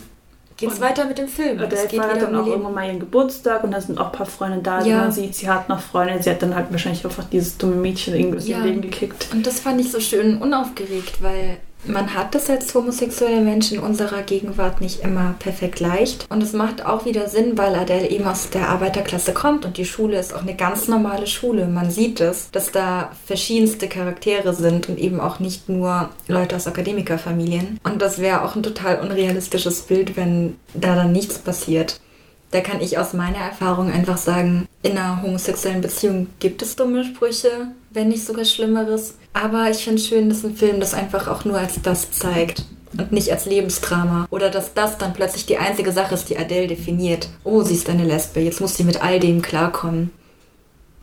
geht 0.56 0.70
es 0.70 0.80
weiter 0.80 1.04
mit 1.04 1.18
dem 1.18 1.28
Film. 1.28 1.60
Und 1.60 1.70
der 1.70 1.88
feiert 1.88 2.22
dann 2.22 2.34
auch 2.34 2.46
irgendwann 2.46 2.74
mal 2.74 2.86
ihren 2.86 3.00
Geburtstag 3.00 3.64
und 3.64 3.72
da 3.72 3.80
sind 3.80 3.98
auch 3.98 4.06
ein 4.06 4.12
paar 4.12 4.26
Freunde 4.26 4.58
da, 4.62 4.82
die 4.82 4.90
man 4.90 5.12
sieht, 5.12 5.34
sie 5.34 5.48
hat 5.48 5.68
noch 5.68 5.80
Freunde, 5.80 6.22
sie 6.22 6.30
hat 6.30 6.42
dann 6.42 6.54
halt 6.54 6.70
wahrscheinlich 6.70 7.04
einfach 7.04 7.24
dieses 7.24 7.58
dumme 7.58 7.76
Mädchen 7.76 8.14
irgendwie 8.14 8.38
aus 8.38 8.48
ja. 8.48 8.62
Leben 8.64 8.80
gekickt. 8.80 9.28
Und 9.32 9.46
das 9.46 9.60
fand 9.60 9.80
ich 9.80 9.92
so 9.92 10.00
schön 10.00 10.38
unaufgeregt, 10.38 11.22
weil 11.22 11.58
man 11.88 12.14
hat 12.14 12.34
das 12.34 12.50
als 12.50 12.74
homosexuelle 12.74 13.40
Mensch 13.40 13.72
in 13.72 13.78
unserer 13.78 14.22
Gegenwart 14.22 14.80
nicht 14.80 15.00
immer 15.00 15.34
perfekt 15.38 15.80
leicht. 15.80 16.26
Und 16.30 16.42
es 16.42 16.52
macht 16.52 16.84
auch 16.84 17.04
wieder 17.04 17.28
Sinn, 17.28 17.56
weil 17.56 17.74
Adele 17.74 18.08
eben 18.08 18.26
aus 18.26 18.50
der 18.50 18.68
Arbeiterklasse 18.68 19.32
kommt 19.32 19.64
und 19.64 19.76
die 19.76 19.84
Schule 19.84 20.18
ist 20.18 20.34
auch 20.34 20.42
eine 20.42 20.54
ganz 20.54 20.88
normale 20.88 21.26
Schule. 21.26 21.66
Man 21.66 21.90
sieht 21.90 22.20
es, 22.20 22.50
dass 22.50 22.72
da 22.72 23.10
verschiedenste 23.26 23.88
Charaktere 23.88 24.54
sind 24.54 24.88
und 24.88 24.98
eben 24.98 25.20
auch 25.20 25.40
nicht 25.40 25.68
nur 25.68 26.10
Leute 26.28 26.56
aus 26.56 26.66
Akademikerfamilien. 26.66 27.78
Und 27.84 28.02
das 28.02 28.18
wäre 28.18 28.42
auch 28.42 28.56
ein 28.56 28.62
total 28.62 29.00
unrealistisches 29.00 29.82
Bild, 29.82 30.16
wenn 30.16 30.56
da 30.74 30.94
dann 30.94 31.12
nichts 31.12 31.38
passiert. 31.38 32.00
Da 32.50 32.60
kann 32.60 32.80
ich 32.80 32.96
aus 32.96 33.12
meiner 33.12 33.38
Erfahrung 33.38 33.90
einfach 33.90 34.18
sagen, 34.18 34.68
in 34.82 34.92
einer 34.92 35.22
homosexuellen 35.22 35.80
Beziehung 35.80 36.28
gibt 36.38 36.62
es 36.62 36.76
dumme 36.76 37.04
Sprüche, 37.04 37.68
wenn 37.90 38.08
nicht 38.08 38.24
sogar 38.24 38.44
Schlimmeres. 38.44 39.14
Aber 39.32 39.68
ich 39.70 39.78
finde 39.78 40.00
es 40.00 40.06
schön, 40.06 40.28
dass 40.28 40.44
ein 40.44 40.56
Film 40.56 40.80
das 40.80 40.94
einfach 40.94 41.28
auch 41.28 41.44
nur 41.44 41.58
als 41.58 41.80
das 41.82 42.12
zeigt 42.12 42.64
und 42.96 43.12
nicht 43.12 43.30
als 43.30 43.46
Lebensdrama. 43.46 44.26
Oder 44.30 44.50
dass 44.50 44.74
das 44.74 44.96
dann 44.96 45.12
plötzlich 45.12 45.46
die 45.46 45.58
einzige 45.58 45.92
Sache 45.92 46.14
ist, 46.14 46.30
die 46.30 46.38
Adele 46.38 46.68
definiert. 46.68 47.28
Oh, 47.44 47.62
sie 47.62 47.74
ist 47.74 47.90
eine 47.90 48.04
Lesbe, 48.04 48.40
jetzt 48.40 48.60
muss 48.60 48.76
sie 48.76 48.84
mit 48.84 49.02
all 49.02 49.20
dem 49.20 49.42
klarkommen. 49.42 50.10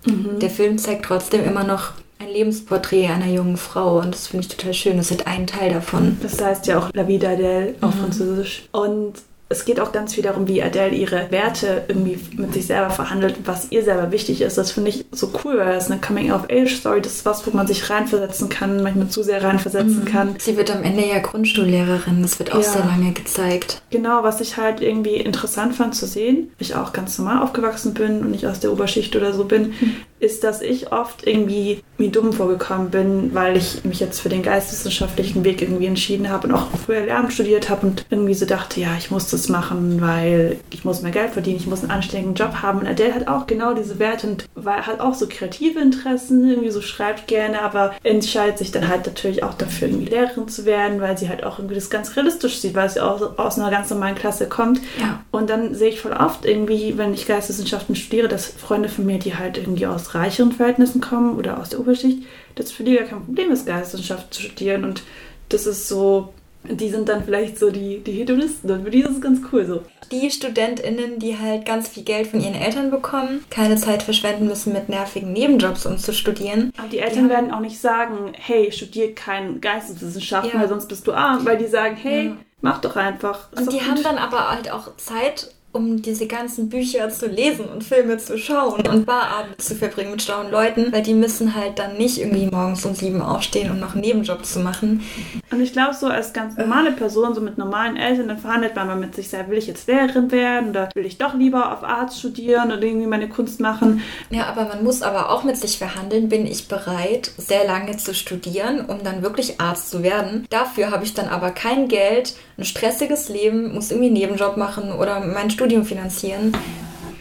Mhm. 0.05 0.39
Der 0.39 0.49
Film 0.49 0.77
zeigt 0.77 1.05
trotzdem 1.05 1.43
immer 1.43 1.63
noch 1.63 1.91
ein 2.19 2.29
Lebensporträt 2.29 3.07
einer 3.07 3.27
jungen 3.27 3.57
Frau 3.57 3.99
und 3.99 4.13
das 4.13 4.27
finde 4.27 4.47
ich 4.47 4.55
total 4.55 4.73
schön. 4.73 4.97
Das 4.97 5.11
ist 5.11 5.27
ein 5.27 5.45
Teil 5.45 5.73
davon. 5.73 6.17
Das 6.21 6.41
heißt 6.41 6.67
ja 6.67 6.79
auch 6.79 6.89
La 6.93 7.07
Vie 7.07 7.19
d'Adele 7.19 7.75
auf 7.81 7.95
mhm. 7.95 7.99
Französisch. 7.99 8.67
Und 8.71 9.13
es 9.49 9.65
geht 9.65 9.79
auch 9.79 9.91
ganz 9.91 10.13
viel 10.13 10.23
darum, 10.23 10.47
wie 10.47 10.63
Adele 10.63 10.95
ihre 10.95 11.29
Werte 11.29 11.83
irgendwie 11.87 12.19
mit 12.35 12.53
sich 12.53 12.67
selber 12.67 12.89
verhandelt, 12.89 13.35
was 13.45 13.71
ihr 13.71 13.83
selber 13.83 14.11
wichtig 14.11 14.41
ist. 14.41 14.57
Das 14.57 14.71
finde 14.71 14.89
ich 14.89 15.05
so 15.11 15.31
cool, 15.43 15.57
weil 15.57 15.73
das 15.73 15.91
eine 15.91 16.01
Coming-of-Age-Story 16.01 17.01
das 17.01 17.13
ist 17.13 17.25
was, 17.25 17.45
wo 17.45 17.55
man 17.55 17.67
sich 17.67 17.89
reinversetzen 17.89 18.49
kann, 18.49 18.81
manchmal 18.81 19.09
zu 19.09 19.21
sehr 19.21 19.43
reinversetzen 19.43 20.01
mhm. 20.01 20.05
kann. 20.05 20.35
Sie 20.39 20.57
wird 20.57 20.71
am 20.71 20.83
Ende 20.83 21.05
ja 21.05 21.19
Grundschullehrerin, 21.19 22.21
das 22.21 22.39
wird 22.39 22.51
auch 22.51 22.61
ja. 22.61 22.63
sehr 22.63 22.85
lange 22.85 23.11
gezeigt. 23.11 23.81
Genau, 23.91 24.23
was 24.23 24.41
ich 24.41 24.57
halt 24.57 24.81
irgendwie 24.81 25.15
interessant 25.15 25.75
fand 25.75 25.95
zu 25.95 26.07
sehen, 26.07 26.51
ich 26.57 26.75
auch 26.75 26.93
ganz 26.93 27.17
normal 27.17 27.43
aufgewachsen 27.43 27.93
bin 27.93 28.21
und 28.21 28.31
nicht 28.31 28.47
aus 28.47 28.59
der 28.59 28.71
Oberschicht 28.71 29.15
oder 29.15 29.33
so 29.33 29.43
bin, 29.45 29.73
mhm 29.79 29.95
ist, 30.23 30.43
dass 30.43 30.61
ich 30.61 30.91
oft 30.91 31.27
irgendwie 31.27 31.83
mir 31.97 32.09
dumm 32.09 32.33
vorgekommen 32.33 32.89
bin, 32.89 33.33
weil 33.33 33.57
ich 33.57 33.83
mich 33.83 33.99
jetzt 33.99 34.19
für 34.19 34.29
den 34.29 34.41
geisteswissenschaftlichen 34.41 35.43
Weg 35.43 35.61
irgendwie 35.61 35.85
entschieden 35.85 36.29
habe 36.29 36.47
und 36.47 36.53
auch 36.53 36.67
früher 36.85 37.01
Lehramt 37.01 37.33
studiert 37.33 37.69
habe 37.69 37.85
und 37.85 38.05
irgendwie 38.09 38.33
so 38.33 38.45
dachte, 38.45 38.79
ja, 38.79 38.95
ich 38.97 39.11
muss 39.11 39.29
das 39.29 39.49
machen, 39.49 40.01
weil 40.01 40.57
ich 40.71 40.85
muss 40.85 41.01
mehr 41.01 41.11
Geld 41.11 41.31
verdienen, 41.31 41.57
ich 41.57 41.67
muss 41.67 41.81
einen 41.81 41.91
anständigen 41.91 42.35
Job 42.35 42.61
haben. 42.61 42.79
Und 42.79 42.87
Adele 42.87 43.13
hat 43.13 43.27
auch 43.27 43.45
genau 43.45 43.73
diese 43.73 43.99
Werte 43.99 44.27
und 44.27 44.47
hat 44.65 44.99
auch 44.99 45.13
so 45.13 45.27
kreative 45.29 45.79
Interessen, 45.79 46.49
irgendwie 46.49 46.71
so 46.71 46.81
schreibt 46.81 47.27
gerne, 47.27 47.61
aber 47.61 47.93
entscheidet 48.03 48.57
sich 48.57 48.71
dann 48.71 48.87
halt 48.87 49.05
natürlich 49.05 49.43
auch 49.43 49.53
dafür, 49.53 49.89
irgendwie 49.89 50.09
Lehrerin 50.09 50.47
zu 50.47 50.65
werden, 50.65 51.01
weil 51.01 51.17
sie 51.17 51.29
halt 51.29 51.43
auch 51.43 51.59
irgendwie 51.59 51.75
das 51.75 51.89
ganz 51.89 52.15
realistisch 52.15 52.59
sieht, 52.59 52.75
weil 52.75 52.89
sie 52.89 53.01
auch 53.01 53.37
aus 53.37 53.59
einer 53.59 53.69
ganz 53.69 53.89
normalen 53.89 54.15
Klasse 54.15 54.47
kommt. 54.47 54.79
Ja. 54.99 55.23
Und 55.31 55.49
dann 55.49 55.75
sehe 55.75 55.89
ich 55.89 56.01
voll 56.01 56.13
oft 56.13 56.45
irgendwie, 56.45 56.97
wenn 56.97 57.13
ich 57.13 57.27
Geisteswissenschaften 57.27 57.95
studiere, 57.95 58.27
dass 58.27 58.47
Freunde 58.47 58.89
von 58.89 59.05
mir, 59.05 59.19
die 59.19 59.35
halt 59.35 59.57
irgendwie 59.57 59.85
aus 59.85 60.12
reicheren 60.15 60.51
Verhältnissen 60.51 61.01
kommen 61.01 61.37
oder 61.37 61.59
aus 61.59 61.69
der 61.69 61.79
Oberschicht, 61.79 62.23
dass 62.55 62.71
für 62.71 62.83
die 62.83 62.95
gar 62.95 63.05
kein 63.05 63.23
Problem 63.23 63.51
ist, 63.51 63.65
Geisteswissenschaft 63.65 64.33
zu 64.33 64.41
studieren. 64.41 64.83
Und 64.83 65.03
das 65.49 65.65
ist 65.65 65.87
so, 65.87 66.33
die 66.63 66.89
sind 66.89 67.09
dann 67.09 67.23
vielleicht 67.23 67.59
so 67.59 67.69
die, 67.71 67.99
die 67.99 68.13
Hedonisten 68.13 68.71
und 68.71 68.83
für 68.83 68.91
die 68.91 69.01
ist 69.01 69.11
es 69.11 69.21
ganz 69.21 69.41
cool 69.51 69.65
so. 69.65 69.83
Die 70.11 70.29
StudentInnen, 70.29 71.19
die 71.19 71.37
halt 71.37 71.65
ganz 71.65 71.89
viel 71.89 72.03
Geld 72.03 72.27
von 72.27 72.39
ihren 72.39 72.55
Eltern 72.55 72.91
bekommen, 72.91 73.43
keine 73.49 73.75
Zeit 73.75 74.03
verschwenden 74.03 74.47
müssen 74.47 74.73
mit 74.73 74.89
nervigen 74.89 75.33
Nebenjobs, 75.33 75.85
um 75.85 75.97
zu 75.97 76.13
studieren. 76.13 76.71
Aber 76.77 76.87
die 76.87 76.99
Eltern 76.99 77.25
die 77.25 77.29
werden 77.29 77.51
auch 77.51 77.59
nicht 77.59 77.79
sagen, 77.79 78.33
hey, 78.33 78.71
studier 78.71 79.15
kein 79.15 79.59
Geisteswissenschaften, 79.59 80.51
ja. 80.53 80.61
weil 80.61 80.69
sonst 80.69 80.87
bist 80.87 81.07
du 81.07 81.13
arm, 81.13 81.45
weil 81.45 81.57
die 81.57 81.67
sagen, 81.67 81.95
hey, 81.95 82.27
ja. 82.27 82.37
mach 82.61 82.79
doch 82.79 82.95
einfach. 82.95 83.51
und 83.55 83.71
die 83.71 83.79
gut. 83.79 83.87
haben 83.87 84.03
dann 84.03 84.17
aber 84.17 84.49
halt 84.49 84.71
auch 84.71 84.95
Zeit 84.97 85.49
um 85.73 86.01
diese 86.01 86.27
ganzen 86.27 86.69
Bücher 86.69 87.09
zu 87.09 87.27
lesen 87.27 87.65
und 87.65 87.83
Filme 87.83 88.17
zu 88.17 88.37
schauen 88.37 88.87
und 88.87 89.05
Barabend 89.05 89.59
zu 89.59 89.75
verbringen 89.75 90.11
mit 90.11 90.21
schlauen 90.21 90.51
Leuten, 90.51 90.93
weil 90.93 91.01
die 91.01 91.15
müssen 91.15 91.55
halt 91.55 91.79
dann 91.79 91.97
nicht 91.97 92.19
irgendwie 92.19 92.45
morgens 92.45 92.85
um 92.85 92.93
sieben 92.93 93.21
aufstehen 93.21 93.71
und 93.71 93.79
noch 93.79 93.93
einen 93.93 94.01
Nebenjob 94.01 94.45
zu 94.45 94.59
machen. 94.59 95.03
Und 95.51 95.61
ich 95.61 95.73
glaube, 95.73 95.95
so 95.95 96.07
als 96.07 96.31
ganz 96.31 96.55
normale 96.57 96.91
Person, 96.91 97.33
so 97.33 97.41
mit 97.41 97.57
normalen 97.57 97.97
Eltern, 97.97 98.27
dann 98.27 98.37
verhandelt 98.37 98.75
man 98.75 98.87
mal 98.87 98.95
mit 98.95 99.15
sich 99.15 99.29
selbst, 99.29 99.49
will 99.49 99.57
ich 99.57 99.67
jetzt 99.67 99.87
Lehrerin 99.87 100.31
werden 100.31 100.69
oder 100.69 100.89
will 100.93 101.05
ich 101.05 101.17
doch 101.17 101.33
lieber 101.33 101.73
auf 101.73 101.83
Arzt 101.83 102.19
studieren 102.19 102.71
oder 102.71 102.81
irgendwie 102.83 103.07
meine 103.07 103.27
Kunst 103.27 103.59
machen. 103.59 104.01
Ja, 104.29 104.45
aber 104.45 104.65
man 104.65 104.83
muss 104.83 105.01
aber 105.01 105.31
auch 105.31 105.43
mit 105.43 105.57
sich 105.57 105.79
verhandeln, 105.79 106.29
bin 106.29 106.45
ich 106.45 106.67
bereit, 106.67 107.31
sehr 107.37 107.65
lange 107.65 107.97
zu 107.97 108.13
studieren, 108.13 108.85
um 108.85 109.03
dann 109.03 109.23
wirklich 109.23 109.59
Arzt 109.59 109.89
zu 109.89 110.03
werden. 110.03 110.45
Dafür 110.51 110.91
habe 110.91 111.03
ich 111.03 111.15
dann 111.15 111.29
aber 111.29 111.49
kein 111.49 111.87
Geld, 111.87 112.35
ein 112.63 112.65
stressiges 112.65 113.29
Leben, 113.29 113.73
muss 113.73 113.91
irgendwie 113.91 114.07
einen 114.07 114.15
Nebenjob 114.15 114.55
machen 114.57 114.91
oder 114.93 115.19
mein 115.19 115.49
Studium 115.49 115.83
finanzieren? 115.83 116.55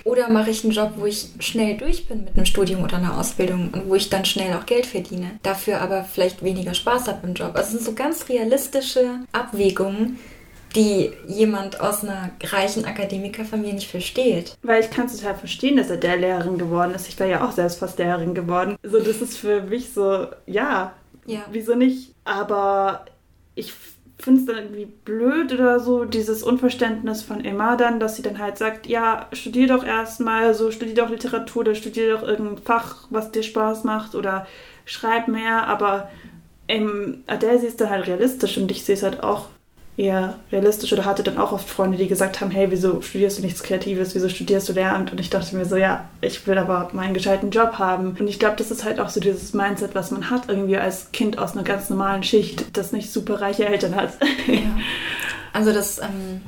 Oder 0.04 0.30
mache 0.30 0.50
ich 0.50 0.64
einen 0.64 0.72
Job, 0.72 0.92
wo 0.96 1.06
ich 1.06 1.28
schnell 1.38 1.76
durch 1.76 2.06
bin 2.06 2.24
mit 2.24 2.34
einem 2.34 2.46
Studium 2.46 2.82
oder 2.82 2.96
einer 2.96 3.18
Ausbildung 3.18 3.70
und 3.72 3.88
wo 3.88 3.94
ich 3.94 4.10
dann 4.10 4.24
schnell 4.24 4.54
auch 4.54 4.66
Geld 4.66 4.86
verdiene, 4.86 5.32
dafür 5.42 5.80
aber 5.80 6.04
vielleicht 6.04 6.42
weniger 6.42 6.74
Spaß 6.74 7.08
habe 7.08 7.26
im 7.26 7.34
Job? 7.34 7.52
Also 7.54 7.68
es 7.68 7.70
sind 7.70 7.84
so 7.84 7.92
ganz 7.92 8.28
realistische 8.28 9.20
Abwägungen, 9.32 10.18
die 10.74 11.12
jemand 11.28 11.80
aus 11.80 12.02
einer 12.02 12.30
reichen 12.42 12.84
Akademikerfamilie 12.84 13.74
nicht 13.74 13.90
versteht. 13.90 14.56
Weil 14.62 14.82
ich 14.82 14.90
kann 14.90 15.06
es 15.06 15.16
total 15.16 15.36
verstehen, 15.36 15.76
dass 15.76 15.90
er 15.90 15.98
der 15.98 16.16
Lehrerin 16.16 16.58
geworden 16.58 16.94
ist. 16.94 17.08
Ich 17.08 17.18
wäre 17.18 17.30
ja 17.30 17.46
auch 17.46 17.52
selbst 17.52 17.78
fast 17.78 17.98
Lehrerin 17.98 18.34
geworden. 18.34 18.76
So, 18.82 18.98
das 18.98 19.20
ist 19.20 19.38
für 19.38 19.62
mich 19.62 19.92
so, 19.92 20.28
ja, 20.46 20.94
ja. 21.26 21.44
wieso 21.50 21.74
nicht? 21.74 22.14
Aber 22.24 23.04
ich 23.54 23.72
finde 24.22 24.40
es 24.40 24.46
dann 24.46 24.56
irgendwie 24.56 24.86
blöd 24.86 25.52
oder 25.52 25.80
so, 25.80 26.04
dieses 26.04 26.42
Unverständnis 26.42 27.22
von 27.22 27.44
Emma 27.44 27.76
dann, 27.76 28.00
dass 28.00 28.16
sie 28.16 28.22
dann 28.22 28.38
halt 28.38 28.56
sagt, 28.56 28.86
ja, 28.86 29.28
studier 29.32 29.66
doch 29.66 29.84
erstmal, 29.84 30.54
so 30.54 30.70
studier 30.70 30.94
doch 30.94 31.10
Literatur 31.10 31.62
oder 31.62 31.74
studier 31.74 32.14
doch 32.14 32.22
irgendein 32.26 32.62
Fach, 32.64 33.06
was 33.10 33.32
dir 33.32 33.42
Spaß 33.42 33.84
macht 33.84 34.14
oder 34.14 34.46
schreib 34.84 35.28
mehr, 35.28 35.66
aber 35.66 36.10
ähm, 36.68 37.24
Adele 37.26 37.58
sie 37.58 37.66
ist 37.66 37.80
dann 37.80 37.90
halt 37.90 38.06
realistisch 38.06 38.56
und 38.58 38.70
ich 38.70 38.84
sehe 38.84 38.94
es 38.94 39.02
halt 39.02 39.22
auch 39.22 39.48
eher 39.96 40.38
realistisch 40.50 40.92
oder 40.92 41.04
hatte 41.04 41.22
dann 41.22 41.36
auch 41.38 41.52
oft 41.52 41.68
Freunde, 41.68 41.98
die 41.98 42.08
gesagt 42.08 42.40
haben, 42.40 42.50
hey, 42.50 42.70
wieso 42.70 43.02
studierst 43.02 43.38
du 43.38 43.42
nichts 43.42 43.62
Kreatives, 43.62 44.14
wieso 44.14 44.28
studierst 44.28 44.68
du 44.68 44.72
Lehramt? 44.72 45.12
Und 45.12 45.20
ich 45.20 45.28
dachte 45.28 45.54
mir 45.54 45.66
so, 45.66 45.76
ja, 45.76 46.08
ich 46.22 46.46
will 46.46 46.56
aber 46.56 46.88
meinen 46.92 47.12
gescheiten 47.12 47.50
Job 47.50 47.78
haben. 47.78 48.16
Und 48.18 48.26
ich 48.26 48.38
glaube, 48.38 48.56
das 48.56 48.70
ist 48.70 48.84
halt 48.84 49.00
auch 49.00 49.10
so 49.10 49.20
dieses 49.20 49.52
Mindset, 49.52 49.94
was 49.94 50.10
man 50.10 50.30
hat 50.30 50.48
irgendwie 50.48 50.78
als 50.78 51.12
Kind 51.12 51.38
aus 51.38 51.52
einer 51.52 51.64
ganz 51.64 51.90
normalen 51.90 52.22
Schicht, 52.22 52.76
das 52.76 52.92
nicht 52.92 53.12
super 53.12 53.40
reiche 53.40 53.66
Eltern 53.66 53.94
hat. 53.94 54.12
Ja. 54.46 54.76
Also 55.52 55.72
das 55.72 55.98
ähm, 55.98 56.40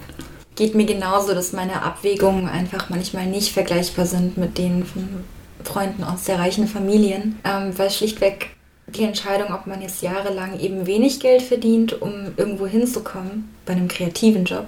geht 0.56 0.74
mir 0.74 0.86
genauso, 0.86 1.34
dass 1.34 1.52
meine 1.52 1.82
Abwägungen 1.82 2.48
einfach 2.48 2.88
manchmal 2.88 3.26
nicht 3.26 3.52
vergleichbar 3.52 4.06
sind 4.06 4.38
mit 4.38 4.56
denen 4.56 4.84
von 4.84 5.24
Freunden 5.62 6.04
aus 6.04 6.24
sehr 6.24 6.38
reichen 6.38 6.68
Familien, 6.68 7.38
ähm, 7.44 7.76
weil 7.76 7.90
schlichtweg 7.90 8.53
die 8.96 9.04
Entscheidung, 9.04 9.52
ob 9.52 9.66
man 9.66 9.82
jetzt 9.82 10.02
jahrelang 10.02 10.58
eben 10.58 10.86
wenig 10.86 11.20
Geld 11.20 11.42
verdient, 11.42 12.00
um 12.00 12.32
irgendwo 12.36 12.66
hinzukommen, 12.66 13.54
bei 13.66 13.72
einem 13.72 13.88
kreativen 13.88 14.44
Job, 14.44 14.66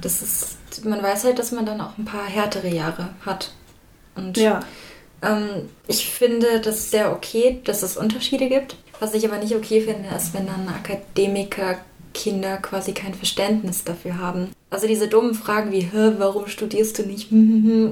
das 0.00 0.22
ist, 0.22 0.84
man 0.84 1.02
weiß 1.02 1.24
halt, 1.24 1.38
dass 1.38 1.52
man 1.52 1.66
dann 1.66 1.80
auch 1.80 1.96
ein 1.98 2.04
paar 2.04 2.26
härtere 2.26 2.68
Jahre 2.68 3.10
hat. 3.24 3.52
Und 4.14 4.36
ja. 4.36 4.60
ähm, 5.22 5.68
ich 5.86 6.08
finde 6.08 6.60
das 6.60 6.90
sehr 6.90 7.12
okay, 7.12 7.60
dass 7.64 7.82
es 7.82 7.96
Unterschiede 7.96 8.48
gibt. 8.48 8.76
Was 9.00 9.14
ich 9.14 9.26
aber 9.26 9.38
nicht 9.38 9.54
okay 9.54 9.82
finde, 9.82 10.08
ist, 10.14 10.32
wenn 10.34 10.46
dann 10.46 10.68
Akademiker 10.68 11.78
Kinder 12.14 12.56
quasi 12.56 12.92
kein 12.92 13.14
Verständnis 13.14 13.84
dafür 13.84 14.18
haben. 14.18 14.50
Also 14.68 14.88
diese 14.88 15.06
dummen 15.06 15.34
Fragen 15.34 15.70
wie, 15.70 15.88
warum 15.92 16.48
studierst 16.48 16.98
du 16.98 17.02
nicht? 17.04 17.30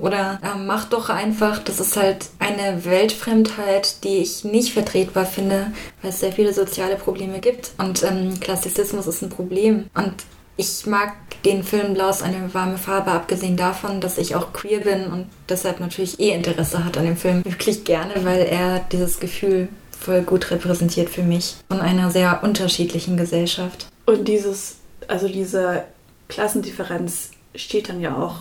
Oder 0.03 0.41
äh, 0.43 0.59
mach 0.59 0.87
doch 0.87 1.09
einfach. 1.09 1.61
Das 1.61 1.79
ist 1.79 1.97
halt 1.97 2.27
eine 2.41 2.85
Weltfremdheit, 2.85 4.03
die 4.03 4.19
ich 4.19 4.45
nicht 4.45 4.73
vertretbar 4.73 5.25
finde, 5.25 5.73
weil 6.03 6.11
es 6.11 6.21
sehr 6.21 6.33
viele 6.33 6.53
soziale 6.53 6.97
Probleme 6.97 7.39
gibt. 7.39 7.71
Und 7.79 8.03
ähm, 8.03 8.41
Klassizismus 8.41 9.07
ist 9.07 9.23
ein 9.23 9.31
Problem. 9.31 9.85
Und 9.95 10.15
ich 10.57 10.85
mag 10.87 11.13
den 11.45 11.63
Film 11.63 11.95
Blau 11.95 12.09
ist 12.11 12.23
eine 12.23 12.53
warme 12.55 12.79
Farbe, 12.79 13.11
abgesehen 13.11 13.57
davon, 13.57 14.01
dass 14.01 14.19
ich 14.19 14.35
auch 14.35 14.53
queer 14.53 14.81
bin 14.81 15.07
und 15.07 15.27
deshalb 15.49 15.81
natürlich 15.81 16.19
eh 16.21 16.31
Interesse 16.31 16.85
hat 16.85 16.97
an 16.97 17.05
dem 17.05 17.17
Film. 17.17 17.45
Wirklich 17.45 17.85
gerne, 17.85 18.15
weil 18.25 18.47
er 18.47 18.81
dieses 18.93 19.21
Gefühl 19.21 19.69
voll 19.99 20.23
gut 20.23 20.51
repräsentiert 20.51 21.09
für 21.09 21.23
mich 21.23 21.57
von 21.69 21.81
einer 21.81 22.11
sehr 22.11 22.43
unterschiedlichen 22.43 23.17
Gesellschaft. 23.17 23.87
Und 24.07 24.29
dieses, 24.29 24.77
also 25.09 25.29
diese 25.29 25.85
Klassendifferenz 26.29 27.31
steht 27.55 27.89
dann 27.89 28.01
ja 28.01 28.17
auch 28.17 28.37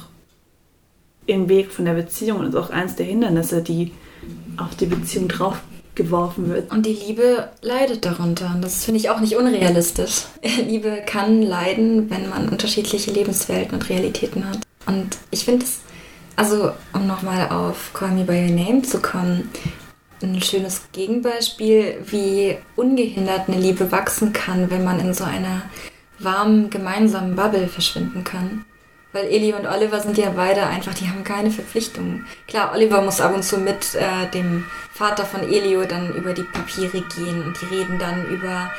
im 1.26 1.50
Weg 1.50 1.72
von 1.72 1.86
der 1.86 1.93
Beziehung 1.93 2.39
und 2.39 2.48
ist 2.48 2.56
auch 2.56 2.69
eins 2.69 2.96
der 2.96 3.06
Hindernisse, 3.06 3.62
die 3.62 3.91
auf 4.58 4.76
die 4.76 4.86
Beziehung 4.86 5.28
draufgeworfen 5.28 6.50
wird. 6.50 6.72
Und 6.72 6.86
die 6.86 6.93
Liebe 6.93 7.50
leidet 7.62 8.06
darunter. 8.06 8.52
Und 8.54 8.63
das 8.63 8.86
finde 8.86 9.00
ich 9.00 9.10
auch 9.10 9.19
nicht 9.19 9.36
unrealistisch. 9.36 10.24
Liebe 10.67 11.02
kann 11.06 11.41
leiden, 11.41 12.10
wenn 12.10 12.30
man 12.30 12.50
unterschiedliche 12.50 13.12
Lebenswelten 13.12 13.76
und 13.76 13.89
Realitäten 13.89 14.48
hat. 14.48 14.60
Und 14.86 15.17
ich 15.32 15.46
finde 15.46 15.65
es, 15.65 15.80
also 16.36 16.72
um 16.93 17.08
nochmal 17.08 17.50
auf 17.50 17.93
Call 17.93 18.12
Me 18.12 18.24
By 18.24 18.50
Your 18.50 18.65
Name 18.65 18.82
zu 18.82 19.00
kommen, 19.00 19.50
ein 20.22 20.41
schönes 20.41 20.84
Gegenbeispiel, 20.93 21.98
wie 22.06 22.58
ungehindert 22.76 23.48
eine 23.48 23.60
Liebe 23.60 23.91
wachsen 23.91 24.32
kann, 24.34 24.69
wenn 24.72 24.84
man 24.84 25.00
in 25.00 25.13
so 25.13 25.26
einer 25.26 25.63
warmen, 26.24 26.70
gemeinsamen 26.70 27.36
Bubble 27.36 27.68
verschwinden 27.68 28.24
kann. 28.24 28.66
Weil 29.14 29.26
Eli 29.26 29.54
und 29.54 29.68
Oliver 29.68 30.00
sind 30.00 30.18
ja 30.18 30.32
beide 30.32 30.66
einfach, 30.66 30.96
die 30.96 31.08
haben 31.08 31.24
keine 31.24 31.52
Verpflichtungen. 31.52 32.26
Klar, 32.48 32.72
Oliver 32.74 33.02
muss 33.04 33.22
ab 33.22 33.36
und 33.36 33.44
zu 33.44 33.60
mit 33.60 33.94
äh, 33.94 34.28
dem 34.34 34.66
Vater 34.92 35.24
von 35.24 35.42
Elio 35.42 35.86
dann 35.86 36.16
über 36.16 36.34
die 36.34 36.44
Papiere 36.44 37.02
gehen 37.16 37.44
und 37.44 37.62
die 37.62 37.66
reden 37.66 38.00
dann 38.00 38.26
über. 38.26 38.72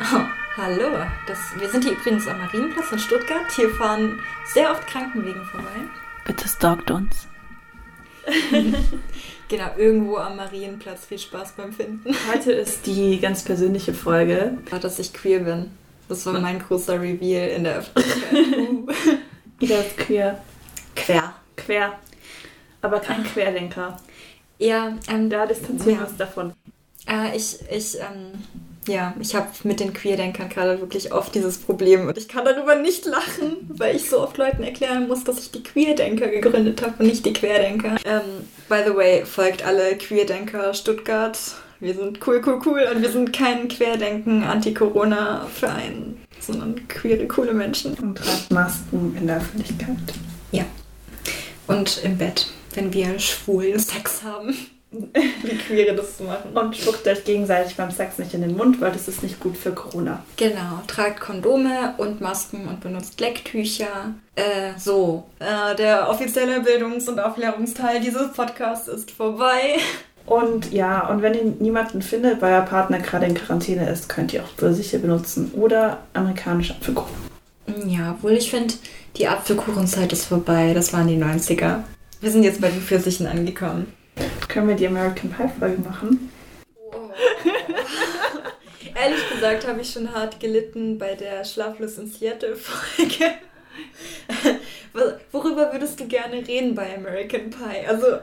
Oh, 0.00 0.20
hallo, 0.56 0.88
das, 1.28 1.38
wir 1.58 1.68
sind 1.68 1.84
hier 1.84 1.92
übrigens 1.92 2.26
am 2.26 2.38
Marienplatz 2.38 2.90
in 2.90 2.98
Stuttgart. 2.98 3.52
Hier 3.54 3.70
fahren 3.70 4.18
sehr 4.52 4.72
oft 4.72 4.84
Krankenwegen 4.88 5.44
vorbei. 5.44 5.70
Bitte 6.24 6.48
stalkt 6.48 6.90
uns. 6.90 7.28
genau, 9.48 9.70
irgendwo 9.76 10.16
am 10.16 10.36
Marienplatz. 10.36 11.06
Viel 11.06 11.18
Spaß 11.18 11.52
beim 11.52 11.72
Finden. 11.72 12.14
Heute 12.32 12.52
ist 12.52 12.86
die 12.86 13.20
ganz 13.20 13.44
persönliche 13.44 13.94
Folge. 13.94 14.58
Dass 14.70 14.98
ich 14.98 15.12
queer 15.12 15.40
bin. 15.40 15.70
Das 16.08 16.26
war 16.26 16.38
mein 16.40 16.58
großer 16.58 17.00
Reveal 17.00 17.48
in 17.50 17.64
der 17.64 17.76
Öffentlichkeit. 17.78 18.96
Ida 19.60 19.76
ist 19.76 19.96
queer. 19.96 20.40
Quer. 20.94 21.34
Quer. 21.56 21.98
Aber 22.80 23.00
kein 23.00 23.22
Querdenker. 23.24 23.96
Ja, 24.58 24.96
ähm, 25.08 25.30
da 25.30 25.46
distanzieren 25.46 26.00
wir 26.00 26.06
uns 26.06 26.16
davon. 26.16 26.52
Äh, 27.08 27.36
ich, 27.36 27.58
ich, 27.70 27.98
ähm, 27.98 28.32
ja, 28.86 29.14
ich 29.20 29.34
habe 29.34 29.48
mit 29.64 29.80
den 29.80 29.92
Queerdenkern 29.92 30.48
gerade 30.48 30.80
wirklich 30.80 31.12
oft 31.12 31.34
dieses 31.34 31.58
Problem 31.58 32.08
und 32.08 32.18
ich 32.18 32.28
kann 32.28 32.44
darüber 32.44 32.74
nicht 32.74 33.06
lachen, 33.06 33.56
weil 33.68 33.96
ich 33.96 34.10
so 34.10 34.20
oft 34.20 34.36
Leuten 34.38 34.62
erklären 34.62 35.08
muss, 35.08 35.24
dass 35.24 35.38
ich 35.38 35.50
die 35.50 35.62
Queerdenker 35.62 36.28
gegründet 36.28 36.82
habe 36.82 36.94
und 36.98 37.06
nicht 37.06 37.24
die 37.24 37.32
Querdenker. 37.32 37.96
Ähm, 38.04 38.46
by 38.68 38.82
the 38.86 38.94
way, 38.94 39.24
folgt 39.24 39.64
alle 39.64 39.96
Queerdenker 39.96 40.74
Stuttgart 40.74 41.38
wir 41.82 41.94
sind 41.94 42.24
cool, 42.24 42.40
cool, 42.46 42.60
cool 42.64 42.88
und 42.94 43.02
wir 43.02 43.10
sind 43.10 43.32
kein 43.32 43.66
Querdenken, 43.66 44.44
Anti-Corona-Verein, 44.44 46.16
sondern 46.38 46.86
queere, 46.86 47.26
coole 47.26 47.52
Menschen. 47.52 47.94
Und 47.94 48.18
tragt 48.18 48.52
Masken 48.52 49.16
in 49.18 49.26
der 49.26 49.38
Öffentlichkeit. 49.38 49.96
Ja. 50.52 50.64
Und 51.66 52.00
im 52.04 52.16
Bett, 52.18 52.46
wenn 52.74 52.92
wir 52.92 53.18
schwulen 53.18 53.80
Sex 53.80 54.22
haben. 54.22 54.54
Wie 54.92 55.56
queere 55.56 55.96
das 55.96 56.18
zu 56.18 56.24
machen. 56.24 56.56
Und 56.56 56.76
spuckt 56.76 57.06
euch 57.08 57.24
gegenseitig 57.24 57.74
beim 57.76 57.90
Sex 57.90 58.18
nicht 58.18 58.34
in 58.34 58.42
den 58.42 58.56
Mund, 58.56 58.80
weil 58.80 58.92
das 58.92 59.08
ist 59.08 59.24
nicht 59.24 59.40
gut 59.40 59.56
für 59.56 59.72
Corona. 59.72 60.22
Genau, 60.36 60.82
tragt 60.86 61.18
Kondome 61.18 61.94
und 61.96 62.20
Masken 62.20 62.68
und 62.68 62.80
benutzt 62.80 63.18
Lecktücher. 63.18 64.14
Äh, 64.36 64.78
so. 64.78 65.24
Äh, 65.40 65.74
der 65.74 66.08
offizielle 66.08 66.60
Bildungs- 66.60 67.08
und 67.08 67.18
Aufklärungsteil 67.18 68.00
dieses 68.00 68.32
Podcasts 68.32 68.86
ist 68.86 69.10
vorbei. 69.10 69.78
Und 70.26 70.72
ja, 70.72 71.08
und 71.08 71.22
wenn 71.22 71.34
ihr 71.34 71.44
niemanden 71.58 72.00
findet, 72.00 72.40
weil 72.40 72.54
euer 72.54 72.62
Partner 72.62 72.98
gerade 72.98 73.26
in 73.26 73.34
Quarantäne 73.34 73.88
ist, 73.90 74.08
könnt 74.08 74.32
ihr 74.32 74.42
auch 74.42 74.48
Pfirsiche 74.56 74.98
benutzen 74.98 75.52
oder 75.54 75.98
amerikanische 76.14 76.74
Apfelkuchen. 76.74 77.32
Ja, 77.86 78.12
obwohl 78.12 78.32
ich 78.32 78.50
finde, 78.50 78.74
die 79.16 79.28
Apfelkuchenzeit 79.28 80.12
ist 80.12 80.26
vorbei. 80.26 80.72
Das 80.74 80.92
waren 80.92 81.08
die 81.08 81.22
90er. 81.22 81.82
Wir 82.20 82.30
sind 82.30 82.44
jetzt 82.44 82.60
bei 82.60 82.68
den 82.68 82.80
Pfirsichen 82.80 83.26
angekommen. 83.26 83.92
Können 84.48 84.68
wir 84.68 84.76
die 84.76 84.86
American 84.86 85.30
Pie 85.30 85.50
Folge 85.58 85.82
machen? 85.82 86.30
Oh. 86.76 87.10
Ehrlich 88.94 89.30
gesagt 89.30 89.66
habe 89.66 89.80
ich 89.80 89.90
schon 89.90 90.12
hart 90.14 90.38
gelitten 90.38 90.98
bei 90.98 91.14
der 91.14 91.44
Schlaflos 91.44 91.98
in 91.98 92.06
Seattle 92.06 92.56
Folge. 92.56 93.32
Worüber 95.32 95.72
würdest 95.72 95.98
du 95.98 96.06
gerne 96.06 96.46
reden 96.46 96.74
bei 96.74 96.94
American 96.94 97.50
Pie? 97.50 97.86
Also, 97.88 98.18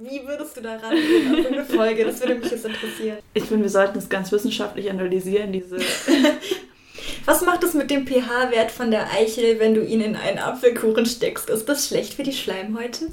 wie 0.00 0.26
würdest 0.26 0.56
du 0.56 0.62
da 0.62 0.76
rangehen 0.76 1.34
auf 1.34 1.52
eine 1.52 1.64
Folge? 1.64 2.04
Das 2.04 2.20
würde 2.20 2.36
mich 2.36 2.50
jetzt 2.50 2.64
interessieren. 2.64 3.18
Ich 3.34 3.44
finde, 3.44 3.64
wir 3.64 3.70
sollten 3.70 3.98
es 3.98 4.08
ganz 4.08 4.32
wissenschaftlich 4.32 4.90
analysieren, 4.90 5.52
diese. 5.52 5.78
Was 7.26 7.42
macht 7.42 7.62
es 7.62 7.74
mit 7.74 7.90
dem 7.90 8.06
pH-Wert 8.06 8.70
von 8.70 8.90
der 8.90 9.10
Eichel, 9.12 9.60
wenn 9.60 9.74
du 9.74 9.84
ihn 9.84 10.00
in 10.00 10.16
einen 10.16 10.38
Apfelkuchen 10.38 11.04
steckst? 11.04 11.50
Ist 11.50 11.68
das 11.68 11.86
schlecht 11.86 12.14
für 12.14 12.22
die 12.22 12.32
Schleimhäute? 12.32 13.08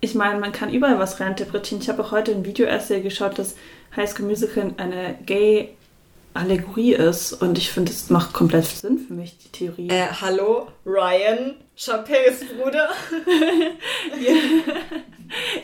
Ich 0.00 0.14
meine, 0.14 0.40
man 0.40 0.52
kann 0.52 0.72
überall 0.72 0.98
was 0.98 1.20
reinterpretieren. 1.20 1.80
Ich 1.80 1.88
habe 1.88 2.02
auch 2.02 2.10
heute 2.10 2.32
ein 2.32 2.44
Video-Essay 2.44 3.00
geschaut, 3.00 3.38
dass 3.38 3.54
High 3.94 4.10
School 4.10 4.26
Musical 4.26 4.74
eine 4.76 5.16
gay 5.24 5.75
Allegorie 6.36 6.92
ist 6.94 7.32
und 7.32 7.58
ich 7.58 7.70
finde, 7.70 7.92
es 7.92 8.10
macht 8.10 8.32
komplett 8.32 8.66
Sinn 8.66 8.98
für 8.98 9.14
mich, 9.14 9.36
die 9.38 9.48
Theorie. 9.48 9.88
Äh, 9.88 10.08
hallo, 10.20 10.68
Ryan, 10.84 11.54
Chappelles 11.76 12.44
Bruder. 12.44 12.88
ja. 14.20 14.34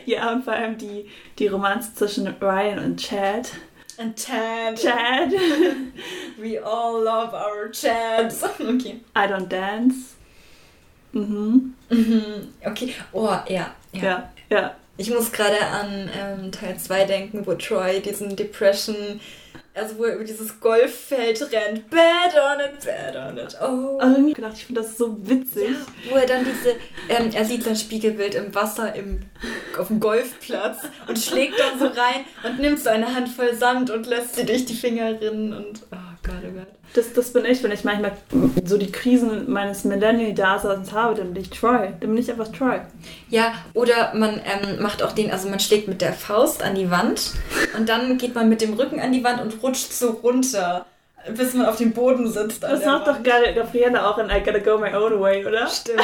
ja, 0.05 0.31
und 0.33 0.43
vor 0.43 0.53
allem 0.53 0.77
die, 0.77 1.09
die 1.39 1.47
Romanze 1.47 1.93
zwischen 1.95 2.27
Ryan 2.27 2.79
und 2.79 2.99
Chad. 2.99 3.49
Und 3.97 4.17
Chad. 4.17 4.75
Chad. 4.81 5.31
We 6.37 6.63
all 6.63 7.03
love 7.03 7.33
our 7.33 7.71
Chads. 7.71 8.43
Okay. 8.43 9.01
I 9.15 9.27
don't 9.27 9.47
dance. 9.47 10.15
Mhm. 11.13 11.75
Mhm. 11.89 12.53
Okay. 12.65 12.93
Oh, 13.11 13.29
ja. 13.47 13.75
Ja, 13.93 14.01
ja. 14.01 14.31
ja. 14.49 14.75
Ich 14.97 15.09
muss 15.09 15.31
gerade 15.31 15.59
an 15.65 16.09
ähm, 16.15 16.51
Teil 16.51 16.77
2 16.77 17.05
denken, 17.05 17.45
wo 17.47 17.53
Troy 17.55 17.99
diesen 17.99 18.35
Depression 18.35 19.19
also 19.75 19.97
wo 19.97 20.03
er 20.03 20.15
über 20.15 20.23
dieses 20.23 20.59
Golffeld 20.59 21.41
rennt. 21.51 21.89
Bad 21.89 22.35
on 22.35 22.59
it, 22.59 22.85
bad 22.85 23.15
on 23.15 23.37
it. 23.37 23.57
Oh. 23.61 23.97
Also 23.97 24.27
ich 24.27 24.35
gedacht, 24.35 24.53
ich 24.55 24.65
finde 24.65 24.81
das 24.81 24.97
so 24.97 25.17
witzig. 25.27 25.69
Ja, 25.69 26.11
wo 26.11 26.17
er 26.17 26.27
dann 26.27 26.45
diese, 26.45 26.75
ähm, 27.09 27.31
er 27.33 27.45
sieht 27.45 27.63
sein 27.63 27.75
Spiegelbild 27.75 28.35
im 28.35 28.53
Wasser 28.53 28.93
im, 28.95 29.21
auf 29.77 29.87
dem 29.87 29.99
Golfplatz 29.99 30.79
und 31.07 31.17
schlägt 31.17 31.59
dann 31.59 31.79
so 31.79 31.85
rein 31.85 32.25
und 32.43 32.59
nimmt 32.59 32.79
so 32.79 32.89
eine 32.89 33.15
Handvoll 33.15 33.55
Sand 33.55 33.89
und 33.89 34.05
lässt 34.05 34.35
sie 34.35 34.45
durch 34.45 34.65
die 34.65 34.75
Finger 34.75 35.19
rinnen 35.19 35.53
und 35.53 35.81
oh. 35.91 35.95
Das, 36.93 37.11
das 37.13 37.33
bin 37.33 37.45
ich, 37.45 37.63
wenn 37.63 37.71
ich 37.71 37.83
manchmal 37.83 38.11
so 38.65 38.77
die 38.77 38.91
Krisen 38.91 39.51
meines 39.51 39.83
Millennial-Daseins 39.83 40.91
habe, 40.91 41.15
dann 41.15 41.33
bin 41.33 41.41
ich 41.41 41.49
Troy. 41.49 41.89
Dann 41.99 42.09
bin 42.09 42.17
ich 42.17 42.29
einfach 42.29 42.49
Troy. 42.49 42.81
Ja, 43.29 43.53
oder 43.73 44.13
man 44.13 44.41
ähm, 44.45 44.81
macht 44.81 45.01
auch 45.01 45.11
den, 45.11 45.31
also 45.31 45.49
man 45.49 45.59
schlägt 45.59 45.87
mit 45.87 46.01
der 46.01 46.13
Faust 46.13 46.61
an 46.61 46.75
die 46.75 46.91
Wand 46.91 47.31
und 47.77 47.89
dann 47.89 48.17
geht 48.17 48.35
man 48.35 48.47
mit 48.47 48.61
dem 48.61 48.73
Rücken 48.73 48.99
an 48.99 49.11
die 49.11 49.23
Wand 49.23 49.41
und 49.41 49.63
rutscht 49.63 49.91
so 49.91 50.11
runter, 50.11 50.85
bis 51.35 51.53
man 51.53 51.65
auf 51.65 51.77
dem 51.77 51.93
Boden 51.93 52.31
sitzt. 52.31 52.61
Das 52.61 52.85
macht 52.85 53.07
doch 53.07 53.23
Gabriele 53.23 54.05
auch 54.05 54.17
in 54.19 54.29
I 54.29 54.43
Gotta 54.43 54.59
Go 54.59 54.77
My 54.77 54.93
Own 54.93 55.19
Way, 55.19 55.45
oder? 55.47 55.67
Stimmt. 55.67 56.01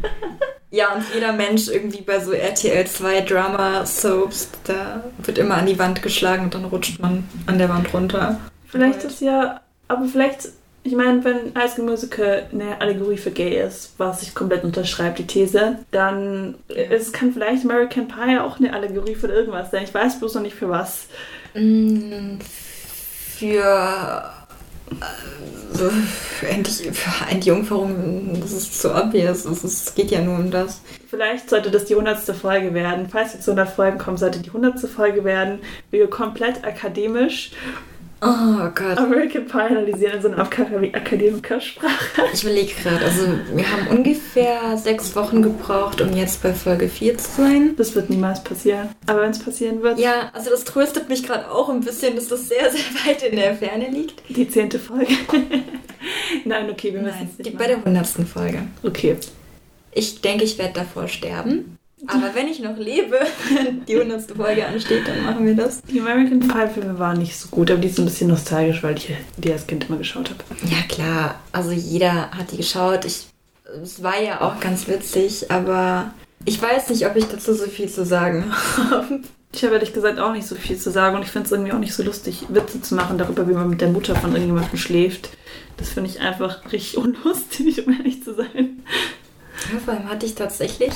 ja, 0.70 0.94
und 0.94 1.04
jeder 1.12 1.32
Mensch 1.32 1.68
irgendwie 1.68 2.00
bei 2.00 2.20
so 2.20 2.32
RTL 2.32 2.86
2 2.86 3.20
Drama-Soaps, 3.22 4.48
da 4.64 5.04
wird 5.18 5.36
immer 5.36 5.56
an 5.56 5.66
die 5.66 5.78
Wand 5.78 6.02
geschlagen 6.02 6.44
und 6.44 6.54
dann 6.54 6.64
rutscht 6.64 7.00
man 7.00 7.28
an 7.46 7.58
der 7.58 7.68
Wand 7.68 7.92
runter. 7.92 8.38
Vielleicht 8.66 9.04
ist 9.04 9.20
ja 9.20 9.60
aber 9.92 10.06
vielleicht, 10.06 10.48
ich 10.82 10.94
meine, 10.94 11.24
wenn 11.24 11.54
High 11.54 11.70
School 11.70 11.84
Musical 11.84 12.46
eine 12.52 12.80
Allegorie 12.80 13.16
für 13.16 13.30
gay 13.30 13.62
ist, 13.62 13.94
was 13.98 14.22
ich 14.22 14.34
komplett 14.34 14.64
unterschreibe, 14.64 15.16
die 15.16 15.26
These, 15.26 15.78
dann 15.90 16.56
ja. 16.68 16.76
es 16.90 17.12
kann 17.12 17.32
vielleicht 17.32 17.64
American 17.64 18.08
Pie 18.08 18.38
auch 18.38 18.58
eine 18.58 18.72
Allegorie 18.72 19.14
für 19.14 19.28
irgendwas 19.28 19.70
sein. 19.70 19.84
Ich 19.84 19.94
weiß 19.94 20.18
bloß 20.18 20.34
noch 20.34 20.42
nicht 20.42 20.56
für 20.56 20.68
was. 20.68 21.06
Mm, 21.54 22.38
für 23.36 24.32
äh, 25.00 26.46
endlich 26.46 26.90
für 26.92 27.30
Entjungferung, 27.30 28.40
das 28.40 28.52
ist 28.52 28.80
zu 28.80 28.94
obvious. 28.94 29.44
Es 29.44 29.94
geht 29.94 30.10
ja 30.10 30.20
nur 30.20 30.36
um 30.36 30.50
das. 30.50 30.80
Vielleicht 31.08 31.50
sollte 31.50 31.70
das 31.70 31.84
die 31.84 31.94
hundertste 31.94 32.34
Folge 32.34 32.74
werden. 32.74 33.08
Falls 33.10 33.34
wir 33.34 33.40
zu 33.40 33.52
100 33.52 33.74
Folgen 33.74 33.98
kommen, 33.98 34.16
sollte 34.16 34.40
die 34.40 34.50
hundertste 34.50 34.88
Folge 34.88 35.24
werden. 35.24 35.60
Wir 35.90 36.08
komplett 36.08 36.64
akademisch 36.64 37.52
Oh 38.24 38.70
Gott. 38.72 38.98
American 38.98 39.46
Pie 39.46 39.58
analysieren 39.58 40.14
in 40.14 40.22
so 40.22 40.28
einer 40.28 40.38
Akademikersprache. 40.38 42.22
Ich 42.32 42.44
überlege 42.44 42.72
gerade, 42.80 43.04
also 43.04 43.26
wir 43.52 43.68
haben 43.68 43.88
ungefähr 43.88 44.78
sechs 44.78 45.16
Wochen 45.16 45.42
gebraucht, 45.42 46.00
um 46.00 46.16
jetzt 46.16 46.40
bei 46.40 46.54
Folge 46.54 46.88
4 46.88 47.18
zu 47.18 47.42
sein. 47.42 47.74
Das 47.76 47.96
wird 47.96 48.10
niemals 48.10 48.44
passieren. 48.44 48.90
Aber 49.08 49.22
wenn 49.22 49.32
es 49.32 49.40
passieren 49.40 49.82
wird. 49.82 49.98
Ja, 49.98 50.30
also 50.34 50.50
das 50.50 50.62
tröstet 50.62 51.08
mich 51.08 51.24
gerade 51.24 51.50
auch 51.50 51.68
ein 51.68 51.80
bisschen, 51.80 52.14
dass 52.14 52.28
das 52.28 52.48
sehr, 52.48 52.70
sehr 52.70 52.84
weit 53.04 53.24
in 53.24 53.34
der 53.34 53.56
Ferne 53.56 53.90
liegt. 53.90 54.22
Die 54.28 54.48
zehnte 54.48 54.78
Folge. 54.78 55.14
Nein, 56.44 56.70
okay, 56.70 56.94
wir 56.94 57.02
müssen 57.02 57.28
es 57.28 57.44
nicht. 57.44 57.58
Bei 57.58 57.66
der 57.66 57.84
hundertsten 57.84 58.24
Folge. 58.24 58.62
Okay. 58.84 59.16
Ich 59.90 60.20
denke, 60.20 60.44
ich 60.44 60.58
werde 60.58 60.74
davor 60.74 61.08
sterben. 61.08 61.76
Aber 62.08 62.34
wenn 62.34 62.48
ich 62.48 62.58
noch 62.60 62.76
lebe, 62.76 63.20
die 63.88 63.96
100. 63.96 64.32
Folge 64.32 64.66
ansteht, 64.66 65.06
dann 65.06 65.24
machen 65.24 65.46
wir 65.46 65.54
das. 65.54 65.82
Die 65.82 66.00
American 66.00 66.40
Pie-Filme 66.40 66.98
waren 66.98 67.18
nicht 67.18 67.38
so 67.38 67.48
gut, 67.48 67.70
aber 67.70 67.80
die 67.80 67.88
sind 67.88 68.04
ein 68.04 68.06
bisschen 68.06 68.28
nostalgisch, 68.28 68.82
weil 68.82 68.96
ich 68.96 69.14
die 69.36 69.52
als 69.52 69.66
Kind 69.66 69.88
immer 69.88 69.98
geschaut 69.98 70.30
habe. 70.30 70.42
Ja, 70.68 70.82
klar. 70.88 71.40
Also 71.52 71.70
jeder 71.70 72.30
hat 72.32 72.50
die 72.50 72.56
geschaut. 72.56 73.04
Ich, 73.04 73.26
es 73.82 74.02
war 74.02 74.20
ja 74.20 74.40
auch 74.40 74.58
ganz 74.58 74.88
witzig, 74.88 75.50
aber 75.50 76.12
ich 76.44 76.60
weiß 76.60 76.90
nicht, 76.90 77.06
ob 77.06 77.14
ich 77.14 77.26
dazu 77.26 77.54
so 77.54 77.66
viel 77.66 77.88
zu 77.88 78.04
sagen 78.04 78.52
habe. 78.90 79.20
Ich 79.54 79.62
habe 79.62 79.74
ehrlich 79.74 79.92
gesagt 79.92 80.18
auch 80.18 80.32
nicht 80.32 80.46
so 80.46 80.54
viel 80.54 80.78
zu 80.78 80.90
sagen 80.90 81.14
und 81.14 81.22
ich 81.22 81.28
finde 81.28 81.46
es 81.46 81.52
irgendwie 81.52 81.72
auch 81.72 81.78
nicht 81.78 81.94
so 81.94 82.02
lustig, 82.02 82.46
Witze 82.48 82.80
zu 82.80 82.94
machen 82.94 83.18
darüber, 83.18 83.48
wie 83.48 83.52
man 83.52 83.68
mit 83.68 83.82
der 83.82 83.88
Mutter 83.88 84.16
von 84.16 84.32
irgendjemandem 84.32 84.78
schläft. 84.78 85.30
Das 85.76 85.90
finde 85.90 86.10
ich 86.10 86.20
einfach 86.20 86.72
richtig 86.72 86.96
unlustig, 86.96 87.86
um 87.86 87.92
ehrlich 87.92 88.24
zu 88.24 88.34
sein. 88.34 88.82
Ja, 89.72 89.78
vor 89.78 89.94
allem 89.94 90.08
hatte 90.08 90.26
ich 90.26 90.34
tatsächlich 90.34 90.92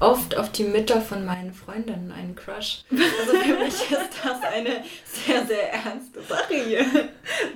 oft 0.00 0.36
auf 0.36 0.50
die 0.52 0.64
Mütter 0.64 1.00
von 1.00 1.24
meinen 1.24 1.52
Freundinnen 1.52 2.12
einen 2.12 2.34
Crush. 2.34 2.84
Also 2.90 3.38
für 3.38 3.54
mich 3.54 3.74
ist 3.90 4.10
das 4.22 4.42
eine 4.42 4.84
sehr, 5.04 5.46
sehr 5.46 5.72
ernste 5.72 6.22
Sache 6.28 6.54
hier. 6.54 6.84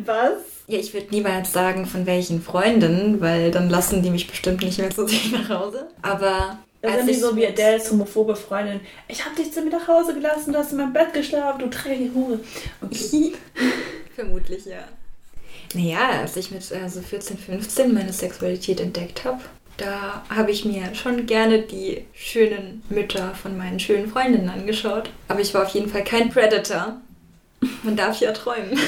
Was? 0.05 0.35
Ja, 0.67 0.79
ich 0.79 0.93
würde 0.95 1.09
niemals 1.11 1.53
sagen, 1.53 1.87
von 1.87 2.07
welchen 2.07 2.43
Freundinnen, 2.43 3.21
weil 3.21 3.51
dann 3.51 3.69
lassen 3.69 4.03
die 4.03 4.11
mich 4.11 4.27
bestimmt 4.27 4.63
nicht 4.63 4.79
mehr 4.79 4.91
zu 4.91 5.07
sich 5.07 5.33
nach 5.33 5.49
Hause. 5.49 5.89
Aber. 6.03 6.59
Das 6.81 6.97
sind 6.97 7.11
die 7.11 7.15
so 7.15 7.37
wie 7.37 7.47
Adele's 7.47 7.93
homophobe 7.93 8.35
Freundin. 8.35 8.81
Ich 9.07 9.25
hab 9.25 9.37
dich 9.37 9.53
zu 9.53 9.63
mir 9.63 9.71
nach 9.71 9.87
Hause 9.87 10.15
gelassen, 10.15 10.53
du 10.53 10.59
hast 10.59 10.73
in 10.73 10.79
meinem 10.79 10.93
Bett 10.93 11.13
geschlafen, 11.13 11.61
du 11.61 11.69
dreckige 11.69 12.13
Hure. 12.13 12.41
Okay. 12.81 13.35
Vermutlich, 14.17 14.65
ja. 14.65 14.83
Naja, 15.75 16.21
als 16.21 16.37
ich 16.37 16.51
mit 16.51 16.69
äh, 16.73 16.89
so 16.89 17.01
14, 17.01 17.39
15 17.39 17.95
meine 17.95 18.13
Sexualität 18.13 18.81
entdeckt 18.81 19.25
habe, 19.25 19.41
da 19.83 20.23
habe 20.35 20.51
ich 20.51 20.65
mir 20.65 20.95
schon 20.95 21.27
gerne 21.27 21.63
die 21.63 22.05
schönen 22.15 22.83
Mütter 22.89 23.35
von 23.35 23.57
meinen 23.57 23.81
schönen 23.81 24.09
Freundinnen 24.09 24.49
angeschaut. 24.49 25.11
Aber 25.29 25.41
ich 25.41 25.53
war 25.55 25.63
auf 25.63 25.71
jeden 25.71 25.89
Fall 25.89 26.05
kein 26.05 26.31
Predator. 26.31 27.01
Man 27.83 27.97
darf 27.97 28.21
ja 28.21 28.33
träumen. 28.33 28.79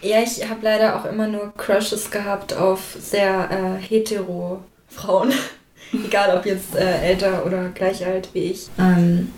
Ja, 0.00 0.20
ich 0.20 0.48
habe 0.48 0.60
leider 0.62 0.96
auch 0.96 1.04
immer 1.04 1.28
nur 1.28 1.52
Crushes 1.56 2.10
gehabt 2.10 2.54
auf 2.54 2.96
sehr 2.98 3.48
äh, 3.50 3.80
hetero 3.80 4.64
Frauen. 4.88 5.32
Egal 5.92 6.36
ob 6.36 6.44
jetzt 6.44 6.74
äh, 6.74 7.02
älter 7.02 7.46
oder 7.46 7.68
gleich 7.68 8.04
alt 8.04 8.28
wie 8.32 8.50
ich. 8.50 8.68
Ähm, 8.78 9.32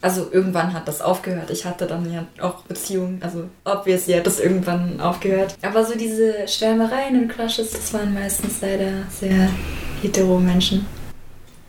also 0.00 0.28
irgendwann 0.30 0.72
hat 0.72 0.88
das 0.88 1.02
aufgehört. 1.02 1.50
Ich 1.50 1.64
hatte 1.64 1.86
dann 1.86 2.12
ja 2.12 2.26
auch 2.40 2.62
Beziehungen, 2.62 3.20
also 3.22 3.44
obviously 3.64 4.14
hat 4.14 4.26
das 4.26 4.40
irgendwann 4.40 5.00
aufgehört. 5.00 5.56
Aber 5.62 5.84
so 5.84 5.96
diese 5.96 6.48
Schwärmereien 6.48 7.22
und 7.22 7.28
Crushes, 7.28 7.72
das 7.72 7.92
waren 7.92 8.14
meistens 8.14 8.60
leider 8.60 9.04
sehr 9.10 9.50
hetero 10.02 10.38
Menschen. 10.38 10.86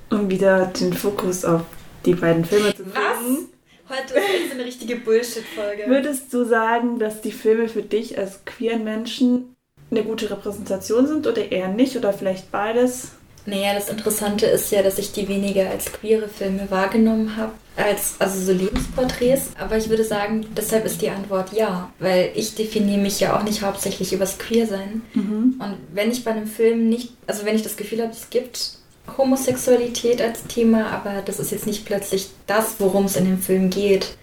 Um 0.09 0.29
wieder 0.29 0.65
den 0.67 0.93
Fokus 0.93 1.45
auf 1.45 1.61
die 2.05 2.13
beiden 2.13 2.45
Filme 2.45 2.75
zu 2.75 2.83
finden. 2.83 2.93
Was? 2.93 3.97
Heute 3.97 4.13
ist 4.19 4.51
eine 4.53 4.65
richtige 4.65 4.97
Bullshit-Folge. 4.97 5.85
Würdest 5.87 6.31
du 6.33 6.45
sagen, 6.45 6.99
dass 6.99 7.21
die 7.21 7.31
Filme 7.31 7.67
für 7.67 7.81
dich 7.81 8.17
als 8.17 8.45
queeren 8.45 8.83
Menschen 8.83 9.55
eine 9.89 10.03
gute 10.03 10.29
Repräsentation 10.29 11.07
sind 11.07 11.25
oder 11.25 11.51
eher 11.51 11.69
nicht 11.69 11.97
oder 11.97 12.13
vielleicht 12.13 12.51
beides? 12.51 13.13
Naja, 13.49 13.73
das 13.73 13.89
Interessante 13.89 14.45
ist 14.45 14.71
ja, 14.71 14.83
dass 14.83 14.99
ich 14.99 15.11
die 15.11 15.27
weniger 15.27 15.69
als 15.69 15.91
queere 15.91 16.27
Filme 16.27 16.69
wahrgenommen 16.69 17.35
habe, 17.35 17.53
als 17.75 18.15
also 18.19 18.39
so 18.39 18.51
Lebensporträts. 18.51 19.51
Aber 19.59 19.77
ich 19.77 19.89
würde 19.89 20.03
sagen, 20.03 20.45
deshalb 20.55 20.85
ist 20.85 21.01
die 21.01 21.09
Antwort 21.09 21.53
ja, 21.53 21.91
weil 21.99 22.31
ich 22.35 22.55
definiere 22.55 22.99
mich 22.99 23.19
ja 23.19 23.37
auch 23.37 23.43
nicht 23.43 23.61
hauptsächlich 23.61 24.13
übers 24.13 24.37
Queersein. 24.37 25.01
Mhm. 25.13 25.55
Und 25.59 25.77
wenn 25.93 26.11
ich 26.11 26.23
bei 26.23 26.31
einem 26.31 26.47
Film 26.47 26.89
nicht, 26.89 27.13
also 27.25 27.45
wenn 27.45 27.55
ich 27.55 27.63
das 27.63 27.77
Gefühl 27.77 28.01
habe, 28.01 28.11
es 28.11 28.29
gibt 28.29 28.77
Homosexualität 29.17 30.21
als 30.21 30.43
Thema, 30.45 30.91
aber 30.91 31.21
das 31.23 31.39
ist 31.39 31.51
jetzt 31.51 31.65
nicht 31.65 31.85
plötzlich 31.85 32.29
das, 32.45 32.75
worum 32.79 33.05
es 33.05 33.15
in 33.15 33.25
dem 33.25 33.39
Film 33.39 33.69
geht, 33.69 34.15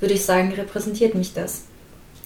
würde 0.00 0.14
ich 0.14 0.24
sagen, 0.24 0.52
repräsentiert 0.52 1.14
mich 1.14 1.32
das. 1.32 1.62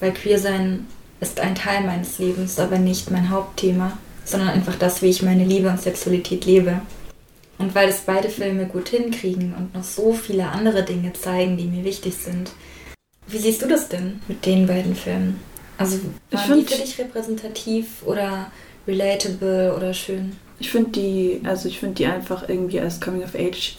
Weil 0.00 0.12
Queersein 0.12 0.86
ist 1.20 1.38
ein 1.38 1.54
Teil 1.54 1.84
meines 1.84 2.18
Lebens, 2.18 2.58
aber 2.58 2.78
nicht 2.78 3.10
mein 3.10 3.30
Hauptthema 3.30 3.96
sondern 4.24 4.50
einfach 4.50 4.76
das, 4.76 5.02
wie 5.02 5.06
ich 5.08 5.22
meine 5.22 5.44
Liebe 5.44 5.68
und 5.68 5.80
Sexualität 5.80 6.44
lebe. 6.44 6.80
Und 7.58 7.74
weil 7.74 7.88
es 7.88 8.00
beide 8.00 8.30
Filme 8.30 8.66
gut 8.66 8.88
hinkriegen 8.88 9.54
und 9.54 9.74
noch 9.74 9.84
so 9.84 10.12
viele 10.14 10.48
andere 10.48 10.82
Dinge 10.82 11.12
zeigen, 11.12 11.56
die 11.56 11.66
mir 11.66 11.84
wichtig 11.84 12.14
sind. 12.14 12.52
Wie 13.26 13.38
siehst 13.38 13.62
du 13.62 13.68
das 13.68 13.88
denn 13.88 14.20
mit 14.28 14.46
den 14.46 14.66
beiden 14.66 14.96
Filmen? 14.96 15.40
Also 15.76 15.98
waren 16.30 16.58
die 16.58 16.66
für 16.66 16.80
dich 16.80 16.98
repräsentativ 16.98 18.02
oder 18.04 18.50
relatable 18.86 19.74
oder 19.76 19.94
schön? 19.94 20.32
Ich 20.58 20.70
finde 20.70 20.90
die, 20.90 21.40
also 21.44 21.68
ich 21.68 21.78
finde 21.78 21.94
die 21.94 22.06
einfach 22.06 22.48
irgendwie 22.48 22.80
als 22.80 23.00
Coming 23.00 23.22
of 23.22 23.34
Age 23.34 23.76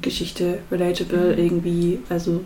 Geschichte 0.00 0.58
relatable 0.70 1.34
irgendwie, 1.34 2.00
also 2.08 2.44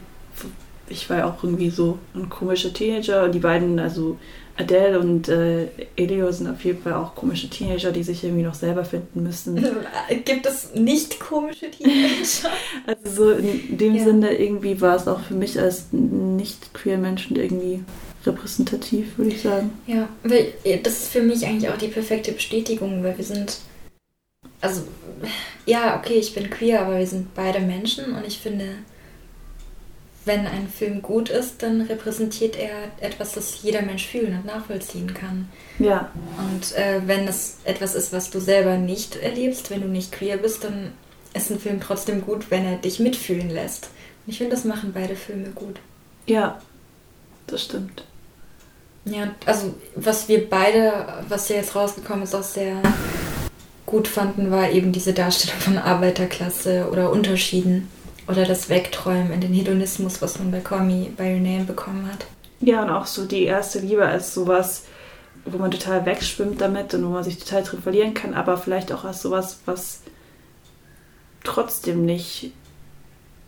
ich 0.91 1.09
war 1.11 1.19
ja 1.19 1.27
auch 1.27 1.43
irgendwie 1.43 1.71
so 1.71 1.99
ein 2.15 2.29
komischer 2.29 2.73
Teenager 2.73 3.25
und 3.25 3.33
die 3.33 3.39
beiden, 3.39 3.79
also 3.79 4.19
Adele 4.57 4.99
und 4.99 5.29
äh, 5.29 5.69
Elio 5.97 6.33
sind 6.33 6.49
auf 6.49 6.65
jeden 6.65 6.83
Fall 6.83 6.95
auch 6.95 7.15
komische 7.15 7.49
Teenager, 7.49 7.93
die 7.93 8.03
sich 8.03 8.25
irgendwie 8.25 8.43
noch 8.43 8.55
selber 8.55 8.85
finden 8.85 9.23
müssen. 9.23 9.57
Gibt 10.25 10.47
es 10.47 10.75
nicht 10.75 11.21
komische 11.21 11.71
Teenager? 11.71 12.51
also 12.87 13.25
so 13.25 13.31
in 13.33 13.79
dem 13.79 13.95
ja. 13.95 14.05
Sinne 14.05 14.37
irgendwie 14.37 14.81
war 14.81 14.97
es 14.97 15.07
auch 15.07 15.21
für 15.21 15.35
mich 15.35 15.59
als 15.61 15.87
nicht 15.93 16.75
queer 16.75 16.99
Menschen 16.99 17.37
irgendwie 17.37 17.85
repräsentativ, 18.27 19.17
würde 19.17 19.31
ich 19.31 19.43
sagen. 19.43 19.71
Ja, 19.87 20.09
weil 20.25 20.53
das 20.83 21.05
ist 21.05 21.13
für 21.13 21.23
mich 21.23 21.47
eigentlich 21.47 21.71
auch 21.71 21.79
die 21.79 21.89
perfekte 21.89 22.33
Bestätigung, 22.33 23.05
weil 23.05 23.17
wir 23.17 23.25
sind 23.25 23.59
also 24.61 24.83
ja, 25.67 25.99
okay, 25.99 26.15
ich 26.15 26.35
bin 26.35 26.51
queer, 26.51 26.83
aber 26.83 26.99
wir 26.99 27.07
sind 27.07 27.35
beide 27.35 27.61
Menschen 27.61 28.15
und 28.15 28.27
ich 28.27 28.39
finde 28.39 28.77
wenn 30.29 30.47
ein 30.47 30.69
Film 30.69 31.03
gut 31.03 31.31
ist, 31.31 31.63
dann 31.63 31.81
repräsentiert 31.81 32.57
er 32.57 32.91
etwas, 33.01 33.33
das 33.33 33.63
jeder 33.63 33.83
Mensch 33.83 34.07
fühlen 34.07 34.39
und 34.39 34.45
nachvollziehen 34.45 35.13
kann. 35.13 35.49
Ja. 35.81 36.13
Und 36.39 36.77
äh, 36.77 37.01
wenn 37.07 37.27
es 37.27 37.57
etwas 37.65 37.97
ist, 37.97 38.13
was 38.13 38.31
du 38.31 38.39
selber 38.39 38.77
nicht 38.77 39.17
erlebst, 39.17 39.71
wenn 39.71 39.81
du 39.81 39.89
nicht 39.89 40.13
queer 40.13 40.37
bist, 40.37 40.63
dann 40.63 40.93
ist 41.35 41.51
ein 41.51 41.59
Film 41.59 41.81
trotzdem 41.81 42.25
gut, 42.25 42.51
wenn 42.51 42.65
er 42.65 42.77
dich 42.77 43.01
mitfühlen 43.01 43.51
lässt. 43.51 43.87
Und 44.25 44.33
ich 44.33 44.39
finde, 44.39 44.55
das 44.55 44.65
machen 44.65 44.93
beide 44.95 45.17
Filme 45.17 45.49
gut. 45.49 45.81
Ja, 46.27 46.61
das 47.49 47.65
stimmt. 47.65 48.05
Ja, 49.05 49.35
also 49.47 49.75
was 49.97 50.29
wir 50.29 50.49
beide, 50.49 50.93
was 51.29 51.49
ja 51.49 51.57
jetzt 51.57 51.75
rausgekommen 51.75 52.25
ist, 52.25 52.35
auch 52.35 52.43
sehr 52.43 52.83
gut 53.87 54.07
fanden, 54.07 54.51
war 54.51 54.71
eben 54.71 54.93
diese 54.93 55.15
Darstellung 55.15 55.59
von 55.59 55.79
Arbeiterklasse 55.79 56.89
oder 56.93 57.11
Unterschieden 57.11 57.89
oder 58.29 58.45
das 58.45 58.69
Wegträumen 58.69 59.33
in 59.33 59.41
den 59.41 59.55
Hedonismus, 59.55 60.21
was 60.21 60.39
man 60.39 60.51
bei 60.51 60.61
Call 60.61 60.85
Me 60.85 61.11
By 61.17 61.35
Your 61.35 61.41
Name 61.41 61.65
bekommen 61.65 62.07
hat. 62.13 62.27
Ja, 62.61 62.83
und 62.83 62.91
auch 62.91 63.07
so 63.07 63.25
die 63.25 63.45
erste 63.45 63.79
Liebe 63.79 64.07
als 64.07 64.35
sowas, 64.35 64.85
wo 65.45 65.59
man 65.59 65.71
total 65.71 66.05
wegschwimmt 66.05 66.61
damit 66.61 66.93
und 66.95 67.05
wo 67.05 67.11
man 67.11 67.25
sich 67.25 67.39
total 67.39 67.63
drin 67.63 67.83
verlieren 67.83 68.15
kann, 68.15 68.35
aber 68.35 68.59
vielleicht 68.59 68.93
auch 68.93 69.05
als 69.05 69.23
sowas, 69.23 69.61
was 69.65 70.03
trotzdem 71.43 72.05
nicht 72.05 72.53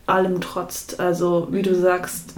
allem 0.07 0.41
trotzt. 0.41 0.99
Also, 0.99 1.49
wie 1.51 1.61
du 1.61 1.75
sagst, 1.75 2.33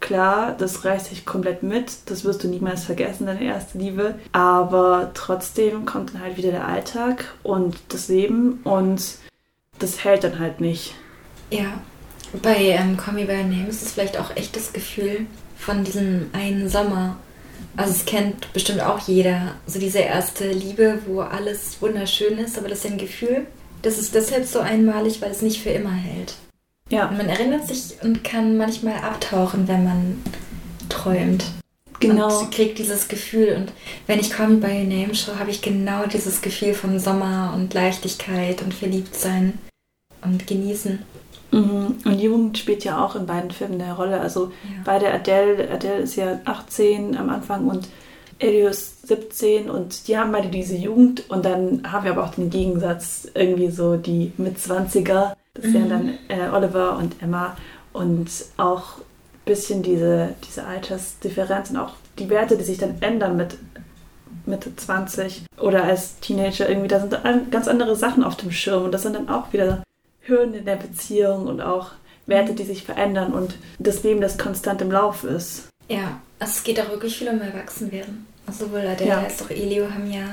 klar, 0.00 0.54
das 0.58 0.84
reißt 0.84 1.12
dich 1.12 1.24
komplett 1.24 1.62
mit, 1.62 1.92
das 2.06 2.24
wirst 2.24 2.42
du 2.42 2.48
niemals 2.48 2.84
vergessen, 2.84 3.26
deine 3.26 3.44
erste 3.44 3.78
Liebe, 3.78 4.16
aber 4.32 5.12
trotzdem 5.14 5.86
kommt 5.86 6.14
dann 6.14 6.22
halt 6.22 6.36
wieder 6.36 6.50
der 6.50 6.66
Alltag 6.66 7.34
und 7.42 7.76
das 7.90 8.08
Leben 8.08 8.60
und 8.64 9.18
das 9.78 10.04
hält 10.04 10.24
dann 10.24 10.38
halt 10.40 10.60
nicht. 10.60 10.94
Ja, 11.50 11.80
bei 12.42 12.56
ähm, 12.56 12.96
Call 12.96 13.14
Me 13.14 13.24
By 13.24 13.32
Your 13.32 13.44
Name 13.44 13.68
ist 13.68 13.82
es 13.82 13.92
vielleicht 13.92 14.18
auch 14.18 14.34
echt 14.36 14.56
das 14.56 14.72
Gefühl 14.72 15.26
von 15.56 15.84
diesem 15.84 16.30
einen 16.32 16.68
Sommer. 16.68 17.16
Also 17.76 17.92
es 17.92 18.04
kennt 18.04 18.52
bestimmt 18.52 18.80
auch 18.80 19.00
jeder, 19.06 19.54
so 19.66 19.78
diese 19.78 20.00
erste 20.00 20.50
Liebe, 20.50 21.00
wo 21.06 21.20
alles 21.20 21.80
wunderschön 21.80 22.38
ist, 22.38 22.58
aber 22.58 22.68
das 22.68 22.84
ist 22.84 22.90
ein 22.90 22.98
Gefühl, 22.98 23.46
das 23.82 23.98
ist 23.98 24.14
deshalb 24.14 24.46
so 24.46 24.60
einmalig, 24.60 25.20
weil 25.20 25.30
es 25.30 25.42
nicht 25.42 25.60
für 25.60 25.70
immer 25.70 25.92
hält. 25.92 26.34
Ja. 26.90 27.08
Und 27.08 27.16
man 27.16 27.28
erinnert 27.28 27.66
sich 27.66 28.02
und 28.02 28.24
kann 28.24 28.56
manchmal 28.56 28.96
abtauchen, 28.96 29.68
wenn 29.68 29.84
man 29.84 30.22
träumt. 30.88 31.44
Genau. 32.00 32.40
Und 32.40 32.50
kriegt 32.50 32.78
dieses 32.78 33.08
Gefühl. 33.08 33.54
Und 33.56 33.72
wenn 34.06 34.20
ich 34.20 34.30
Call 34.30 34.48
Me 34.48 34.56
By 34.56 34.78
Your 34.78 34.84
Name 34.84 35.14
schaue, 35.14 35.38
habe 35.38 35.50
ich 35.50 35.62
genau 35.62 36.06
dieses 36.06 36.42
Gefühl 36.42 36.74
von 36.74 36.98
Sommer 36.98 37.52
und 37.56 37.72
Leichtigkeit 37.72 38.62
und 38.62 38.74
Verliebtsein 38.74 39.58
und 40.22 40.46
Genießen. 40.46 41.00
Mhm. 41.54 41.96
Und 42.04 42.20
Jugend 42.20 42.58
spielt 42.58 42.84
ja 42.84 43.04
auch 43.04 43.16
in 43.16 43.26
beiden 43.26 43.50
Filmen 43.50 43.80
eine 43.80 43.94
Rolle. 43.94 44.20
Also 44.20 44.46
ja. 44.64 44.82
bei 44.84 44.98
der 44.98 45.14
Adele, 45.14 45.70
Adele 45.70 45.98
ist 46.02 46.16
ja 46.16 46.40
18 46.44 47.16
am 47.16 47.30
Anfang 47.30 47.66
und 47.68 47.88
Elios 48.38 48.94
17 49.04 49.70
und 49.70 50.08
die 50.08 50.18
haben 50.18 50.32
beide 50.32 50.48
diese 50.48 50.76
Jugend 50.76 51.30
und 51.30 51.44
dann 51.44 51.82
haben 51.90 52.04
wir 52.04 52.12
aber 52.12 52.24
auch 52.24 52.34
den 52.34 52.50
Gegensatz, 52.50 53.28
irgendwie 53.34 53.70
so 53.70 53.96
die 53.96 54.32
Mitzwanziger. 54.36 55.36
Das 55.54 55.72
wären 55.72 55.88
dann 55.88 56.06
Mhm. 56.06 56.12
äh, 56.28 56.48
Oliver 56.52 56.96
und 56.98 57.22
Emma 57.22 57.56
und 57.92 58.28
auch 58.56 58.96
ein 58.98 59.44
bisschen 59.44 59.82
diese, 59.84 60.30
diese 60.46 60.66
Altersdifferenz 60.66 61.70
und 61.70 61.76
auch 61.76 61.92
die 62.18 62.28
Werte, 62.28 62.56
die 62.56 62.64
sich 62.64 62.78
dann 62.78 62.96
ändern 63.00 63.36
mit 63.36 63.56
Mitte 64.46 64.74
20 64.74 65.44
oder 65.60 65.84
als 65.84 66.18
Teenager 66.20 66.68
irgendwie, 66.68 66.88
da 66.88 67.00
sind 67.00 67.14
an- 67.24 67.50
ganz 67.50 67.68
andere 67.68 67.94
Sachen 67.96 68.24
auf 68.24 68.36
dem 68.36 68.50
Schirm 68.50 68.84
und 68.84 68.92
das 68.92 69.02
sind 69.02 69.14
dann 69.14 69.28
auch 69.28 69.52
wieder 69.52 69.82
Hürden 70.26 70.54
in 70.54 70.64
der 70.64 70.76
Beziehung 70.76 71.46
und 71.46 71.60
auch 71.60 71.92
Werte, 72.26 72.54
die 72.54 72.64
sich 72.64 72.82
verändern 72.82 73.32
und 73.32 73.54
das 73.78 74.02
Leben, 74.02 74.20
das 74.20 74.38
konstant 74.38 74.80
im 74.80 74.90
Lauf 74.90 75.24
ist. 75.24 75.68
Ja, 75.88 76.20
also 76.38 76.52
es 76.56 76.64
geht 76.64 76.80
auch 76.80 76.88
wirklich 76.88 77.16
viel 77.16 77.28
um 77.28 77.40
Erwachsenwerden. 77.40 78.26
Also 78.46 78.66
sowohl 78.66 78.80
Adele 78.86 79.10
Ja. 79.10 79.18
als 79.20 79.42
auch 79.42 79.50
Elio 79.50 79.90
haben 79.90 80.10
ja 80.10 80.24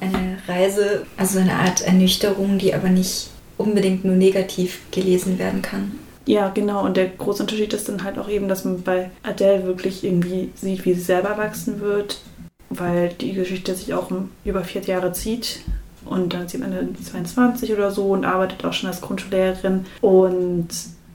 eine 0.00 0.38
Reise, 0.48 1.06
also 1.16 1.38
eine 1.38 1.54
Art 1.54 1.82
Ernüchterung, 1.82 2.58
die 2.58 2.74
aber 2.74 2.88
nicht 2.88 3.28
unbedingt 3.56 4.04
nur 4.04 4.16
negativ 4.16 4.80
gelesen 4.90 5.38
werden 5.38 5.62
kann. 5.62 5.98
Ja, 6.26 6.48
genau. 6.48 6.84
Und 6.84 6.96
der 6.96 7.06
große 7.08 7.42
Unterschied 7.42 7.72
ist 7.74 7.88
dann 7.88 8.02
halt 8.02 8.18
auch 8.18 8.28
eben, 8.28 8.48
dass 8.48 8.64
man 8.64 8.82
bei 8.82 9.10
Adele 9.22 9.64
wirklich 9.64 10.02
irgendwie 10.02 10.50
sieht, 10.54 10.84
wie 10.84 10.94
sie 10.94 11.00
selber 11.02 11.30
erwachsen 11.30 11.80
wird, 11.80 12.20
weil 12.70 13.10
die 13.10 13.34
Geschichte 13.34 13.74
sich 13.74 13.94
auch 13.94 14.10
über 14.44 14.64
vier 14.64 14.82
Jahre 14.82 15.12
zieht. 15.12 15.60
Und 16.04 16.34
dann 16.34 16.44
ist 16.44 16.52
sie 16.52 16.62
am 16.62 16.64
Ende 16.64 16.88
22 17.02 17.72
oder 17.72 17.90
so 17.90 18.10
und 18.10 18.24
arbeitet 18.24 18.64
auch 18.64 18.72
schon 18.72 18.88
als 18.88 19.00
Grundschullehrerin 19.00 19.86
und 20.00 20.68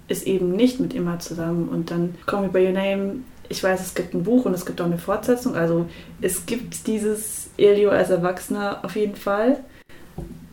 ist 0.08 0.26
eben 0.26 0.52
nicht 0.56 0.80
mit 0.80 0.96
Emma 0.96 1.20
zusammen. 1.20 1.70
Und 1.70 1.92
dann 1.92 2.16
Call 2.26 2.42
Me 2.42 2.50
By 2.50 2.66
Your 2.66 2.74
Name. 2.74 3.16
Ich 3.48 3.64
weiß, 3.64 3.82
es 3.82 3.96
gibt 3.96 4.14
ein 4.14 4.24
Buch 4.24 4.46
und 4.46 4.54
es 4.54 4.66
gibt 4.66 4.82
auch 4.82 4.86
eine 4.86 4.98
Fortsetzung. 4.98 5.56
Also 5.56 5.88
es 6.22 6.46
gibt 6.46 6.88
dieses 6.88 7.50
Elio 7.58 7.90
als 7.90 8.10
Erwachsener 8.10 8.80
auf 8.84 8.96
jeden 8.96 9.16
Fall. 9.16 9.60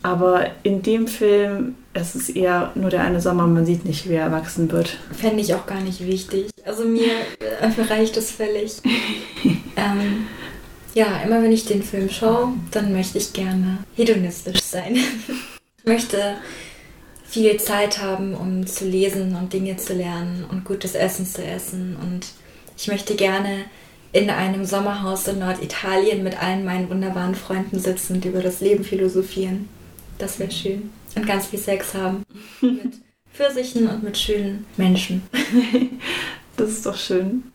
Aber 0.02 0.46
in 0.62 0.82
dem 0.82 1.08
Film, 1.08 1.74
es 1.92 2.14
ist 2.14 2.28
eher 2.28 2.70
nur 2.76 2.90
der 2.90 3.02
eine 3.02 3.20
Sommer, 3.20 3.46
man 3.46 3.66
sieht 3.66 3.84
nicht, 3.84 4.08
wie 4.08 4.14
er 4.14 4.26
erwachsen 4.26 4.70
wird. 4.70 4.98
Fände 5.10 5.40
ich 5.40 5.52
auch 5.54 5.66
gar 5.66 5.80
nicht 5.80 6.06
wichtig. 6.06 6.50
Also 6.64 6.84
mir 6.84 7.10
äh, 7.40 7.82
reicht 7.90 8.16
es 8.16 8.30
völlig. 8.30 8.82
ähm, 9.76 10.26
ja, 10.96 11.20
immer 11.22 11.42
wenn 11.42 11.52
ich 11.52 11.66
den 11.66 11.82
Film 11.82 12.08
schaue, 12.08 12.54
dann 12.70 12.90
möchte 12.90 13.18
ich 13.18 13.34
gerne 13.34 13.84
hedonistisch 13.96 14.62
sein. 14.62 14.96
ich 14.96 15.84
möchte 15.84 16.36
viel 17.28 17.60
Zeit 17.60 18.00
haben, 18.00 18.34
um 18.34 18.66
zu 18.66 18.86
lesen 18.86 19.36
und 19.36 19.52
Dinge 19.52 19.76
zu 19.76 19.92
lernen 19.92 20.46
und 20.50 20.64
gutes 20.64 20.94
Essen 20.94 21.26
zu 21.26 21.44
essen. 21.44 21.98
Und 22.00 22.28
ich 22.78 22.88
möchte 22.88 23.14
gerne 23.14 23.66
in 24.12 24.30
einem 24.30 24.64
Sommerhaus 24.64 25.28
in 25.28 25.38
Norditalien 25.38 26.24
mit 26.24 26.42
allen 26.42 26.64
meinen 26.64 26.88
wunderbaren 26.88 27.34
Freunden 27.34 27.78
sitzen 27.78 28.14
und 28.14 28.24
über 28.24 28.40
das 28.40 28.62
Leben 28.62 28.82
philosophieren. 28.82 29.68
Das 30.16 30.38
wäre 30.38 30.50
schön. 30.50 30.88
Und 31.14 31.26
ganz 31.26 31.48
viel 31.48 31.58
Sex 31.58 31.92
haben. 31.92 32.22
Mit 32.62 32.94
Pfirsichen 33.34 33.86
und 33.86 34.02
mit 34.02 34.16
schönen 34.16 34.64
Menschen. 34.78 35.22
Das 36.56 36.70
ist 36.70 36.86
doch 36.86 36.96
schön. 36.96 37.52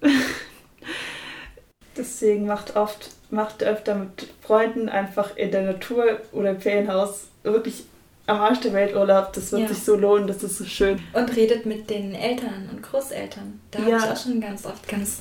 Deswegen 1.98 2.46
macht 2.46 2.76
oft, 2.76 3.10
macht 3.32 3.64
öfter 3.64 3.96
mit 3.96 4.28
Freunden 4.42 4.90
einfach 4.90 5.36
in 5.38 5.52
der 5.52 5.64
Natur 5.64 6.20
oder 6.32 6.52
im 6.52 6.62
Ferienhaus 6.62 7.26
wirklich 7.44 7.84
am 8.28 8.38
Arsch 8.40 8.60
der 8.62 8.74
Welt 8.74 8.96
Urlaub. 8.96 9.34
Das 9.34 9.52
wird 9.52 9.64
Ja. 9.64 9.68
sich 9.70 9.80
so 9.84 9.96
lohnen, 9.96 10.28
das 10.28 10.44
ist 10.44 10.58
so 10.58 10.66
schön. 10.66 11.00
Und 11.14 11.36
redet 11.36 11.66
mit 11.66 11.90
den 11.90 12.14
Eltern 12.14 12.70
und 12.72 12.82
Großeltern. 12.84 13.60
Da 13.72 13.80
habe 13.80 13.92
Ja. 13.92 13.98
ich 13.98 14.04
auch 14.04 14.18
schon 14.24 14.40
ganz 14.42 14.66
oft 14.66 14.88
ganz 14.88 15.20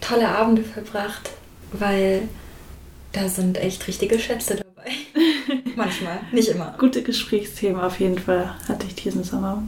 tolle 0.00 0.28
Abende 0.28 0.62
verbracht, 0.62 1.30
weil 1.72 2.22
da 3.12 3.28
sind 3.28 3.58
echt 3.58 3.86
richtige 3.88 4.18
Schätze 4.18 4.56
dabei. 4.56 4.90
Manchmal, 5.76 6.20
nicht 6.32 6.48
immer. 6.48 6.74
Gute 6.78 7.02
Gesprächsthemen 7.02 7.80
auf 7.80 8.00
jeden 8.00 8.18
Fall 8.18 8.54
hatte 8.68 8.86
ich 8.86 8.94
diesen 8.94 9.24
Sommer. 9.24 9.62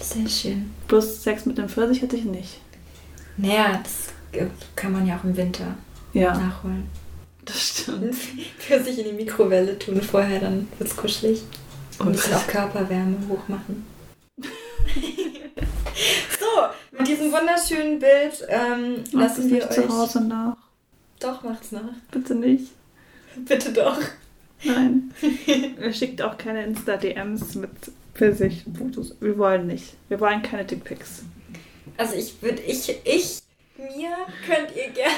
Sehr 0.00 0.28
schön. 0.28 0.70
Bloß 0.88 1.22
Sex 1.22 1.44
mit 1.46 1.58
dem 1.58 1.68
Pfirsich 1.68 2.02
hatte 2.02 2.16
ich 2.16 2.24
nicht. 2.24 2.60
Naja, 3.36 3.80
das 3.82 4.08
kann 4.76 4.92
man 4.92 5.06
ja 5.06 5.16
auch 5.18 5.24
im 5.24 5.36
Winter 5.36 5.74
Ja, 6.12 6.34
nachholen. 6.36 6.88
Das 7.44 7.68
stimmt. 7.68 8.14
Für 8.58 8.82
sich 8.82 8.98
in 8.98 9.04
die 9.04 9.12
Mikrowelle 9.12 9.78
tun 9.78 10.00
vorher, 10.00 10.40
dann 10.40 10.68
wird's 10.78 10.96
kuschelig. 10.96 11.42
Und 11.98 12.08
ein 12.08 12.12
bisschen 12.12 12.34
auch 12.34 12.46
Körperwärme 12.48 13.16
hochmachen. 13.28 13.86
so, 16.38 16.96
mit 16.98 17.06
diesem 17.08 17.32
wunderschönen 17.32 17.98
Bild 17.98 18.46
ähm, 18.48 19.04
lassen 19.12 19.42
es 19.44 19.48
wir 19.50 19.54
nicht 19.56 19.68
euch. 19.68 19.74
zu 19.74 19.88
Hause 19.88 20.20
nach. 20.22 20.56
Doch, 21.20 21.42
macht's 21.42 21.72
nach. 21.72 21.94
Bitte 22.10 22.34
nicht. 22.34 22.72
Bitte 23.36 23.72
doch. 23.72 23.98
Nein. 24.64 25.12
Er 25.80 25.92
schickt 25.92 26.22
auch 26.22 26.36
keine 26.38 26.64
Insta-DMs 26.64 27.54
mit 27.56 27.70
Pfirsich-Fotos. 28.14 29.16
Wir 29.20 29.38
wollen 29.38 29.66
nicht. 29.66 29.94
Wir 30.08 30.20
wollen 30.20 30.42
keine 30.42 30.64
Dickpics. 30.64 31.22
Also 31.96 32.14
ich 32.14 32.40
würde, 32.42 32.62
ich, 32.62 32.88
ich, 33.04 33.41
mir 33.82 34.10
könnt 34.46 34.74
ihr 34.76 34.90
gerne, 34.90 35.14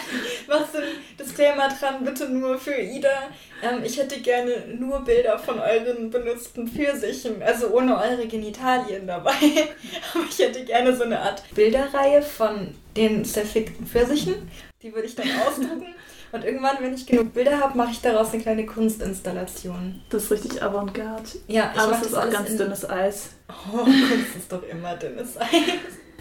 mach 0.49 0.71
so 0.71 0.79
ein 0.79 0.85
Disclaimer 1.19 1.69
dran, 1.69 2.05
bitte 2.05 2.29
nur 2.29 2.59
für 2.59 2.75
Ida. 2.75 3.29
Ähm, 3.63 3.83
ich 3.85 3.99
hätte 3.99 4.21
gerne 4.21 4.65
nur 4.79 5.01
Bilder 5.01 5.39
von 5.39 5.59
euren 5.59 6.11
benutzten 6.11 6.69
Pfirsichen, 6.69 7.43
also 7.43 7.69
ohne 7.69 7.97
eure 7.97 8.27
Genitalien 8.27 9.07
dabei. 9.07 9.33
Aber 10.15 10.25
ich 10.29 10.39
hätte 10.39 10.65
gerne 10.65 10.95
so 10.97 11.05
eine 11.05 11.21
Art 11.21 11.43
Bilderreihe 11.55 12.23
von 12.23 12.75
den 12.97 13.25
zerfickten 13.25 13.87
Pfirsichen. 13.87 14.51
Die 14.83 14.95
würde 14.95 15.07
ich 15.07 15.15
dann 15.15 15.29
ausdrucken. 15.47 15.95
Und 16.33 16.45
irgendwann, 16.45 16.79
wenn 16.81 16.95
ich 16.95 17.07
genug 17.07 17.33
Bilder 17.33 17.61
habe, 17.61 17.79
mache 17.79 17.93
ich 17.93 18.01
daraus 18.01 18.33
eine 18.33 18.43
kleine 18.43 18.67
Kunstinstallation. 18.67 20.03
Das 20.11 20.25
ist 20.25 20.33
richtig 20.33 20.61
Avantgarde. 20.61 21.29
Ja, 21.47 21.71
ich 21.73 21.81
Aber 21.81 21.93
es 21.93 22.03
ist 22.03 22.13
das 22.13 22.27
auch 22.27 22.31
ganz 22.31 22.57
dünnes 22.57 22.91
Eis. 22.91 23.31
Oh, 23.49 23.85
Kunst 23.85 24.37
ist 24.37 24.51
doch 24.51 24.65
immer 24.65 24.97
dünnes 24.97 25.39
Eis. 25.41 25.53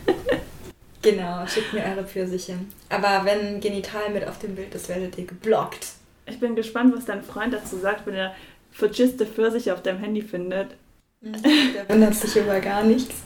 genau, 1.04 1.46
schickt 1.46 1.74
mir 1.74 1.84
eure 1.84 2.04
Pfirsiche. 2.04 2.56
Aber 2.90 3.26
wenn 3.26 3.60
Genital 3.60 4.10
mit 4.12 4.28
auf 4.28 4.40
dem 4.40 4.56
Bild 4.56 4.74
ist, 4.74 4.90
werdet 4.90 5.18
ihr 5.18 5.26
geblockt. 5.26 5.90
Ich 6.26 6.40
bin 6.40 6.56
gespannt, 6.56 6.96
was 6.96 7.06
dein 7.06 7.22
Freund 7.22 7.54
dazu 7.54 7.78
sagt, 7.78 8.08
wenn 8.08 8.16
er 8.16 8.34
vergisste 8.72 9.26
Pfirsiche 9.26 9.74
auf 9.74 9.84
deinem 9.84 10.00
Handy 10.00 10.22
findet. 10.22 10.70
Der 11.22 11.88
wundert 11.88 12.16
sich 12.16 12.36
über 12.36 12.60
gar 12.60 12.84
nichts. 12.84 13.16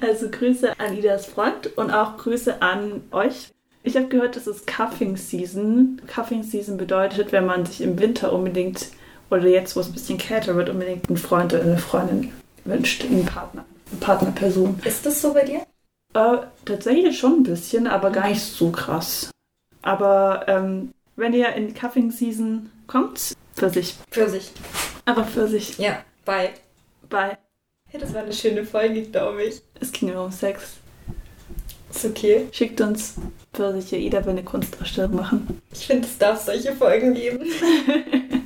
Also 0.00 0.28
Grüße 0.28 0.78
an 0.78 0.96
Idas 0.96 1.26
Freund 1.26 1.76
und 1.76 1.90
auch 1.90 2.16
Grüße 2.18 2.60
an 2.60 3.02
euch. 3.10 3.48
Ich 3.82 3.96
habe 3.96 4.08
gehört, 4.08 4.36
das 4.36 4.46
ist 4.46 4.66
Cuffing 4.66 5.16
Season. 5.16 6.00
Cuffing 6.06 6.42
Season 6.42 6.76
bedeutet, 6.76 7.32
wenn 7.32 7.46
man 7.46 7.66
sich 7.66 7.80
im 7.80 7.98
Winter 7.98 8.32
unbedingt 8.32 8.88
oder 9.30 9.46
jetzt, 9.46 9.74
wo 9.74 9.80
es 9.80 9.88
ein 9.88 9.92
bisschen 9.92 10.18
kälter 10.18 10.54
wird, 10.56 10.68
unbedingt 10.68 11.08
einen 11.08 11.16
Freund 11.16 11.54
oder 11.54 11.62
eine 11.62 11.78
Freundin 11.78 12.32
wünscht, 12.64 13.04
einen 13.04 13.24
Partner, 13.24 13.64
Partnerperson. 14.00 14.80
Ist 14.84 15.06
das 15.06 15.20
so 15.20 15.32
bei 15.32 15.44
dir? 15.44 15.66
Äh, 16.14 16.38
tatsächlich 16.64 17.18
schon 17.18 17.40
ein 17.40 17.42
bisschen, 17.42 17.86
aber 17.86 18.10
gar 18.10 18.28
nicht 18.28 18.42
so 18.42 18.70
krass. 18.70 19.30
Aber 19.82 20.44
ähm, 20.48 20.92
wenn 21.16 21.32
ihr 21.32 21.52
in 21.54 21.74
Cuffing 21.74 22.10
Season 22.10 22.70
kommt, 22.86 23.34
Pfirsich. 23.54 23.94
Pfirsich. 24.10 24.50
Aber 25.04 25.24
Pfirsich. 25.24 25.78
Ja, 25.78 26.04
bye. 26.24 26.50
Bye. 27.08 27.38
Hey, 27.88 28.00
das 28.00 28.12
war 28.12 28.22
eine 28.22 28.32
schöne 28.32 28.64
Folge, 28.64 29.02
glaube 29.02 29.44
ich. 29.44 29.62
Es 29.80 29.92
ging 29.92 30.12
nur 30.12 30.24
um 30.24 30.32
Sex. 30.32 30.74
Ist 31.90 32.04
okay. 32.04 32.48
Schickt 32.52 32.80
uns 32.80 33.14
Pfirsiche. 33.54 33.96
Ida 33.96 34.24
will 34.24 34.32
eine 34.32 34.42
Kunstausstellung 34.42 35.14
machen. 35.14 35.62
Ich 35.72 35.86
finde, 35.86 36.06
es 36.06 36.18
darf 36.18 36.44
solche 36.44 36.74
Folgen 36.74 37.14
geben. 37.14 37.46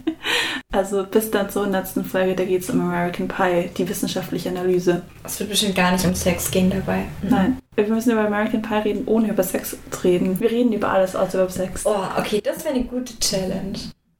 Also 0.72 1.04
bis 1.04 1.30
dann 1.32 1.50
zur 1.50 1.62
100. 1.62 2.06
Folge, 2.06 2.36
da 2.36 2.44
geht 2.44 2.62
es 2.62 2.70
um 2.70 2.80
American 2.80 3.26
Pie, 3.26 3.70
die 3.76 3.88
wissenschaftliche 3.88 4.50
Analyse. 4.50 5.02
Es 5.24 5.40
wird 5.40 5.50
bestimmt 5.50 5.74
gar 5.74 5.90
nicht 5.90 6.04
um 6.06 6.14
Sex 6.14 6.50
gehen 6.50 6.70
dabei. 6.70 7.06
Nein, 7.22 7.58
wir 7.74 7.88
müssen 7.88 8.12
über 8.12 8.24
American 8.24 8.62
Pie 8.62 8.74
reden, 8.84 9.02
ohne 9.06 9.30
über 9.30 9.42
Sex 9.42 9.76
zu 9.90 10.04
reden. 10.04 10.38
Wir 10.38 10.50
reden 10.50 10.72
über 10.72 10.90
alles 10.90 11.16
außer 11.16 11.42
über 11.42 11.50
Sex. 11.50 11.84
Oh, 11.84 11.96
okay, 12.16 12.40
das 12.40 12.64
wäre 12.64 12.74
eine 12.74 12.84
gute 12.84 13.18
Challenge. 13.18 13.78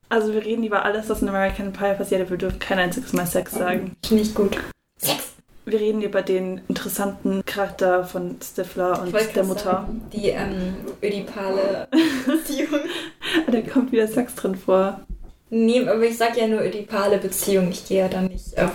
Also 0.09 0.34
wir 0.34 0.44
reden 0.44 0.64
über 0.64 0.84
alles, 0.84 1.09
was 1.09 1.22
in 1.22 1.28
American 1.28 1.72
Pie 1.72 1.94
passiert, 1.96 2.22
aber 2.22 2.30
wir 2.30 2.38
dürfen 2.38 2.59
kein 2.59 2.80
einziges 2.80 3.12
Mal 3.12 3.26
Sex 3.26 3.53
sagen. 3.53 3.92
Finde 4.05 4.24
ich 4.24 4.34
gut. 4.34 4.57
Sex! 4.98 5.28
Wir 5.66 5.78
reden 5.78 6.03
über 6.03 6.22
den 6.22 6.62
interessanten 6.66 7.44
Charakter 7.46 8.03
von 8.03 8.38
Stifler 8.42 9.01
und 9.03 9.14
der 9.14 9.44
Mutter. 9.44 9.62
sagen, 9.62 10.03
Die 10.12 10.30
ähm, 10.30 10.74
ödipale 11.01 11.86
Beziehung. 12.26 12.80
Da 13.48 13.61
kommt 13.61 13.92
wieder 13.92 14.09
Sex 14.09 14.34
drin 14.34 14.57
vor. 14.57 15.03
Nee, 15.51 15.80
aber 15.80 16.03
ich 16.05 16.16
sag 16.16 16.36
ja 16.36 16.46
nur 16.46 16.61
ödipale 16.61 17.18
Beziehung. 17.18 17.70
Ich 17.70 17.86
gehe 17.86 18.01
ja 18.01 18.09
dann 18.09 18.26
nicht 18.26 18.57
auf 18.59 18.70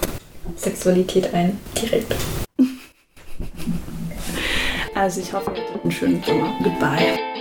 Sexualität 0.58 1.34
ein. 1.34 1.58
Direkt. 1.82 2.14
Also 4.94 5.22
ich 5.22 5.34
hoffe, 5.34 5.52
ihr 5.56 5.64
hattet 5.64 5.84
einen 5.84 5.92
schönen 5.92 6.24
Sommer. 6.24 6.54
Goodbye. 6.62 7.35